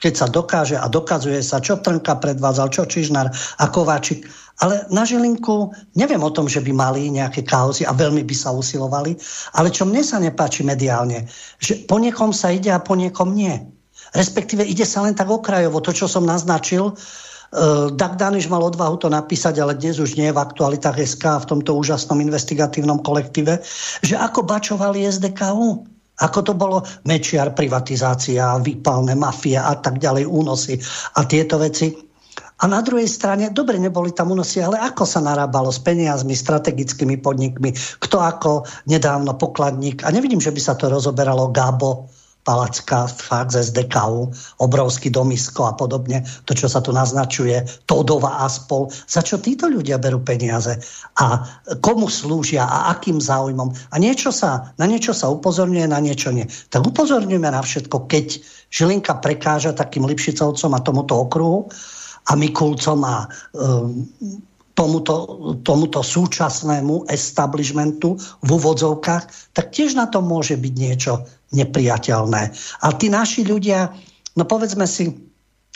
[0.00, 3.28] Keď sa dokáže a dokazuje sa, čo Trnka predvádzal, čo Čižnár
[3.60, 4.24] a Kováčik.
[4.64, 8.52] Ale na Žilinku neviem o tom, že by mali nejaké kauzy a veľmi by sa
[8.52, 9.16] usilovali.
[9.60, 11.28] Ale čo mne sa nepáči mediálne,
[11.60, 13.60] že po niekom sa ide a po niekom nie.
[14.16, 15.84] Respektíve ide sa len tak okrajovo.
[15.84, 16.96] To, čo som naznačil,
[17.90, 21.74] Dag Daniš mal odvahu to napísať, ale dnes už nie v aktualitách SK v tomto
[21.74, 23.58] úžasnom investigatívnom kolektíve,
[24.06, 25.82] že ako bačovali SDKU.
[26.20, 30.78] Ako to bolo Mečiar, privatizácia, výpalné mafie a tak ďalej, únosy
[31.18, 31.90] a tieto veci.
[32.60, 37.18] A na druhej strane, dobre, neboli tam únosy, ale ako sa narábalo s peniazmi, strategickými
[37.18, 37.72] podnikmi,
[38.04, 40.04] kto ako nedávno pokladník.
[40.04, 44.32] A nevidím, že by sa to rozoberalo Gabo, Palacka, fakt z SDKU,
[44.64, 48.88] obrovský domisko a podobne, to, čo sa tu naznačuje, Todova a spol.
[48.88, 50.80] Za čo títo ľudia berú peniaze?
[51.20, 51.44] A
[51.84, 53.92] komu slúžia a akým záujmom?
[53.92, 56.48] A niečo sa, na niečo sa upozorňuje, na niečo nie.
[56.72, 58.40] Tak upozorňujeme na všetko, keď
[58.72, 61.68] Žilinka prekáža takým Lipšicovcom a tomuto okruhu
[62.30, 64.06] a Mikulcom a um,
[64.80, 65.14] tomuto,
[65.60, 71.20] tomuto súčasnému establishmentu v úvodzovkách, tak tiež na to môže byť niečo
[71.54, 72.42] nepriateľné.
[72.82, 73.90] A tí naši ľudia,
[74.38, 75.10] no povedzme si,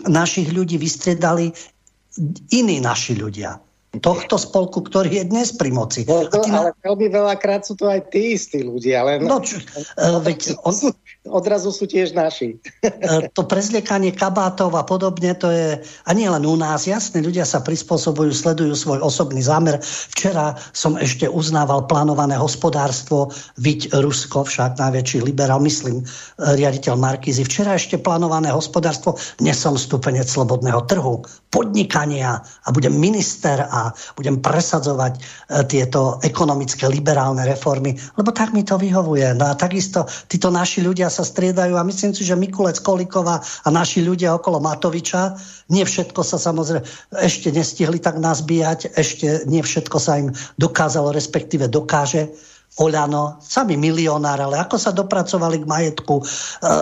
[0.07, 1.55] našich ľudí vystriedali
[2.51, 3.59] iní naši ľudia
[4.01, 6.07] tohto spolku, ktorý je dnes pri moci.
[6.09, 6.69] No, to, na...
[6.69, 9.05] Ale veľmi veľakrát sú to aj tí istí ľudia.
[9.05, 9.27] Len...
[9.27, 10.75] No, čo, uh, veď on...
[11.25, 12.61] Odrazu sú tiež naši.
[12.85, 17.49] uh, to prezliekanie kabátov a podobne, to je, a nie len u nás, jasne, ľudia
[17.49, 19.81] sa prispôsobujú, sledujú svoj osobný zámer.
[20.13, 26.05] Včera som ešte uznával plánované hospodárstvo, viď Rusko, však najväčší liberál, myslím,
[26.39, 27.43] riaditeľ Markízy.
[27.45, 33.84] Včera ešte plánované hospodárstvo, dnes som stupenec slobodného trhu, podnikania a budem minister a
[34.15, 35.21] budem presadzovať e,
[35.67, 39.35] tieto ekonomické liberálne reformy, lebo tak mi to vyhovuje.
[39.35, 43.69] No a takisto títo naši ľudia sa striedajú a myslím si, že Mikulec Kolikova a
[43.69, 45.35] naši ľudia okolo Matoviča,
[45.75, 46.87] nie všetko sa samozrejme
[47.19, 50.31] ešte nestihli tak nazbíjať, ešte nie všetko sa im
[50.61, 52.31] dokázalo, respektíve dokáže
[52.75, 56.25] Oľano, sami milionár, ale ako sa dopracovali k majetku, e,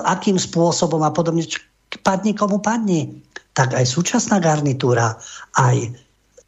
[0.09, 1.45] akým spôsobom a podobne,
[2.01, 3.21] padni komu padni.
[3.53, 5.21] Tak aj súčasná garnitúra,
[5.53, 5.93] aj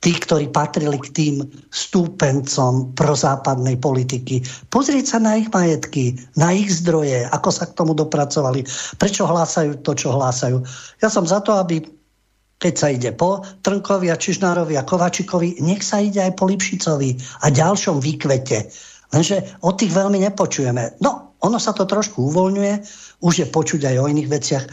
[0.05, 1.35] tí, ktorí patrili k tým
[1.73, 4.45] stúpencom prozápadnej politiky.
[4.69, 8.69] Pozrieť sa na ich majetky, na ich zdroje, ako sa k tomu dopracovali,
[9.01, 10.61] prečo hlásajú to, čo hlásajú.
[11.01, 11.81] Ja som za to, aby
[12.61, 17.43] keď sa ide po Trnkovi a Čižnárovi a Kovačikovi, nech sa ide aj po Lipšicovi
[17.45, 18.73] a ďalšom výkvete.
[19.13, 21.01] Lenže o tých veľmi nepočujeme.
[21.05, 22.73] No, ono sa to trošku uvoľňuje,
[23.21, 24.65] už je počuť aj o iných veciach,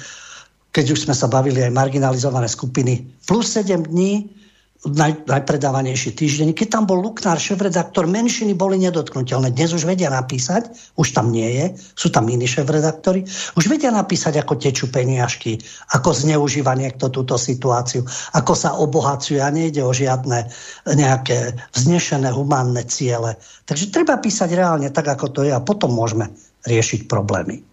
[0.72, 3.04] keď už sme sa bavili aj marginalizované skupiny.
[3.28, 4.41] Plus 7 dní
[4.82, 9.54] naj, najpredávanejší týždeň, keď tam bol Luknár, šéf-redaktor, menšiny boli nedotknutelné.
[9.54, 13.22] Dnes už vedia napísať, už tam nie je, sú tam iní šéf-redaktori,
[13.54, 15.62] už vedia napísať, ako tečú peniažky,
[15.94, 18.02] ako zneužíva niekto túto situáciu,
[18.34, 20.50] ako sa obohacuje a nejde o žiadne
[20.90, 23.38] nejaké vznešené humánne ciele.
[23.70, 26.34] Takže treba písať reálne tak, ako to je a potom môžeme
[26.66, 27.71] riešiť problémy.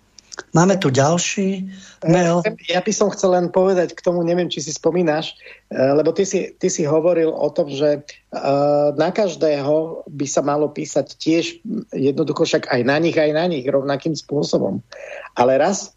[0.55, 1.67] Máme tu ďalší
[2.07, 2.43] mail.
[2.71, 5.35] Ja by som chcel len povedať k tomu, neviem, či si spomínaš,
[5.71, 10.43] eh, lebo ty si, ty si hovoril o tom, že eh, na každého by sa
[10.47, 11.45] malo písať tiež
[11.91, 14.81] jednoducho však aj na nich, aj na nich rovnakým spôsobom.
[15.35, 15.95] Ale raz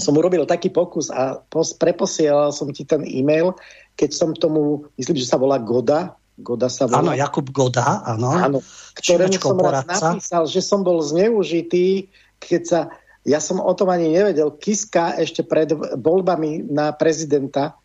[0.00, 1.40] som urobil taký pokus a
[1.76, 3.52] preposielal som ti ten e-mail,
[3.92, 7.04] keď som tomu, myslím, že sa volá Goda, Goda sa volá.
[7.04, 8.32] Áno, Jakub Goda, áno.
[8.32, 8.58] áno
[8.96, 12.08] ktorému som raz napísal, že som bol zneužitý,
[12.40, 12.80] keď sa
[13.22, 14.50] ja som o tom ani nevedel.
[14.58, 17.78] Kiska ešte pred voľbami na prezidenta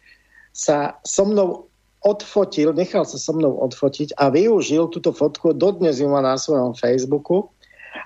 [0.50, 1.70] sa so mnou
[2.02, 6.74] odfotil, nechal sa so mnou odfotiť a využil túto fotku, dodnes ju má na svojom
[6.74, 7.50] Facebooku,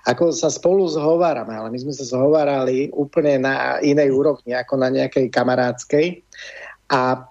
[0.08, 4.90] ako sa spolu zhovárame, ale my sme sa zhovárali úplne na inej úrovni, ako na
[4.90, 6.24] nejakej kamarádskej.
[6.92, 7.31] A,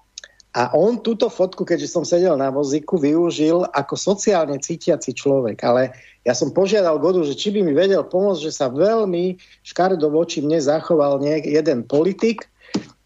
[0.50, 5.62] a on túto fotku, keďže som sedel na vozíku, využil ako sociálne cítiaci človek.
[5.62, 5.94] Ale
[6.26, 10.42] ja som požiadal Godu, že či by mi vedel pomôcť, že sa veľmi škaredo voči
[10.42, 12.50] mne zachoval niek- jeden politik,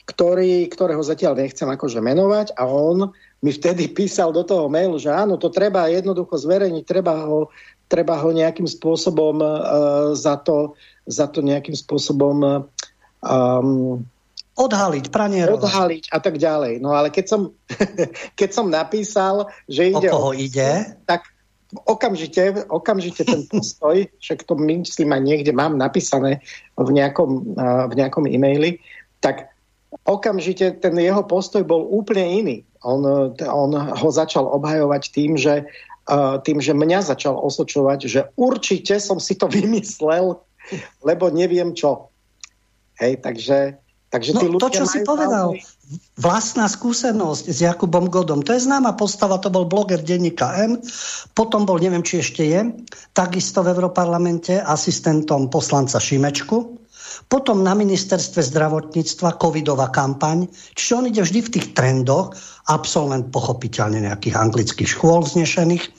[0.08, 3.12] ktorý, ktorého zatiaľ nechcem akože menovať a on
[3.44, 7.52] mi vtedy písal do toho mailu, že áno, to treba jednoducho zverejniť, treba ho,
[7.92, 10.72] treba ho nejakým spôsobom uh, za, to,
[11.04, 12.64] za to nejakým spôsobom
[13.20, 14.00] um,
[14.54, 15.58] odhaliť, pranierovať.
[15.58, 16.78] Odhaliť a tak ďalej.
[16.78, 17.40] No ale keď som,
[18.38, 20.08] keď som napísal, že ide...
[20.08, 20.94] O koho o, ide?
[21.06, 21.26] Tak
[21.86, 26.38] okamžite, okamžite ten postoj, však to myslím aj niekde mám napísané
[26.78, 27.58] v nejakom,
[27.90, 28.78] v nejakom e-maili,
[29.18, 29.50] tak
[30.06, 32.56] okamžite ten jeho postoj bol úplne iný.
[32.82, 33.00] On,
[33.38, 35.64] on ho začal obhajovať tým, že,
[36.44, 40.38] tým, že mňa začal osočovať, že určite som si to vymyslel,
[41.02, 42.10] lebo neviem čo.
[43.02, 43.83] Hej, takže
[44.14, 45.58] Takže no, to, čo si povedal,
[46.22, 50.78] vlastná skúsenosť s Jakubom Godom, to je známa postava, to bol bloger denníka M,
[51.34, 52.62] potom bol, neviem, či ešte je,
[53.10, 56.78] takisto v Europarlamente asistentom poslanca Šimečku,
[57.26, 60.46] potom na ministerstve zdravotníctva covidová kampaň,
[60.78, 62.38] čiže on ide vždy v tých trendoch,
[62.70, 65.90] absolvent pochopiteľne nejakých anglických škôl vznešených,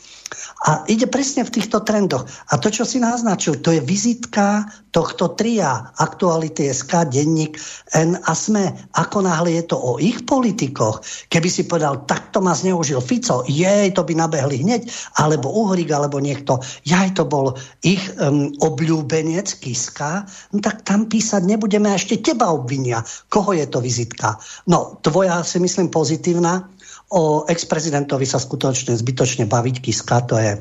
[0.65, 2.25] A ide presne v týchto trendoch.
[2.49, 5.93] A to, čo si naznačil, to je vizitka tohto tria.
[6.01, 7.53] Aktuality SK, Denník,
[7.93, 8.89] N a SME.
[8.97, 13.93] Ako náhle je to o ich politikoch, keby si povedal, takto ma zneužil Fico, jej,
[13.93, 14.89] to by nabehli hneď,
[15.21, 17.53] alebo Uhrik, alebo niekto, jaj, to bol
[17.85, 20.25] ich um, obľúbenec Kiska,
[20.55, 23.05] no tak tam písať nebudeme a ešte teba obvinia.
[23.29, 24.41] Koho je to vizitka?
[24.65, 26.73] No, tvoja si myslím pozitívna,
[27.13, 30.57] O ex-prezidentovi sa skutočne zbytočne baviť Kiska, to je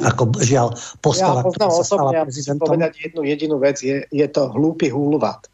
[0.00, 0.72] ako žiaľ
[1.04, 2.64] postava, ja poznám sa osobne, prezidentom.
[2.64, 5.52] povedať jednu jedinú vec, je, je to hlúpy húlvat.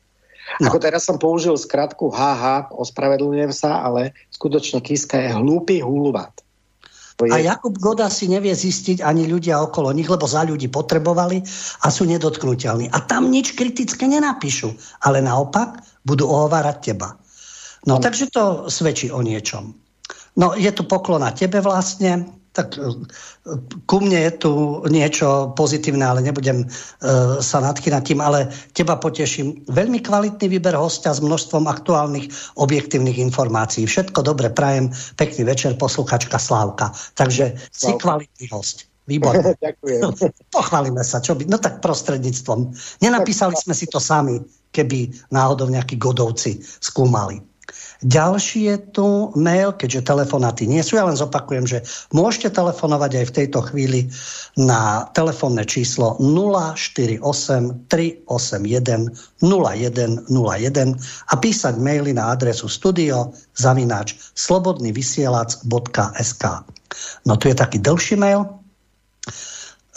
[0.63, 0.71] No.
[0.71, 6.33] Ako teraz som použil skratku HH, ospravedlňujem sa, ale skutočne Kiska je hlúpy húlvat.
[7.19, 7.35] Je...
[7.35, 11.43] A Jakub Goda si nevie zistiť ani ľudia okolo nich, lebo za ľudí potrebovali
[11.83, 12.95] a sú nedotknutelní.
[12.95, 14.71] A tam nič kritické nenapíšu,
[15.03, 17.19] ale naopak budú ohovárať teba.
[17.91, 18.03] No, no.
[18.03, 19.75] takže to svedčí o niečom.
[20.39, 22.91] No je tu poklona tebe vlastne, tak e,
[23.91, 24.53] ku mne je tu
[24.91, 29.65] niečo pozitívne, ale nebudem uh, sa nadchýnať tým, ale teba poteším.
[29.73, 32.29] Veľmi kvalitný výber hostia s množstvom aktuálnych
[32.61, 33.89] objektívnych informácií.
[33.89, 36.93] Všetko dobre prajem, pekný večer, posluchačka Slávka.
[37.17, 37.73] Takže Slávka.
[37.73, 38.77] si kvalitný host.
[39.09, 39.57] Výborne.
[39.65, 40.01] Ďakujem.
[40.57, 41.49] Pochválime sa, čo by...
[41.49, 42.77] No tak prostredníctvom.
[43.01, 44.45] Nenapísali sme si to sami,
[44.77, 47.41] keby náhodou nejakí godovci skúmali.
[47.99, 50.95] Ďalší je tu mail, keďže telefonáty nie sú.
[50.95, 51.83] Ja len zopakujem, že
[52.15, 54.07] môžete telefonovať aj v tejto chvíli
[54.55, 57.19] na telefónne číslo 048
[57.91, 60.31] 381 0101
[61.27, 66.45] a písať maily na adresu studio zavináč slobodnyvysielac.sk
[67.27, 68.47] No tu je taký dlhší mail.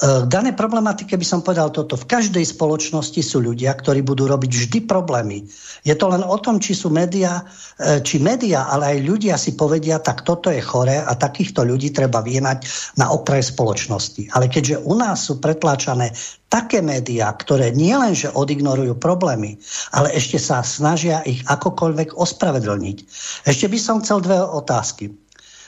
[0.01, 1.93] K danej problematike by som povedal toto.
[1.93, 5.45] V každej spoločnosti sú ľudia, ktorí budú robiť vždy problémy.
[5.85, 7.45] Je to len o tom, či sú média,
[7.77, 11.93] e, či média, ale aj ľudia si povedia, tak toto je choré a takýchto ľudí
[11.93, 12.65] treba vienať
[12.97, 14.33] na okraj spoločnosti.
[14.33, 16.17] Ale keďže u nás sú pretláčané
[16.49, 19.61] také médiá, ktoré nielenže odignorujú problémy,
[19.93, 22.97] ale ešte sa snažia ich akokoľvek ospravedlniť.
[23.45, 25.20] Ešte by som chcel dve otázky.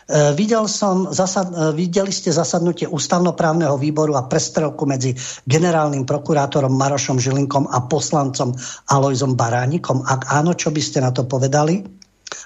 [0.03, 5.15] E, videl som, zasad, e, videli ste zasadnutie ústavnoprávneho výboru a prestrelku medzi
[5.47, 8.51] generálnym prokurátorom Marošom Žilinkom a poslancom
[8.91, 10.03] Alojzom Baránikom?
[10.03, 11.87] Ak áno, čo by ste na to povedali?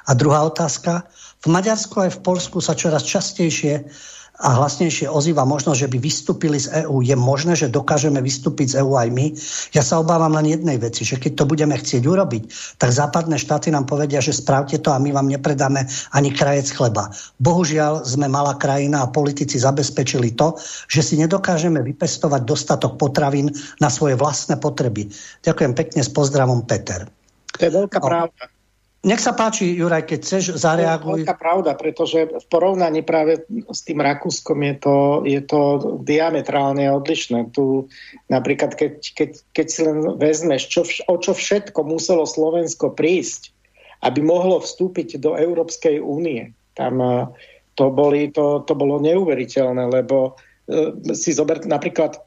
[0.05, 1.09] A druhá otázka.
[1.41, 3.89] V Maďarsku aj v Polsku sa čoraz častejšie
[4.38, 7.01] a hlasnejšie ozýva možnosť, že by vystúpili z EÚ.
[7.01, 9.26] Je možné, že dokážeme vystúpiť z EÚ aj my?
[9.73, 12.43] Ja sa obávam len jednej veci, že keď to budeme chcieť urobiť,
[12.77, 17.09] tak západné štáty nám povedia, že správte to a my vám nepredáme ani krajec chleba.
[17.41, 20.53] Bohužiaľ sme malá krajina a politici zabezpečili to,
[20.85, 23.49] že si nedokážeme vypestovať dostatok potravín
[23.81, 25.09] na svoje vlastné potreby.
[25.41, 27.09] Ďakujem pekne s pozdravom Peter.
[27.57, 28.05] To je veľká no.
[28.05, 28.56] pravda.
[29.05, 31.21] Nech sa páči, Juraj, keď chceš, zareaguj.
[31.21, 35.61] To je pravda, pretože v porovnaní práve s tým Rakúskom je to, je to
[36.01, 37.53] diametrálne odlišné.
[37.53, 37.85] Tu
[38.33, 43.53] napríklad, keď, keď, keď si len vezmeš, čo, o čo všetko muselo Slovensko prísť,
[44.01, 46.57] aby mohlo vstúpiť do Európskej únie.
[46.73, 47.29] Tam eh,
[47.77, 50.33] to, boli, to, to bolo neuveriteľné, lebo
[50.65, 52.17] eh, si zober, napríklad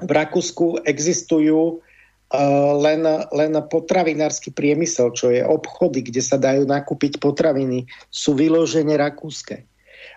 [0.00, 1.83] v Rakúsku existujú
[2.80, 9.68] len, len potravinársky priemysel, čo je obchody, kde sa dajú nakúpiť potraviny, sú vyložene rakúske.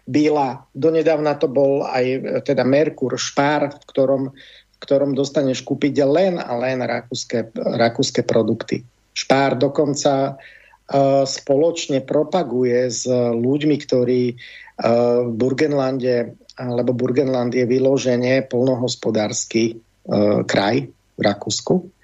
[0.08, 2.06] Bila, donedávna to bol aj
[2.48, 8.88] teda Merkur, Špár, v ktorom, v ktorom dostaneš kúpiť len a len rakúske, rakúske produkty.
[9.12, 18.48] Špár dokonca uh, spoločne propaguje s ľuďmi, ktorí uh, v Burgenlande, lebo Burgenland je vyloženie
[18.48, 20.88] polnohospodársky uh, kraj
[21.18, 21.97] v Rakúsku.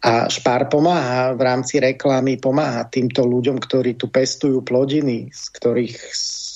[0.00, 5.96] A Špár pomáha v rámci reklamy, pomáha týmto ľuďom, ktorí tu pestujú plodiny, z ktorých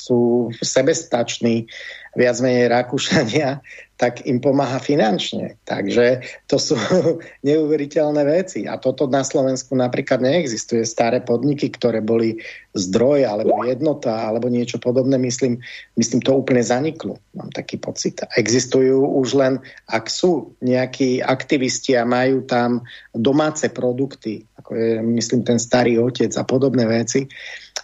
[0.04, 1.68] sú sebestační,
[2.14, 3.60] viac menej Rakúšania,
[3.94, 5.54] tak im pomáha finančne.
[5.62, 6.74] Takže to sú
[7.46, 8.66] neuveriteľné veci.
[8.66, 10.82] A toto na Slovensku napríklad neexistuje.
[10.82, 12.42] Staré podniky, ktoré boli
[12.74, 15.62] zdroj alebo jednota alebo niečo podobné, myslím,
[15.94, 17.22] myslím to úplne zaniklo.
[17.38, 18.26] Mám taký pocit.
[18.34, 22.82] Existujú už len, ak sú nejakí aktivisti a majú tam
[23.14, 27.30] domáce produkty, ako je, myslím, ten starý otec a podobné veci,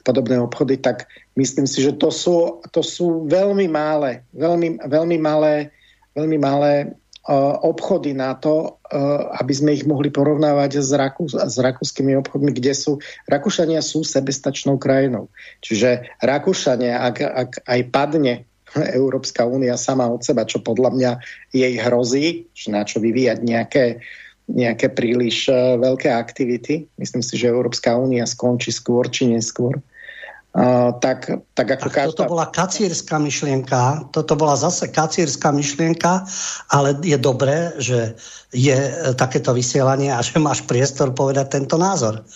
[0.02, 5.70] podobné obchody, tak myslím si, že to sú, to sú veľmi malé, veľmi, veľmi malé
[6.14, 6.72] veľmi malé
[7.28, 12.50] uh, obchody na to, uh, aby sme ich mohli porovnávať s, Rakú, s rakúskymi obchodmi,
[12.54, 12.92] kde sú...
[13.30, 15.30] Rakúšania sú sebestačnou krajinou.
[15.62, 18.34] Čiže Rakúšania, ak, ak aj padne
[19.00, 21.12] Európska únia sama od seba, čo podľa mňa
[21.54, 23.84] jej hrozí, na čo vyvíjať nejaké,
[24.50, 26.90] nejaké príliš uh, veľké aktivity.
[26.98, 29.78] Myslím si, že Európska únia skončí skôr či neskôr
[30.50, 32.10] Uh, tak, tak ako tak každá...
[32.10, 36.26] Toto bola kacírska myšlienka, toto bola zase kacírska myšlienka,
[36.74, 38.18] ale je dobré, že
[38.50, 42.26] je e, takéto vysielanie a že máš priestor povedať tento názor.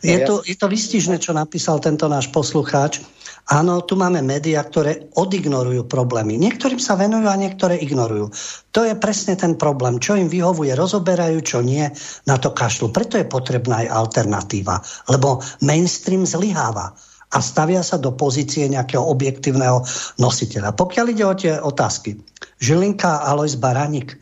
[0.00, 3.04] Je to, je to vystižné, čo napísal tento náš poslucháč.
[3.52, 6.40] Áno, tu máme médiá, ktoré odignorujú problémy.
[6.40, 8.32] Niektorým sa venujú a niektoré ignorujú.
[8.72, 10.00] To je presne ten problém.
[10.00, 11.84] Čo im vyhovuje, rozoberajú, čo nie,
[12.24, 12.92] na to kašlu.
[12.92, 14.80] Preto je potrebná aj alternatíva.
[15.12, 16.96] Lebo mainstream zlyháva
[17.28, 19.84] a stavia sa do pozície nejakého objektívneho
[20.16, 20.72] nositeľa.
[20.72, 22.16] Pokiaľ ide o tie otázky,
[22.58, 24.16] Žilinka Alois Baranik,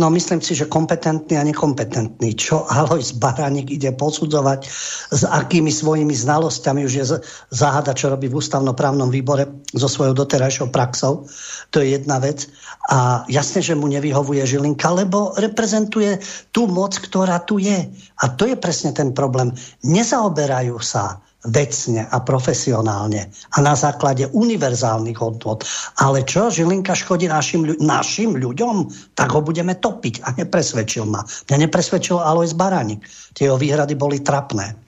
[0.00, 2.32] No myslím si, že kompetentný a nekompetentný.
[2.32, 4.64] Čo Alois Baranik ide posudzovať,
[5.12, 7.04] s akými svojimi znalosťami už je
[7.52, 9.44] záhada, čo robí v ústavnoprávnom výbore
[9.76, 11.28] so svojou doterajšou praxou.
[11.76, 12.48] To je jedna vec.
[12.88, 16.24] A jasne, že mu nevyhovuje Žilinka, lebo reprezentuje
[16.56, 17.92] tú moc, ktorá tu je.
[18.16, 19.52] A to je presne ten problém.
[19.84, 25.66] Nezaoberajú sa vecne a profesionálne a na základe univerzálnych hodnot.
[25.98, 28.86] Ale čo, Žilinka škodí našim, našim ľuďom,
[29.18, 30.22] tak ho budeme topiť.
[30.22, 31.26] A nepresvedčil ma.
[31.50, 33.02] Mňa nepresvedčil Alois Baranik.
[33.34, 34.78] Tie jeho výhrady boli trapné.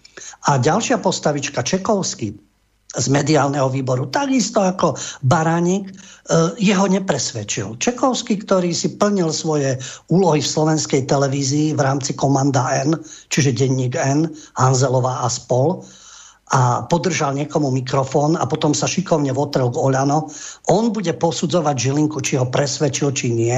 [0.47, 2.39] A ďalšia postavička, Čekovský,
[2.95, 4.95] z mediálneho výboru, takisto ako
[5.27, 5.95] Baranik, e,
[6.63, 7.75] jeho nepresvedčil.
[7.83, 9.83] Čekovský, ktorý si plnil svoje
[10.15, 12.95] úlohy v slovenskej televízii v rámci Komanda N,
[13.35, 15.83] čiže denník N, Hanzelová a spol,
[16.53, 20.29] a podržal niekomu mikrofón a potom sa šikovne votrel k Oľano,
[20.69, 23.57] on bude posudzovať Žilinku, či ho presvedčil, či nie.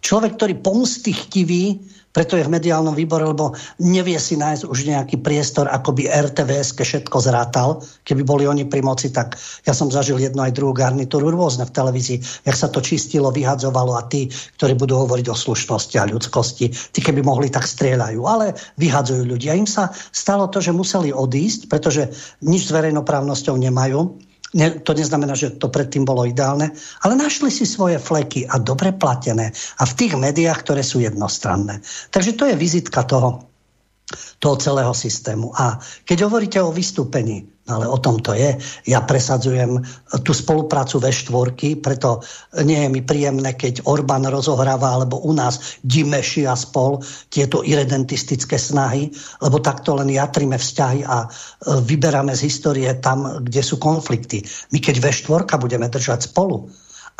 [0.00, 5.22] Človek, ktorý pomsty chtivý, preto je v mediálnom výbore, lebo nevie si nájsť už nejaký
[5.22, 7.86] priestor, ako by RTVS všetko zrátal.
[8.02, 11.74] Keby boli oni pri moci, tak ja som zažil jednu aj druhú garnitúru rôzne v
[11.74, 14.26] televízii, jak sa to čistilo, vyhadzovalo a tí,
[14.58, 18.20] ktorí budú hovoriť o slušnosti a ľudskosti, tí keby mohli, tak strieľajú.
[18.26, 19.54] Ale vyhadzujú ľudia.
[19.54, 22.10] Im sa stalo to, že museli odísť, pretože
[22.42, 26.74] nič s verejnoprávnosťou nemajú Ne, to neznamená, že to predtým bolo ideálne,
[27.06, 31.78] ale našli si svoje fleky a dobre platené a v tých médiách, ktoré sú jednostranné.
[32.10, 33.49] Takže to je vizitka toho,
[34.42, 35.52] toho celého systému.
[35.54, 38.58] A keď hovoríte o vystúpení, ale o tom to je,
[38.90, 39.78] ja presadzujem
[40.26, 42.18] tú spoluprácu ve štvorky, preto
[42.66, 46.98] nie je mi príjemné, keď Orbán rozohráva, alebo u nás Dimeši a spol
[47.30, 51.28] tieto irredentistické snahy, lebo takto len jatrime vzťahy a e,
[51.86, 54.42] vyberáme z histórie tam, kde sú konflikty.
[54.74, 56.66] My keď ve štvorka budeme držať spolu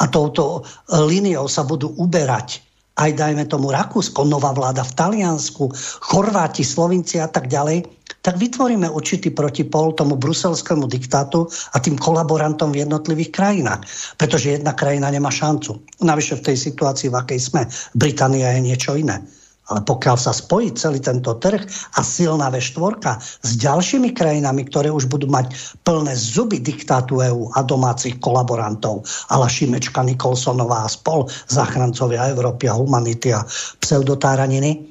[0.02, 5.70] a touto e, líniou sa budú uberať aj dajme tomu Rakúsko, nová vláda v Taliansku,
[6.04, 7.86] Chorváti, Slovinci a tak ďalej,
[8.20, 13.80] tak vytvoríme určitý protipol tomu bruselskému diktátu a tým kolaborantom v jednotlivých krajinách.
[14.20, 15.80] Pretože jedna krajina nemá šancu.
[16.04, 17.62] Navyše v tej situácii, v akej sme,
[17.96, 19.24] Británia je niečo iné.
[19.70, 21.62] Ale pokiaľ sa spojí celý tento trh
[21.94, 25.54] a silná V4 s ďalšími krajinami, ktoré už budú mať
[25.86, 32.74] plné zuby diktátu EÚ a domácich kolaborantov, ala Šimečka, Nikolsonová a spol, záchrancovia Európy a
[32.74, 33.46] humanity a
[33.78, 34.90] pseudotáraniny,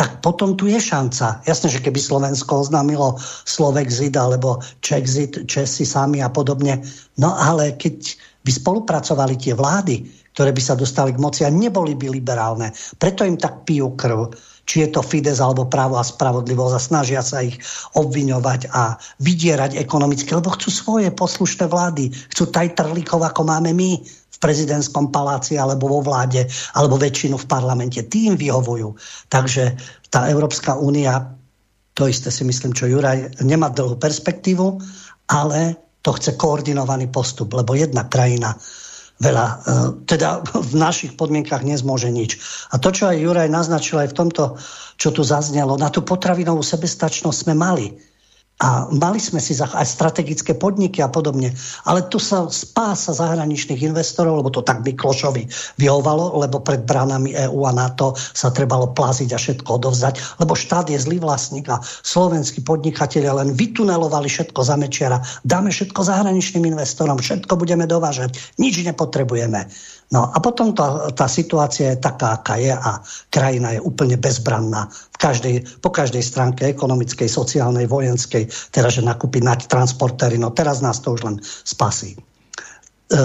[0.00, 1.44] tak potom tu je šanca.
[1.44, 6.80] Jasné, že keby Slovensko oznámilo Slovexit alebo Czechzit, Česi sami a podobne,
[7.20, 11.92] no ale keď by spolupracovali tie vlády, ktoré by sa dostali k moci a neboli
[11.92, 12.72] by liberálne.
[12.96, 14.32] Preto im tak pijú krv,
[14.64, 17.60] či je to Fides alebo právo a spravodlivosť a snažia sa ich
[17.92, 22.08] obviňovať a vydierať ekonomicky, lebo chcú svoje poslušné vlády.
[22.32, 27.44] Chcú taj trlíkov, ako máme my v prezidentskom paláci alebo vo vláde, alebo väčšinu v
[27.44, 28.00] parlamente.
[28.00, 28.96] Tým vyhovujú.
[29.28, 29.76] Takže
[30.08, 31.36] tá Európska únia,
[31.92, 34.80] to isté si myslím, čo Juraj, nemá dlhú perspektívu,
[35.28, 38.56] ale to chce koordinovaný postup, lebo jedna krajina
[39.20, 39.54] veľa, e,
[40.08, 42.40] teda v našich podmienkach nezmôže nič.
[42.72, 44.44] A to, čo aj Juraj naznačil aj v tomto,
[44.96, 47.86] čo tu zaznelo, na tú potravinovú sebestačnosť sme mali.
[48.60, 51.56] A mali sme si aj strategické podniky a podobne.
[51.88, 55.48] Ale tu sa spása zahraničných investorov, lebo to tak Miklošovi
[55.80, 60.92] vyhovalo, lebo pred bránami EÚ a NATO sa trebalo plaziť a všetko odovzdať, lebo štát
[60.92, 65.24] je zlý vlastník a slovenskí podnikatelia len vytunelovali všetko za mečiara.
[65.40, 69.72] Dáme všetko zahraničným investorom, všetko budeme dovážať, nič nepotrebujeme.
[70.10, 72.98] No a potom tá, tá situácia je taká, aká je a
[73.30, 79.38] krajina je úplne bezbranná v každej, po každej stránke ekonomickej, sociálnej, vojenskej, teraz, že nakúpi
[79.38, 82.18] nať transportéry, no teraz nás to už len spasí.
[82.18, 83.18] E,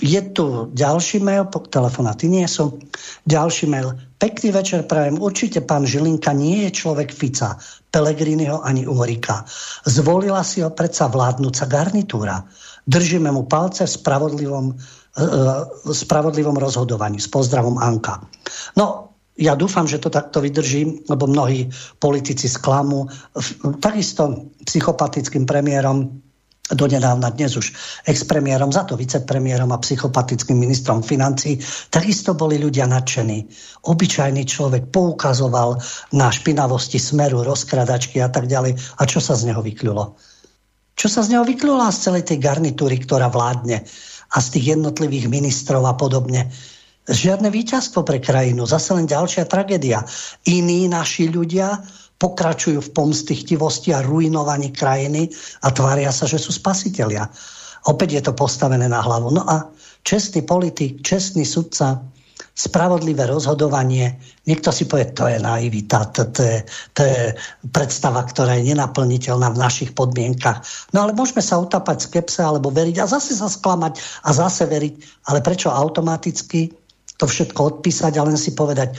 [0.00, 2.80] je tu ďalší mail, telefonáty nie sú,
[3.28, 3.96] ďalší mail.
[4.16, 5.20] Pekný večer prajem.
[5.20, 7.56] Určite pán Žilinka nie je človek Fica,
[7.92, 9.44] Pelegriniho ani Uhorika.
[9.84, 12.44] Zvolila si ho predsa vládnúca garnitúra.
[12.84, 14.66] Držíme mu palce v spravodlivom
[15.10, 17.18] E, e, spravodlivom rozhodovaní.
[17.18, 18.22] S pozdravom Anka.
[18.78, 21.66] No, ja dúfam, že to takto vydrží, lebo mnohí
[21.98, 23.10] politici sklamú.
[23.82, 26.22] Takisto psychopatickým premiérom
[26.74, 27.72] donedávna dnes už
[28.06, 31.58] expremiérom, za to vicepremiérom a psychopatickým ministrom financí,
[31.90, 33.46] takisto boli ľudia nadšení.
[33.86, 35.82] Obyčajný človek poukazoval
[36.14, 38.78] na špinavosti smeru, rozkradačky a tak ďalej.
[38.98, 40.14] A čo sa z neho vykľulo?
[40.94, 43.88] Čo sa z neho vykľulo z celej tej garnitúry, ktorá vládne
[44.30, 46.52] a z tých jednotlivých ministrov a podobne?
[47.08, 50.04] Žiadne víťazstvo pre krajinu, zase len ďalšia tragédia.
[50.44, 51.80] Iní naši ľudia
[52.20, 55.32] pokračujú v pomsty, chtivosti a ruinovaní krajiny
[55.64, 57.24] a tvária sa, že sú spasitelia.
[57.88, 59.32] Opäť je to postavené na hlavu.
[59.32, 59.72] No a
[60.04, 62.04] čestný politik, čestný sudca,
[62.60, 64.20] spravodlivé rozhodovanie.
[64.44, 66.58] Niekto si povie, to je naivita, to, to, je,
[66.92, 67.20] to je
[67.72, 70.60] predstava, ktorá je nenaplniteľná v našich podmienkach.
[70.92, 73.96] No ale môžeme sa utapať skepse alebo veriť a zase sa sklamať
[74.28, 74.94] a zase veriť.
[75.32, 76.72] Ale prečo automaticky
[77.16, 78.96] to všetko odpísať a len si povedať,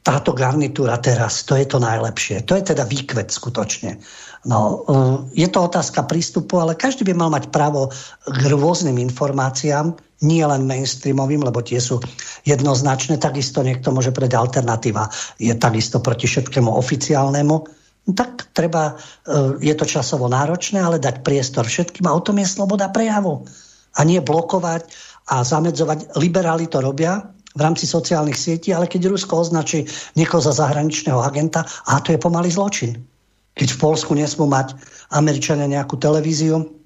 [0.00, 2.48] táto garnitúra teraz, to je to najlepšie.
[2.48, 4.00] To je teda výkvet skutočne.
[4.48, 4.58] No,
[4.88, 7.92] e, je to otázka prístupu, ale každý by mal mať právo
[8.24, 9.92] k rôznym informáciám,
[10.24, 12.00] nie len mainstreamovým, lebo tie sú
[12.48, 13.20] jednoznačné.
[13.20, 17.56] Takisto niekto môže pred alternatíva je takisto proti všetkému oficiálnemu.
[18.16, 18.96] Tak treba,
[19.28, 23.44] e, je to časovo náročné, ale dať priestor všetkým a o tom je sloboda prejavu.
[24.00, 24.88] A nie blokovať
[25.28, 26.16] a zamedzovať.
[26.16, 27.20] Liberáli to robia,
[27.54, 32.22] v rámci sociálnych sietí, ale keď Rusko označí niekoho za zahraničného agenta, a to je
[32.22, 33.02] pomalý zločin.
[33.58, 34.78] Keď v Polsku nesmú mať
[35.10, 36.79] Američania nejakú televíziu,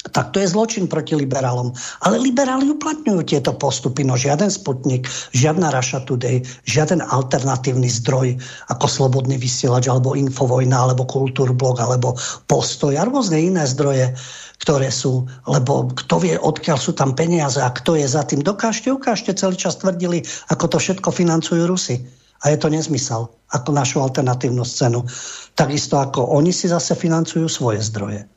[0.00, 1.76] tak to je zločin proti liberálom.
[2.08, 5.04] Ale liberáli uplatňujú tieto postupy, no žiaden Sputnik,
[5.36, 8.40] žiadna Russia Today, žiaden alternatívny zdroj
[8.72, 12.16] ako Slobodný vysielač, alebo Infovojna, alebo Kultúrblog, alebo
[12.48, 14.16] Postoj a rôzne iné zdroje
[14.60, 18.44] ktoré sú, lebo kto vie, odkiaľ sú tam peniaze a kto je za tým.
[18.44, 20.20] Dokážte, ukážte, celý čas tvrdili,
[20.52, 22.04] ako to všetko financujú Rusy.
[22.44, 25.08] A je to nezmysel, ako našu alternatívnu scénu.
[25.56, 28.28] Takisto ako oni si zase financujú svoje zdroje.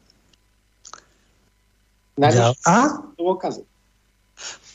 [2.65, 3.01] A?
[3.17, 3.63] Dôkazy.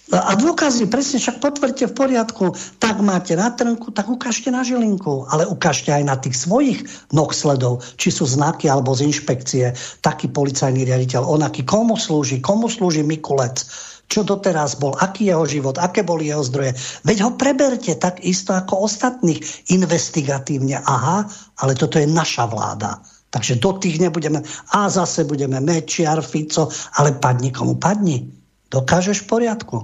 [0.08, 2.44] A dôkazy, presne, však potvrďte v poriadku,
[2.80, 6.80] tak máte na trnku, tak ukážte na žilinku, ale ukážte aj na tých svojich
[7.12, 12.72] noh sledov, či sú znaky alebo z inšpekcie, taký policajný riaditeľ, onaký, komu slúži, komu
[12.72, 13.68] slúži Mikulec,
[14.08, 16.72] čo doteraz bol, aký jeho život, aké boli jeho zdroje.
[17.04, 20.80] Veď ho preberte tak isto ako ostatných investigatívne.
[20.80, 21.28] Aha,
[21.60, 23.04] ale toto je naša vláda.
[23.28, 24.40] Takže do tých nebudeme,
[24.72, 28.24] a zase budeme Mečiar, Fico, ale padni komu padni.
[28.72, 29.78] Dokážeš v poriadku.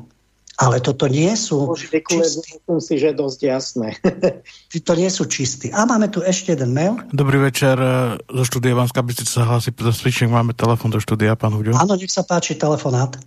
[0.55, 2.15] Ale toto nie sú čistí.
[2.15, 3.89] Myslím si, že dosť jasné.
[4.87, 5.75] to nie sú čistí.
[5.75, 6.95] A máme tu ešte jeden mail.
[7.11, 7.75] Dobrý večer.
[7.75, 10.31] E, zo štúdia Vanská Bystrica sa hlási Peter Stričník.
[10.31, 11.75] Máme telefon do štúdia, pán Huďo.
[11.75, 13.19] Áno, nech sa páči, telefonát.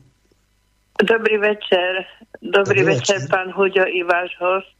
[1.03, 2.07] Dobrý večer.
[2.39, 4.76] Dobrý, Dobrý večer, večer, pán Huďo i váš host.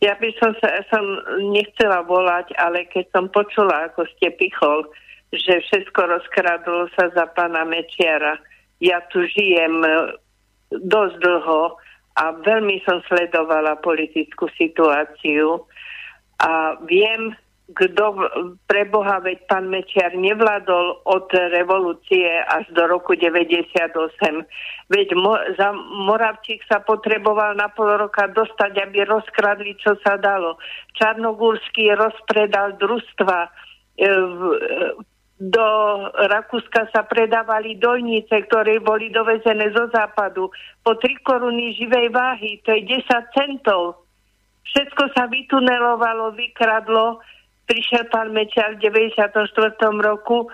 [0.00, 1.04] Ja by som sa som
[1.52, 4.88] nechcela volať, ale keď som počula, ako ste pichol,
[5.28, 8.40] že všetko rozkradlo sa za pána Mečiara.
[8.80, 9.84] Ja tu žijem
[10.72, 11.76] dosť dlho
[12.16, 15.68] a veľmi som sledovala politickú situáciu
[16.40, 17.36] a viem,
[17.70, 18.04] kto
[18.66, 23.86] pre Boha, veď pán Mečiar nevládol od revolúcie až do roku 98.
[24.90, 25.70] Veď mo, za
[26.06, 30.58] Moravčík sa potreboval na pol roka dostať, aby rozkradli, čo sa dalo.
[30.98, 33.38] Čarnogórsky rozpredal družstva.
[33.46, 33.50] E,
[34.08, 34.40] v,
[35.40, 35.66] do
[36.12, 40.52] Rakúska sa predávali dojnice, ktoré boli dovezené zo západu
[40.84, 44.04] po 3 koruny živej váhy, to je 10 centov.
[44.68, 47.24] Všetko sa vytunelovalo, vykradlo.
[47.70, 49.46] Prišiel pán Mečar v 94.
[50.02, 50.50] roku,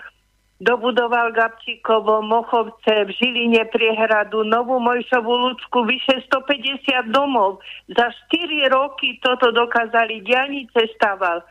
[0.61, 7.57] dobudoval Gabčíkovo, Mochovce, v Žiline priehradu, Novú Mojšovú ľudsku, vyše 150 domov.
[7.89, 11.41] Za 4 roky toto dokázali, dianice staval.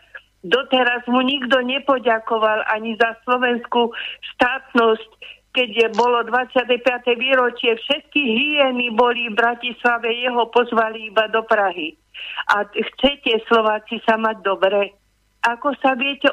[0.47, 3.91] Doteraz mu nikto nepoďakoval ani za slovenskú
[4.39, 5.11] štátnosť,
[5.51, 6.79] keď bolo 25.
[7.19, 11.99] výročie, všetky hyeny boli v Bratislave, jeho pozvali iba do Prahy.
[12.55, 14.95] A chcete Slováci sa mať dobre?
[15.47, 16.27] Ako sa viete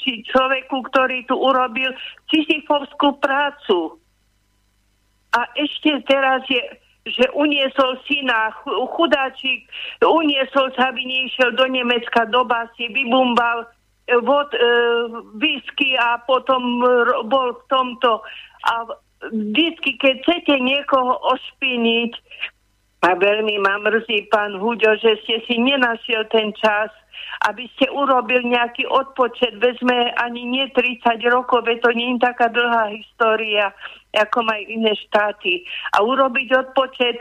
[0.00, 1.92] či človeku, ktorý tu urobil
[2.32, 4.00] Sisyfovskú prácu?
[5.36, 6.60] A ešte teraz je
[7.02, 8.54] že uniesol syna,
[8.94, 9.66] chudáčik,
[9.98, 13.66] uniesol sa, aby nešiel do Nemecka, do basy, vybumbal
[14.06, 14.62] e, vod, e,
[15.34, 16.62] whisky a potom
[17.26, 18.22] bol v tomto.
[18.70, 18.86] A
[19.34, 22.12] vždycky, keď chcete niekoho ošpiniť,
[23.02, 26.86] a veľmi ma mrzí, pán Huďo, že ste si nenašiel ten čas,
[27.50, 32.46] aby ste urobil nejaký odpočet, vezme ani nie 30 rokov, veď to nie je taká
[32.46, 33.74] dlhá história,
[34.14, 35.66] ako majú iné štáty.
[35.98, 37.18] A urobiť odpočet,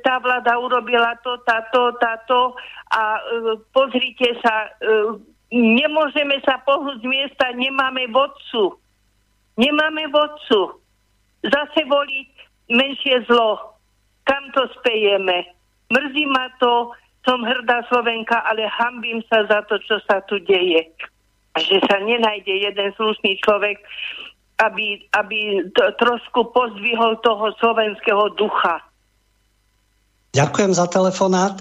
[0.00, 2.56] tá vláda urobila to, táto, táto
[2.88, 5.20] a uh, pozrite sa, uh,
[5.52, 8.80] nemôžeme sa pohnúť z miesta, nemáme vodcu.
[9.60, 10.80] Nemáme vodcu.
[11.44, 12.30] zase voliť
[12.72, 13.77] menšie zlo.
[14.28, 15.48] Kam to spejeme?
[15.88, 16.92] Mrzí ma to,
[17.24, 20.84] som hrdá Slovenka, ale hambím sa za to, čo sa tu deje.
[21.56, 23.80] A že sa nenájde jeden slušný človek,
[24.60, 28.84] aby, aby to, trošku pozdvihol toho slovenského ducha.
[30.36, 31.56] Ďakujem za telefonát.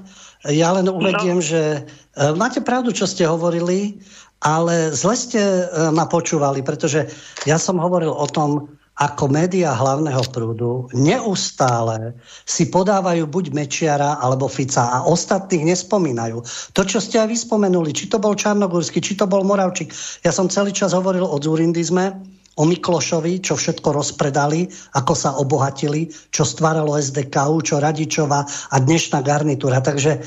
[0.46, 1.46] Ja len uvediem, no.
[1.46, 3.98] že e, máte pravdu, čo ste hovorili,
[4.44, 7.08] ale zle ste e, ma počúvali, pretože
[7.48, 12.18] ja som hovoril o tom, ako média hlavného prúdu neustále
[12.50, 16.42] si podávajú buď Mečiara alebo Fica a ostatných nespomínajú.
[16.74, 19.94] To, čo ste aj vyspomenuli, či to bol Čarnogórsky, či to bol Moravčík.
[20.26, 24.66] Ja som celý čas hovoril o Zurindizme, o Miklošovi, čo všetko rozpredali,
[24.98, 29.78] ako sa obohatili, čo stváralo SDKU, čo Radičova a dnešná garnitúra.
[29.78, 30.20] Takže e,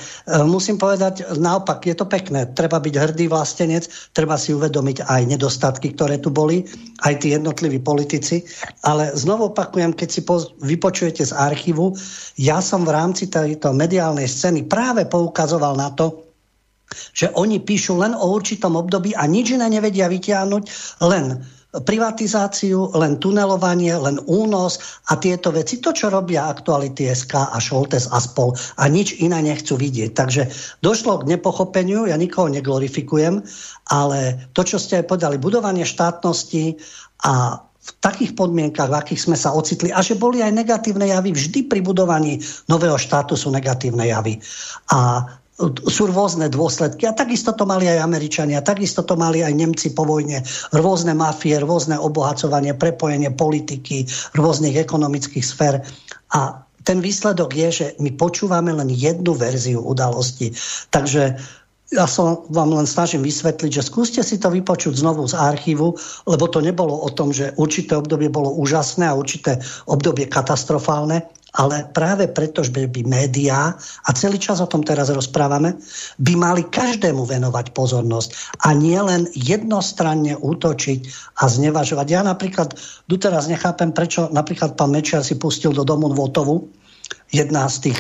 [0.47, 2.47] musím povedať, naopak, je to pekné.
[2.55, 6.63] Treba byť hrdý vlastenec, treba si uvedomiť aj nedostatky, ktoré tu boli,
[7.03, 8.47] aj tí jednotliví politici.
[8.87, 10.21] Ale znovu opakujem, keď si
[10.63, 11.99] vypočujete z archívu,
[12.39, 16.31] ja som v rámci tejto mediálnej scény práve poukazoval na to,
[17.15, 20.63] že oni píšu len o určitom období a nič iné nevedia vytiahnuť,
[21.07, 21.39] len
[21.71, 25.79] privatizáciu, len tunelovanie, len únos a tieto veci.
[25.79, 28.51] To, čo robia aktuality SK a Šoltes a spol
[28.83, 30.11] a nič iné nechcú vidieť.
[30.11, 30.43] Takže
[30.83, 33.47] došlo k nepochopeniu, ja nikoho neglorifikujem,
[33.95, 36.75] ale to, čo ste aj povedali, budovanie štátnosti
[37.23, 41.33] a v takých podmienkach, v akých sme sa ocitli a že boli aj negatívne javy.
[41.33, 42.37] Vždy pri budovaní
[42.69, 44.37] nového štátu sú negatívne javy.
[44.93, 45.25] A
[45.69, 47.05] sú rôzne dôsledky.
[47.05, 50.41] A takisto to mali aj Američania, takisto to mali aj Nemci po vojne.
[50.73, 55.85] Rôzne mafie, rôzne obohacovanie, prepojenie politiky, rôznych ekonomických sfér.
[56.33, 60.57] A ten výsledok je, že my počúvame len jednu verziu udalosti.
[60.89, 61.37] Takže
[61.91, 65.99] ja som vám len snažím vysvetliť, že skúste si to vypočuť znovu z archívu,
[66.31, 69.59] lebo to nebolo o tom, že určité obdobie bolo úžasné a určité
[69.91, 75.79] obdobie katastrofálne, ale práve preto, že by médiá, a celý čas o tom teraz rozprávame,
[76.23, 81.01] by mali každému venovať pozornosť a nie len jednostranne útočiť
[81.43, 82.07] a znevažovať.
[82.07, 82.79] Ja napríklad
[83.11, 86.71] doteraz nechápem, prečo napríklad pán Mečiar si pustil do domu Votovu,
[87.35, 87.99] jedna z tých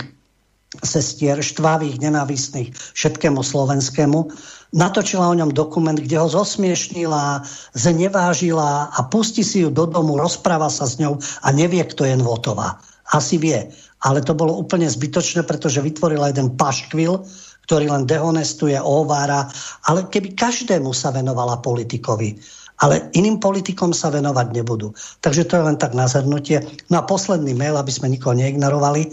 [0.86, 4.30] sestier štvavých, nenávistných všetkému slovenskému,
[4.70, 7.42] natočila o ňom dokument, kde ho zosmiešnila,
[7.74, 12.14] znevážila a pustí si ju do domu, rozpráva sa s ňou a nevie, kto je
[12.14, 12.78] Nvotová.
[13.10, 13.70] Asi vie.
[14.00, 17.26] Ale to bolo úplne zbytočné, pretože vytvorila jeden paškvil,
[17.68, 19.46] ktorý len dehonestuje, ohovára.
[19.86, 22.38] Ale keby každému sa venovala politikovi,
[22.80, 24.96] ale iným politikom sa venovať nebudú.
[25.20, 26.64] Takže to je len tak na zhrnutie.
[26.88, 29.12] No a posledný mail, aby sme nikoho neignorovali.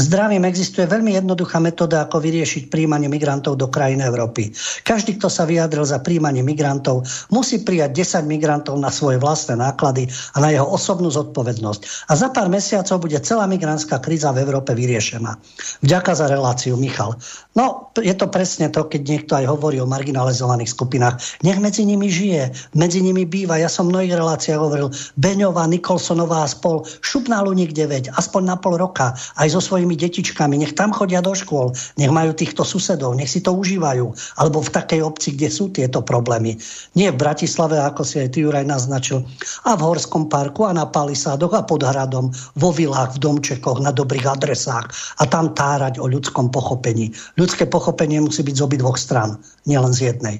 [0.00, 4.56] Zdravím, existuje veľmi jednoduchá metóda, ako vyriešiť príjmanie migrantov do krajín Európy.
[4.82, 10.08] Každý, kto sa vyjadril za príjmanie migrantov, musí prijať 10 migrantov na svoje vlastné náklady
[10.32, 12.08] a na jeho osobnú zodpovednosť.
[12.08, 15.36] A za pár mesiacov bude celá migrantská kríza v Európe vyriešená.
[15.84, 17.20] Vďaka za reláciu, Michal.
[17.52, 21.20] No, je to presne to, keď niekto aj hovorí o marginalizovaných skupinách.
[21.44, 23.60] Nech medzi nimi žije, medzi nimi býva.
[23.60, 24.88] Ja som v mnohých reláciách hovoril,
[25.20, 30.64] Beňová, Nikolsonová a spol, šup Luník 9, aspoň na pol roka, aj so svojimi detičkami,
[30.64, 34.08] nech tam chodia do škôl, nech majú týchto susedov, nech si to užívajú,
[34.40, 36.56] alebo v takej obci, kde sú tieto problémy.
[36.96, 39.28] Nie v Bratislave, ako si aj ty Juraj naznačil,
[39.68, 43.92] a v Horskom parku, a na Palisádoch, a pod hradom, vo vilách, v domčekoch, na
[43.92, 44.88] dobrých adresách
[45.20, 47.12] a tam tárať o ľudskom pochopení
[47.42, 50.38] ľudské pochopenie musí byť z obidvoch stran, nielen z jednej.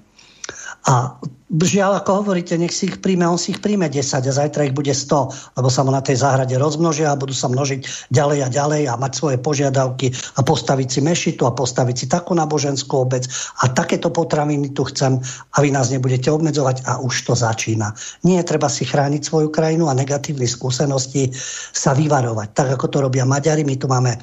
[0.83, 1.15] A
[1.63, 4.75] žiaľ, ako hovoríte, nech si ich príjme, on si ich príjme 10 a zajtra ich
[4.75, 8.49] bude 100, lebo sa mu na tej záhrade rozmnožia a budú sa množiť ďalej a
[8.51, 13.31] ďalej a mať svoje požiadavky a postaviť si mešitu a postaviť si takú náboženskú obec
[13.63, 15.23] a takéto potraviny tu chcem
[15.55, 17.95] a vy nás nebudete obmedzovať a už to začína.
[18.27, 21.31] Nie je treba si chrániť svoju krajinu a negatívne skúsenosti
[21.71, 22.59] sa vyvarovať.
[22.59, 24.19] Tak ako to robia Maďari, my tu máme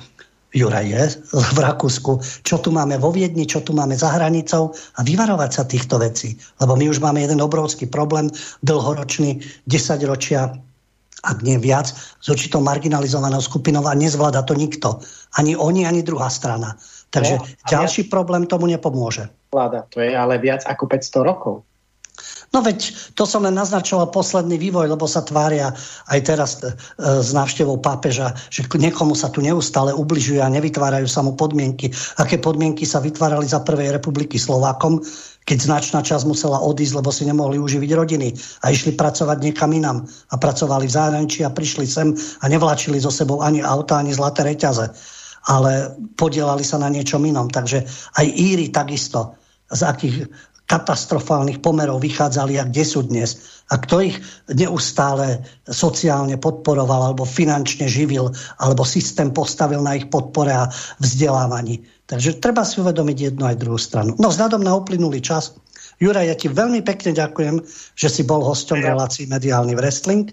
[0.49, 4.99] Juraj je v Rakúsku, čo tu máme vo Viedni, čo tu máme za hranicou a
[5.05, 6.41] vyvarovať sa týchto vecí.
[6.57, 8.33] Lebo my už máme jeden obrovský problém,
[8.65, 10.49] dlhoročný, 10 ročia,
[11.21, 14.97] ak nie viac, s určitou marginalizovanou skupinou a nezvláda to nikto.
[15.37, 16.79] Ani oni, ani druhá strana.
[17.13, 18.11] Takže no, ďalší viac...
[18.13, 19.29] problém tomu nepomôže.
[19.53, 21.68] Vláda, to je ale viac ako 500 rokov.
[22.49, 25.69] No veď to som len naznačoval posledný vývoj, lebo sa tvária
[26.09, 31.21] aj teraz e, s návštevou pápeža, že niekomu sa tu neustále ubližuje a nevytvárajú sa
[31.21, 31.93] mu podmienky.
[32.17, 34.97] Aké podmienky sa vytvárali za Prvej republiky Slovákom,
[35.45, 38.33] keď značná časť musela odísť, lebo si nemohli uživiť rodiny
[38.65, 43.13] a išli pracovať niekam inam a pracovali v zahraničí a prišli sem a nevlačili so
[43.13, 44.89] sebou ani auta, ani zlaté reťaze,
[45.53, 47.45] ale podielali sa na niečom inom.
[47.45, 47.85] Takže
[48.17, 49.37] aj Íry takisto
[49.69, 50.15] z akých
[50.69, 53.41] katastrofálnych pomerov vychádzali a kde sú dnes
[53.73, 54.17] a kto ich
[54.53, 58.29] neustále sociálne podporoval alebo finančne živil
[58.61, 60.69] alebo systém postavil na ich podpore a
[61.01, 61.81] vzdelávaní.
[62.05, 64.13] Takže treba si uvedomiť jednu aj druhú stranu.
[64.21, 65.57] No vzhľadom na uplynulý čas,
[65.99, 67.59] Juraj, ja ti veľmi pekne ďakujem,
[67.97, 70.31] že si bol hosťom v relácii Mediálny wrestling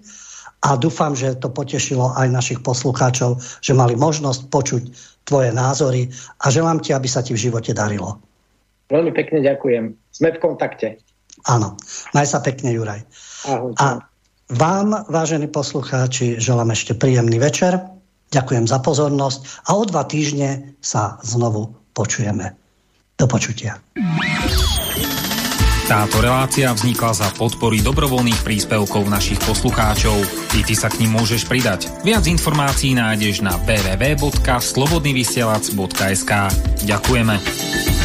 [0.62, 4.82] a dúfam, že to potešilo aj našich poslucháčov, že mali možnosť počuť
[5.26, 6.06] tvoje názory
[6.38, 8.25] a želám ti, aby sa ti v živote darilo.
[8.86, 9.84] Veľmi pekne ďakujem.
[10.14, 11.02] Sme v kontakte.
[11.46, 11.76] Áno.
[12.14, 13.02] Maj sa pekne, Juraj.
[13.46, 13.74] Ahoj.
[13.78, 13.98] A
[14.46, 17.82] vám, vážení poslucháči, želám ešte príjemný večer.
[18.30, 22.54] Ďakujem za pozornosť a o dva týždne sa znovu počujeme.
[23.16, 23.80] Do počutia.
[25.86, 30.18] Táto relácia vznikla za podpory dobrovoľných príspevkov našich poslucháčov.
[30.58, 31.86] I ty sa k ním môžeš pridať.
[32.02, 36.32] Viac informácií nájdeš na www.slobodnyvysielac.sk
[36.84, 37.95] Ďakujeme.